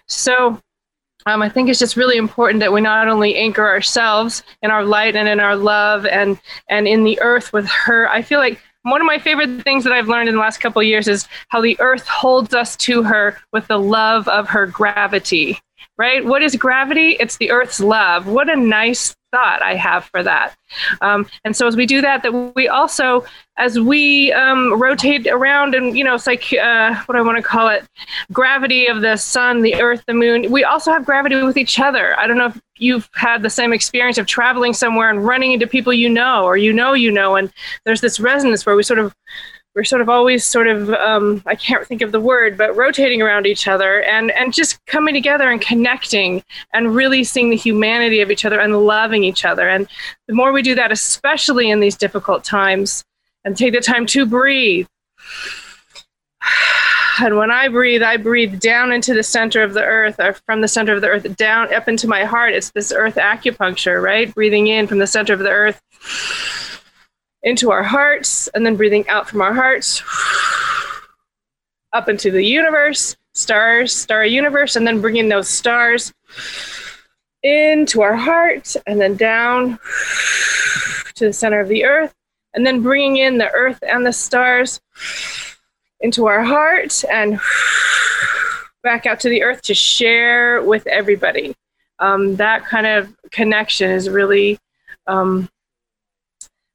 so 0.08 0.60
um, 1.28 1.42
I 1.42 1.50
think 1.50 1.70
it's 1.70 1.80
just 1.80 1.98
really 1.98 2.18
important 2.18 2.60
that 2.60 2.72
we 2.72 2.82
not 2.82 3.08
only 3.08 3.36
anchor 3.36 3.68
ourselves 3.68 4.44
in 4.62 4.70
our 4.70 4.84
light 4.84 5.16
and 5.16 5.28
in 5.28 5.40
our 5.40 5.56
love 5.56 6.06
and 6.06 6.40
and 6.70 6.88
in 6.88 7.04
the 7.04 7.20
earth 7.22 7.52
with 7.52 7.66
her. 7.68 8.08
I 8.10 8.22
feel 8.22 8.40
like 8.40 8.60
one 8.84 9.02
of 9.02 9.08
my 9.08 9.18
favorite 9.18 9.64
things 9.64 9.84
that 9.84 9.94
I've 9.94 10.08
learned 10.08 10.30
in 10.30 10.36
the 10.36 10.42
last 10.42 10.60
couple 10.60 10.80
of 10.80 10.88
years 10.88 11.08
is 11.08 11.28
how 11.48 11.62
the 11.62 11.80
earth 11.80 12.08
holds 12.08 12.54
us 12.54 12.76
to 12.78 13.02
her 13.02 13.40
with 13.52 13.66
the 13.68 13.80
love 13.80 14.28
of 14.28 14.48
her 14.50 14.68
gravity. 14.68 15.60
Right? 15.98 16.24
What 16.24 16.44
is 16.44 16.56
gravity? 16.56 17.12
It's 17.20 17.38
the 17.38 17.50
earth's 17.50 17.80
love. 17.80 18.28
What 18.28 18.50
a 18.50 18.56
nice 18.56 19.16
thought 19.36 19.62
I 19.62 19.76
have 19.76 20.06
for 20.06 20.24
that. 20.24 20.56
Um, 21.02 21.28
and 21.44 21.54
so 21.54 21.68
as 21.68 21.76
we 21.76 21.86
do 21.86 22.00
that, 22.00 22.24
that 22.24 22.32
we 22.56 22.70
also, 22.70 23.26
as 23.58 23.78
we 23.78 24.32
um, 24.32 24.82
rotate 24.82 25.28
around 25.28 25.76
and, 25.76 25.98
you 25.98 26.06
know, 26.06 26.16
it's 26.16 26.26
like, 26.26 26.54
uh, 26.54 26.96
what 27.08 27.18
I 27.18 27.22
want 27.22 27.36
to 27.36 27.44
call 27.44 27.68
it? 27.68 27.86
Gravity 28.32 28.88
of 28.88 29.02
the 29.02 29.18
sun, 29.18 29.62
the 29.62 29.76
earth, 29.76 30.06
the 30.08 30.14
moon. 30.14 30.50
We 30.50 30.64
also 30.64 30.90
have 30.90 31.04
gravity 31.04 31.36
with 31.44 31.58
each 31.58 31.82
other. 31.82 32.18
I 32.18 32.28
don't 32.28 32.38
know 32.38 32.46
if 32.46 32.62
you've 32.78 33.10
had 33.14 33.42
the 33.42 33.50
same 33.50 33.74
experience 33.74 34.18
of 34.18 34.26
traveling 34.26 34.72
somewhere 34.72 35.10
and 35.10 35.26
running 35.26 35.52
into 35.52 35.68
people 35.68 35.92
you 35.94 36.10
know, 36.10 36.46
or 36.46 36.56
you 36.56 36.72
know, 36.72 36.94
you 36.94 37.12
know, 37.12 37.36
and 37.36 37.52
there's 37.84 38.00
this 38.00 38.22
resonance 38.22 38.66
where 38.66 38.78
we 38.78 38.84
sort 38.84 39.00
of 39.00 39.14
we're 39.76 39.84
sort 39.84 40.02
of 40.02 40.08
always 40.08 40.46
sort 40.46 40.68
of 40.68 40.90
um, 40.92 41.44
I 41.46 41.56
can't 41.56 41.86
think 41.86 42.02
of 42.02 42.14
the 42.14 42.20
word, 42.20 42.58
but 42.58 42.76
rotating 42.76 43.22
around 43.22 43.46
each 43.46 43.68
other 43.68 44.02
and 44.04 44.32
and 44.32 44.54
just 44.54 44.84
coming 44.86 45.14
together 45.14 45.52
and 45.52 45.60
connecting 45.60 46.44
and 46.74 46.96
really 46.96 47.26
seeing 47.26 47.50
the 47.50 47.58
humanity 47.58 48.22
of 48.22 48.32
each 48.32 48.46
other 48.46 48.60
and 48.60 48.86
loving 48.86 49.26
each 49.26 49.44
other. 49.44 49.68
And 49.68 49.88
the 50.28 50.34
more 50.34 50.54
we 50.54 50.62
do 50.62 50.76
that, 50.76 50.94
especially 50.94 51.70
in 51.70 51.82
these 51.82 51.98
difficult 51.98 52.46
times, 52.46 53.04
and 53.44 53.58
take 53.58 53.74
the 53.74 53.82
time 53.82 54.06
to 54.08 54.26
breathe. 54.26 54.88
And 57.18 57.38
when 57.38 57.50
I 57.50 57.70
breathe, 57.70 58.04
I 58.04 58.18
breathe 58.18 58.60
down 58.60 58.92
into 58.92 59.14
the 59.14 59.24
center 59.24 59.64
of 59.64 59.74
the 59.74 59.82
earth, 59.82 60.20
or 60.20 60.34
from 60.46 60.60
the 60.60 60.68
center 60.68 60.92
of 60.92 61.00
the 61.00 61.08
earth 61.08 61.38
down 61.38 61.74
up 61.74 61.88
into 61.88 62.10
my 62.10 62.26
heart. 62.26 62.52
It's 62.52 62.72
this 62.72 62.92
earth 62.92 63.16
acupuncture, 63.16 64.04
right? 64.04 64.36
Breathing 64.36 64.68
in 64.68 64.86
from 64.86 64.98
the 64.98 65.08
center 65.08 65.32
of 65.32 65.40
the 65.40 65.50
earth 65.50 65.82
into 67.46 67.72
our 67.72 67.84
hearts 67.84 68.50
and 68.50 68.66
then 68.66 68.76
breathing 68.76 69.08
out 69.08 69.30
from 69.30 69.42
our 69.42 69.54
hearts 69.54 70.04
up 71.94 72.10
into 72.10 72.30
the 72.30 72.44
universe, 72.44 73.16
stars, 73.34 73.96
starry 73.96 74.30
universe, 74.30 74.76
and 74.76 74.86
then 74.86 75.00
bringing 75.00 75.30
those 75.30 75.48
stars 75.48 76.14
into 77.44 78.02
our 78.02 78.16
heart 78.16 78.76
and 78.88 79.00
then 79.00 79.16
down 79.16 79.80
to 81.14 81.28
the 81.28 81.34
center 81.34 81.62
of 81.62 81.70
the 81.70 81.86
earth, 81.86 82.14
and 82.54 82.66
then 82.66 82.82
bringing 82.82 83.18
in 83.18 83.38
the 83.38 83.50
earth 83.52 83.80
and 83.84 84.06
the 84.06 84.12
stars 84.12 84.82
into 86.02 86.26
our 86.26 86.44
heart 86.44 87.06
and 87.10 87.40
back 88.84 89.06
out 89.06 89.20
to 89.22 89.30
the 89.30 89.44
earth 89.44 89.62
to 89.62 89.74
share 89.74 90.62
with 90.64 90.86
everybody. 90.88 91.56
Um, 92.00 92.36
that 92.36 92.66
kind 92.66 92.86
of 92.86 93.16
connection 93.32 93.90
is 93.90 94.10
really 94.10 94.60
um, 95.08 95.50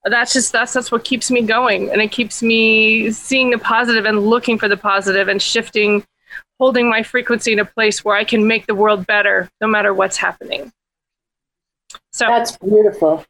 that's 0.04 0.32
just 0.32 0.52
that's 0.52 0.72
that's 0.72 0.90
what 0.90 1.04
keeps 1.04 1.30
me 1.30 1.42
going. 1.42 1.90
And 1.90 2.00
it 2.00 2.10
keeps 2.10 2.42
me 2.42 3.10
seeing 3.10 3.50
the 3.50 3.58
positive 3.58 4.04
and 4.06 4.26
looking 4.26 4.58
for 4.58 4.68
the 4.68 4.76
positive 4.76 5.28
and 5.28 5.40
shifting 5.40 6.04
holding 6.58 6.88
my 6.88 7.02
frequency 7.02 7.52
in 7.52 7.58
a 7.58 7.64
place 7.64 8.04
where 8.04 8.14
i 8.14 8.22
can 8.22 8.46
make 8.46 8.66
the 8.66 8.74
world 8.74 9.06
better 9.06 9.48
no 9.60 9.66
matter 9.66 9.92
what's 9.92 10.16
happening. 10.16 10.72
So 12.12 12.26
that's 12.26 12.56
beautiful. 12.58 13.24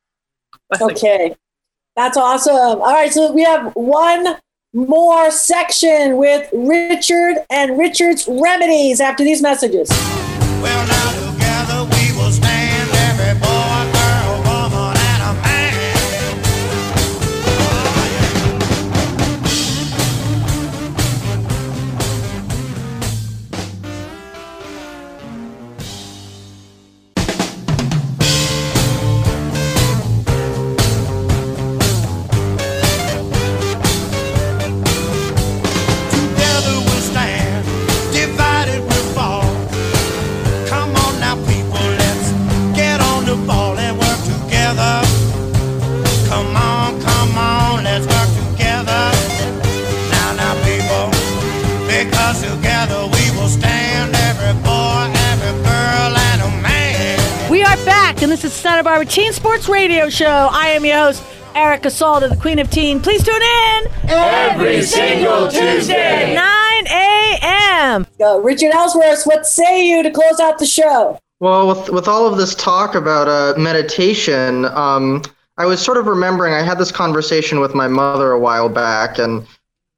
Okay. 0.82 1.36
That's 1.96 2.18
awesome. 2.18 2.56
All 2.56 2.94
right 2.94 3.12
so 3.12 3.32
we 3.32 3.44
have 3.44 3.74
one 3.76 4.38
more 4.74 5.32
section 5.32 6.18
with 6.18 6.50
richard 6.52 7.38
and 7.50 7.78
richard's 7.78 8.28
remedies 8.28 9.00
after 9.00 9.24
these 9.24 9.42
messages. 9.42 9.90
Well, 10.62 11.37
this 58.42 58.54
is 58.54 58.62
Santa 58.62 58.84
Barbara 58.84 59.06
Teen 59.08 59.34
Sports 59.34 59.68
Radio 59.68 60.10
Show. 60.10 60.48
I 60.52 60.68
am 60.68 60.86
your 60.86 60.96
host, 60.96 61.24
Erica 61.56 61.88
Salda, 61.88 62.30
the 62.30 62.36
Queen 62.36 62.60
of 62.60 62.70
Teen. 62.70 63.02
Please 63.02 63.24
tune 63.24 63.42
in 63.42 63.88
every 64.10 64.84
single 64.84 65.48
Tuesday, 65.50 66.36
9 66.36 66.88
a.m. 66.88 68.06
Uh, 68.22 68.40
Richard 68.42 68.74
Ellsworth, 68.74 69.24
what 69.24 69.48
say 69.48 69.88
you 69.88 70.04
to 70.04 70.12
close 70.12 70.40
out 70.40 70.60
the 70.60 70.68
show? 70.68 71.20
Well, 71.40 71.68
with 71.68 71.90
with 71.90 72.08
all 72.08 72.28
of 72.28 72.38
this 72.38 72.54
talk 72.54 72.94
about 72.94 73.28
uh, 73.28 73.60
meditation, 73.60 74.66
um, 74.66 75.24
I 75.58 75.66
was 75.66 75.82
sort 75.82 75.98
of 75.98 76.06
remembering 76.06 76.54
I 76.54 76.62
had 76.62 76.78
this 76.78 76.92
conversation 76.92 77.60
with 77.60 77.74
my 77.74 77.88
mother 77.88 78.30
a 78.30 78.40
while 78.40 78.70
back, 78.70 79.18
and 79.18 79.48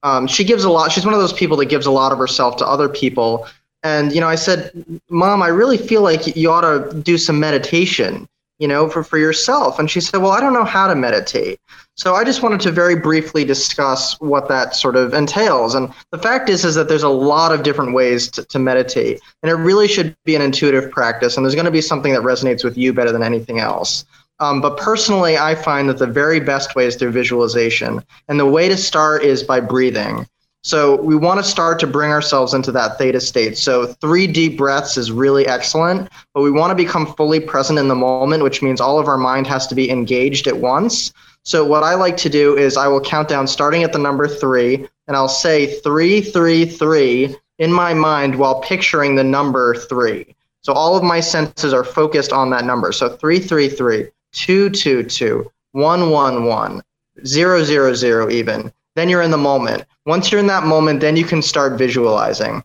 um, 0.03 0.27
she 0.27 0.45
gives 0.45 0.63
a 0.63 0.69
lot. 0.69 0.93
She's 0.93 1.03
one 1.03 1.13
of 1.13 1.19
those 1.19 1.33
people 1.33 1.57
that 1.57 1.65
gives 1.65 1.85
a 1.85 1.91
lot 1.91 2.13
of 2.13 2.17
herself 2.17 2.55
to 2.57 2.65
other 2.65 2.87
people. 2.87 3.45
And 3.83 4.13
you 4.13 4.21
know, 4.21 4.27
I 4.27 4.35
said, 4.35 4.71
"Mom, 5.09 5.41
I 5.41 5.47
really 5.47 5.77
feel 5.77 6.01
like 6.01 6.35
you 6.35 6.49
ought 6.51 6.61
to 6.61 7.01
do 7.01 7.17
some 7.17 7.39
meditation, 7.39 8.28
you 8.59 8.67
know, 8.67 8.89
for 8.89 9.03
for 9.03 9.17
yourself." 9.17 9.79
And 9.79 9.89
she 9.89 10.01
said, 10.01 10.21
"Well, 10.21 10.31
I 10.31 10.39
don't 10.39 10.53
know 10.53 10.63
how 10.63 10.87
to 10.87 10.95
meditate." 10.95 11.59
So 11.95 12.15
I 12.15 12.23
just 12.23 12.43
wanted 12.43 12.61
to 12.61 12.71
very 12.71 12.95
briefly 12.95 13.43
discuss 13.43 14.19
what 14.21 14.47
that 14.47 14.75
sort 14.75 14.95
of 14.95 15.13
entails. 15.13 15.75
And 15.75 15.91
the 16.11 16.17
fact 16.17 16.49
is, 16.49 16.63
is 16.63 16.75
that 16.75 16.87
there's 16.87 17.03
a 17.03 17.09
lot 17.09 17.51
of 17.51 17.63
different 17.63 17.93
ways 17.93 18.29
to, 18.31 18.45
to 18.45 18.59
meditate, 18.59 19.19
and 19.43 19.49
it 19.49 19.55
really 19.55 19.87
should 19.87 20.15
be 20.25 20.35
an 20.35 20.41
intuitive 20.41 20.91
practice. 20.91 21.35
And 21.35 21.45
there's 21.45 21.55
going 21.55 21.65
to 21.65 21.71
be 21.71 21.81
something 21.81 22.13
that 22.13 22.21
resonates 22.21 22.63
with 22.63 22.77
you 22.77 22.93
better 22.93 23.11
than 23.11 23.23
anything 23.23 23.59
else. 23.59 24.05
Um, 24.39 24.61
but 24.61 24.77
personally, 24.77 25.37
I 25.37 25.55
find 25.55 25.89
that 25.89 25.97
the 25.97 26.07
very 26.07 26.39
best 26.39 26.75
way 26.75 26.85
is 26.85 26.95
through 26.95 27.11
visualization. 27.11 28.03
And 28.27 28.39
the 28.39 28.45
way 28.45 28.69
to 28.69 28.77
start 28.77 29.23
is 29.23 29.43
by 29.43 29.59
breathing. 29.59 30.25
So 30.61 31.01
we 31.01 31.15
want 31.15 31.39
to 31.39 31.43
start 31.43 31.79
to 31.79 31.87
bring 31.87 32.11
ourselves 32.11 32.53
into 32.53 32.71
that 32.73 32.97
theta 32.97 33.21
state. 33.21 33.57
So 33.57 33.87
three 33.87 34.27
deep 34.27 34.57
breaths 34.57 34.97
is 34.97 35.11
really 35.11 35.47
excellent, 35.47 36.09
but 36.33 36.41
we 36.41 36.51
want 36.51 36.71
to 36.71 36.75
become 36.75 37.13
fully 37.15 37.39
present 37.39 37.79
in 37.79 37.87
the 37.87 37.95
moment, 37.95 38.43
which 38.43 38.61
means 38.61 38.81
all 38.81 38.99
of 38.99 39.07
our 39.07 39.17
mind 39.17 39.47
has 39.47 39.67
to 39.67 39.75
be 39.75 39.89
engaged 39.89 40.47
at 40.47 40.57
once. 40.57 41.13
So 41.43 41.63
what 41.63 41.83
I 41.83 41.95
like 41.95 42.17
to 42.17 42.29
do 42.29 42.57
is 42.57 42.75
I 42.75 42.89
will 42.89 42.99
count 42.99 43.29
down 43.29 43.47
starting 43.47 43.83
at 43.83 43.93
the 43.93 43.99
number 43.99 44.27
three, 44.27 44.85
and 45.07 45.15
I'll 45.15 45.29
say 45.29 45.79
three, 45.79 46.19
three, 46.19 46.65
three 46.65 47.35
in 47.57 47.71
my 47.71 47.93
mind 47.93 48.35
while 48.35 48.59
picturing 48.59 49.15
the 49.15 49.23
number 49.23 49.75
three. 49.75 50.35
So 50.61 50.73
all 50.73 50.97
of 50.97 51.03
my 51.03 51.21
senses 51.21 51.73
are 51.73 51.85
focused 51.85 52.33
on 52.33 52.49
that 52.49 52.65
number. 52.65 52.91
So 52.91 53.07
three, 53.07 53.39
three, 53.39 53.69
three, 53.69 54.09
two, 54.33 54.69
two, 54.69 55.03
two, 55.03 55.49
one, 55.71 56.09
one, 56.09 56.43
one, 56.43 56.83
zero, 57.25 57.63
zero, 57.63 57.93
zero, 57.93 58.29
even 58.29 58.73
then 58.95 59.07
you're 59.07 59.21
in 59.21 59.31
the 59.31 59.37
moment. 59.37 59.85
Once 60.09 60.31
you're 60.31 60.39
in 60.39 60.47
that 60.47 60.63
moment, 60.63 61.01
then 61.01 61.15
you 61.15 61.23
can 61.23 61.39
start 61.39 61.77
visualizing. 61.77 62.63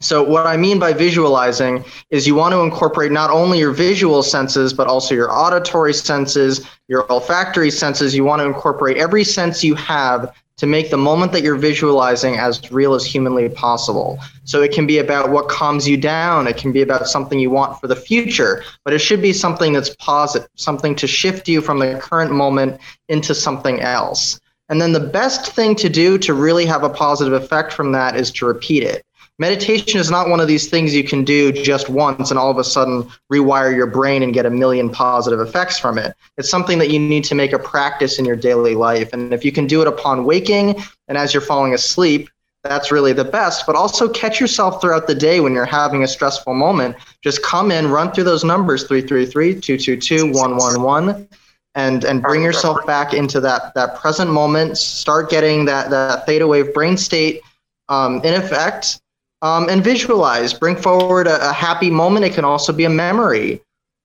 So, 0.00 0.22
what 0.22 0.46
I 0.46 0.56
mean 0.56 0.78
by 0.78 0.94
visualizing 0.94 1.84
is 2.08 2.26
you 2.26 2.34
want 2.34 2.52
to 2.54 2.60
incorporate 2.60 3.12
not 3.12 3.28
only 3.28 3.58
your 3.58 3.72
visual 3.72 4.22
senses, 4.22 4.72
but 4.72 4.86
also 4.86 5.14
your 5.14 5.30
auditory 5.30 5.92
senses, 5.92 6.66
your 6.88 7.04
olfactory 7.12 7.70
senses. 7.70 8.16
You 8.16 8.24
want 8.24 8.40
to 8.40 8.46
incorporate 8.46 8.96
every 8.96 9.24
sense 9.24 9.62
you 9.62 9.74
have 9.74 10.34
to 10.56 10.66
make 10.66 10.88
the 10.88 10.96
moment 10.96 11.32
that 11.32 11.42
you're 11.42 11.54
visualizing 11.70 12.36
as 12.36 12.70
real 12.72 12.94
as 12.94 13.04
humanly 13.04 13.50
possible. 13.50 14.18
So 14.44 14.62
it 14.62 14.72
can 14.72 14.86
be 14.86 14.96
about 14.96 15.28
what 15.28 15.50
calms 15.50 15.86
you 15.86 15.98
down, 15.98 16.46
it 16.46 16.56
can 16.56 16.72
be 16.72 16.80
about 16.80 17.08
something 17.08 17.38
you 17.38 17.50
want 17.50 17.78
for 17.78 17.88
the 17.88 17.96
future, 18.10 18.64
but 18.86 18.94
it 18.94 19.00
should 19.00 19.20
be 19.20 19.34
something 19.34 19.74
that's 19.74 19.94
positive, 19.96 20.48
something 20.54 20.96
to 20.96 21.06
shift 21.06 21.46
you 21.46 21.60
from 21.60 21.78
the 21.78 21.98
current 22.00 22.32
moment 22.32 22.80
into 23.10 23.34
something 23.34 23.80
else. 23.82 24.40
And 24.68 24.80
then 24.80 24.92
the 24.92 25.00
best 25.00 25.52
thing 25.52 25.74
to 25.76 25.88
do 25.88 26.16
to 26.18 26.32
really 26.32 26.64
have 26.66 26.84
a 26.84 26.88
positive 26.88 27.34
effect 27.34 27.72
from 27.72 27.92
that 27.92 28.16
is 28.16 28.30
to 28.32 28.46
repeat 28.46 28.82
it. 28.82 29.04
Meditation 29.38 29.98
is 29.98 30.12
not 30.12 30.28
one 30.28 30.38
of 30.38 30.46
these 30.46 30.68
things 30.68 30.94
you 30.94 31.02
can 31.02 31.24
do 31.24 31.50
just 31.50 31.88
once 31.88 32.30
and 32.30 32.38
all 32.38 32.52
of 32.52 32.58
a 32.58 32.64
sudden 32.64 33.10
rewire 33.32 33.74
your 33.74 33.88
brain 33.88 34.22
and 34.22 34.32
get 34.32 34.46
a 34.46 34.50
million 34.50 34.88
positive 34.88 35.40
effects 35.40 35.76
from 35.76 35.98
it. 35.98 36.14
It's 36.38 36.48
something 36.48 36.78
that 36.78 36.90
you 36.90 37.00
need 37.00 37.24
to 37.24 37.34
make 37.34 37.52
a 37.52 37.58
practice 37.58 38.20
in 38.20 38.24
your 38.24 38.36
daily 38.36 38.76
life. 38.76 39.12
And 39.12 39.34
if 39.34 39.44
you 39.44 39.50
can 39.50 39.66
do 39.66 39.82
it 39.82 39.88
upon 39.88 40.24
waking 40.24 40.80
and 41.08 41.18
as 41.18 41.34
you're 41.34 41.40
falling 41.40 41.74
asleep, 41.74 42.30
that's 42.62 42.92
really 42.92 43.12
the 43.12 43.24
best. 43.24 43.66
But 43.66 43.74
also 43.74 44.08
catch 44.08 44.40
yourself 44.40 44.80
throughout 44.80 45.08
the 45.08 45.16
day 45.16 45.40
when 45.40 45.52
you're 45.52 45.66
having 45.66 46.04
a 46.04 46.08
stressful 46.08 46.54
moment. 46.54 46.96
Just 47.20 47.42
come 47.42 47.72
in, 47.72 47.88
run 47.88 48.12
through 48.12 48.24
those 48.24 48.44
numbers 48.44 48.84
333, 48.84 49.60
222, 49.60 50.32
111 50.32 51.28
and 51.74 52.04
and 52.04 52.22
bring 52.22 52.42
yourself 52.42 52.84
back 52.86 53.14
into 53.14 53.40
that 53.40 53.74
that 53.74 53.96
present 53.96 54.30
moment 54.30 54.78
start 54.78 55.28
getting 55.30 55.64
that 55.64 55.90
that 55.90 56.24
theta 56.26 56.46
wave 56.46 56.72
brain 56.72 56.96
state 56.96 57.40
um, 57.88 58.20
in 58.24 58.34
effect 58.34 59.00
um, 59.44 59.68
and 59.68 59.84
visualize. 59.84 60.54
Bring 60.54 60.74
forward 60.74 61.26
a, 61.26 61.50
a, 61.50 61.52
happy 61.52 61.90
moment. 61.90 62.24
It 62.24 62.32
can 62.32 62.44
also 62.44 62.72
be 62.72 62.84
a 62.84 62.90
memory. 62.90 63.60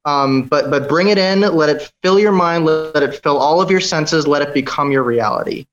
Um, 0.06 0.44
but 0.44 0.70
but 0.70 0.88
bring 0.90 1.10
it 1.10 1.18
in. 1.18 1.42
Let 1.42 1.70
it 1.70 1.92
fill 2.04 2.20
your 2.20 2.32
mind. 2.32 2.66
Let, 2.66 2.94
let 2.94 3.04
it 3.04 3.22
fill 3.24 3.38
all 3.38 3.62
of 3.62 3.72
your 3.72 3.80
senses. 3.80 4.28
Let 4.28 4.42
it 4.42 4.54
become 4.54 4.92
your 4.92 5.04
reality. 5.04 5.66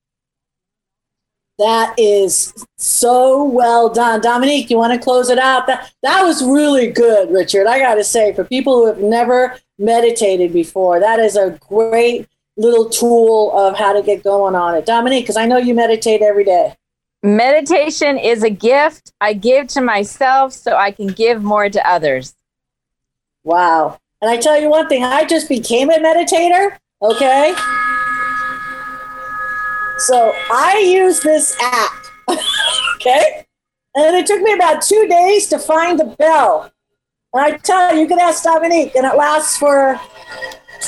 That 1.58 1.94
is 1.96 2.66
so 2.76 3.42
well 3.44 3.88
done, 3.88 4.20
Dominique. 4.20 4.68
You 4.68 4.76
want 4.76 4.92
to 4.92 4.98
close 4.98 5.30
it 5.30 5.38
out? 5.38 5.66
That 5.66 5.90
that 6.02 6.22
was 6.22 6.44
really 6.44 6.90
good, 6.90 7.30
Richard. 7.30 7.66
I 7.66 7.78
got 7.78 7.94
to 7.94 8.04
say, 8.04 8.34
for 8.34 8.44
people 8.44 8.76
who 8.76 8.86
have 8.86 8.98
never 8.98 9.58
meditated 9.78 10.52
before, 10.52 11.00
that 11.00 11.18
is 11.18 11.34
a 11.34 11.58
great 11.66 12.28
little 12.58 12.88
tool 12.90 13.56
of 13.56 13.76
how 13.76 13.92
to 13.92 14.02
get 14.02 14.22
going 14.22 14.54
on 14.54 14.74
it. 14.74 14.84
Dominique, 14.84 15.24
because 15.24 15.36
I 15.36 15.46
know 15.46 15.56
you 15.56 15.74
meditate 15.74 16.20
every 16.22 16.44
day. 16.44 16.74
Meditation 17.22 18.18
is 18.18 18.42
a 18.42 18.50
gift 18.50 19.12
I 19.20 19.32
give 19.32 19.68
to 19.68 19.80
myself 19.80 20.52
so 20.52 20.76
I 20.76 20.90
can 20.90 21.08
give 21.08 21.42
more 21.42 21.68
to 21.68 21.88
others. 21.88 22.34
Wow. 23.44 23.98
And 24.20 24.30
I 24.30 24.36
tell 24.36 24.60
you 24.60 24.70
one 24.70 24.88
thing, 24.88 25.04
I 25.04 25.24
just 25.24 25.48
became 25.48 25.90
a 25.90 25.98
meditator, 25.98 26.76
okay? 27.02 27.54
So 29.98 30.32
I 30.50 30.78
use 30.78 31.20
this 31.20 31.56
app, 31.60 32.04
okay? 32.96 33.46
And 33.94 34.16
it 34.16 34.26
took 34.26 34.42
me 34.42 34.52
about 34.52 34.82
two 34.82 35.06
days 35.08 35.48
to 35.48 35.58
find 35.58 35.98
the 35.98 36.14
bell. 36.18 36.70
And 37.32 37.44
I 37.44 37.56
tell 37.58 37.94
you, 37.94 38.02
you 38.02 38.08
can 38.08 38.20
ask 38.20 38.44
Dominique, 38.44 38.94
and 38.94 39.06
it 39.06 39.16
lasts 39.16 39.56
for 39.56 39.98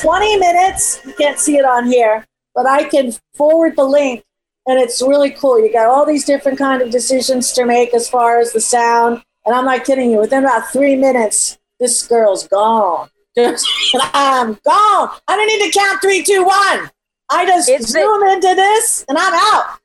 20 0.01 0.37
minutes. 0.39 1.01
You 1.05 1.15
can't 1.15 1.39
see 1.39 1.57
it 1.57 1.65
on 1.65 1.87
here, 1.87 2.27
but 2.55 2.67
I 2.67 2.85
can 2.85 3.13
forward 3.35 3.77
the 3.77 3.85
link 3.85 4.25
and 4.69 4.79
it's 4.79 5.01
really 5.01 5.31
cool. 5.31 5.59
You 5.59 5.73
got 5.73 5.87
all 5.87 6.05
these 6.05 6.27
different 6.27 6.59
kind 6.59 6.83
of 6.83 6.91
decisions 6.91 7.53
to 7.53 7.65
make 7.65 7.95
as 7.95 8.09
far 8.09 8.39
as 8.39 8.53
the 8.53 8.61
sound, 8.61 9.23
and 9.47 9.55
I'm 9.55 9.65
not 9.65 9.85
kidding 9.85 10.11
you. 10.11 10.19
Within 10.19 10.45
about 10.45 10.71
three 10.71 10.95
minutes, 10.95 11.59
this 11.81 12.07
girl's 12.07 12.47
gone. 12.47 13.09
I'm 13.39 14.59
gone. 14.67 15.11
I 15.27 15.37
don't 15.37 15.47
need 15.47 15.73
to 15.73 15.79
count 15.79 16.03
three, 16.03 16.23
two, 16.23 16.45
one. 16.45 16.91
I 17.31 17.47
just 17.47 17.68
it's 17.68 17.89
zoom 17.89 18.20
the, 18.20 18.33
into 18.33 18.55
this, 18.55 19.05
and 19.09 19.18
I'm 19.18 19.35
out. 19.35 19.79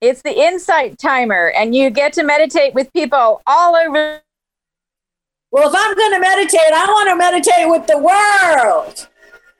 It's 0.00 0.22
the 0.22 0.38
insight 0.38 0.98
timer, 0.98 1.52
and 1.56 1.74
you 1.74 1.90
get 1.90 2.12
to 2.14 2.22
meditate 2.22 2.74
with 2.74 2.92
people 2.92 3.42
all 3.46 3.76
over. 3.76 4.20
Well, 5.50 5.68
if 5.68 5.74
I'm 5.76 5.96
going 5.96 6.12
to 6.12 6.20
meditate, 6.20 6.72
I 6.72 6.86
want 6.86 7.08
to 7.08 7.16
meditate 7.16 7.68
with 7.68 7.86
the 7.86 7.98
world. 7.98 9.08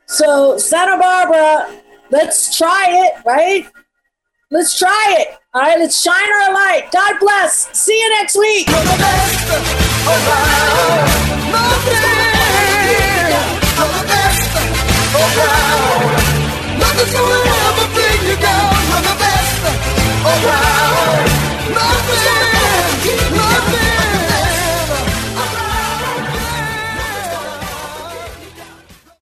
So, 0.06 0.58
Santa 0.58 0.98
Barbara, 0.98 1.80
let's 2.10 2.56
try 2.56 2.86
it, 2.88 3.24
right? 3.24 3.66
Let's 4.50 4.78
try 4.78 5.16
it. 5.18 5.38
All 5.54 5.62
right, 5.62 5.78
let's 5.78 6.00
shine 6.00 6.14
our 6.14 6.52
light. 6.54 6.88
God 6.92 7.18
bless. 7.20 7.68
See 7.78 8.00
you 8.00 8.10
next 8.10 8.36
week 8.36 8.66
nothing's 16.98 17.14
gonna 17.14 17.38
ever 17.68 17.94
bring 17.94 18.20
you 18.28 18.36
down. 18.36 18.74
You're 18.88 19.02
the 19.02 19.16
best 19.18 19.62
oh, 20.24 20.46
around. 20.46 21.27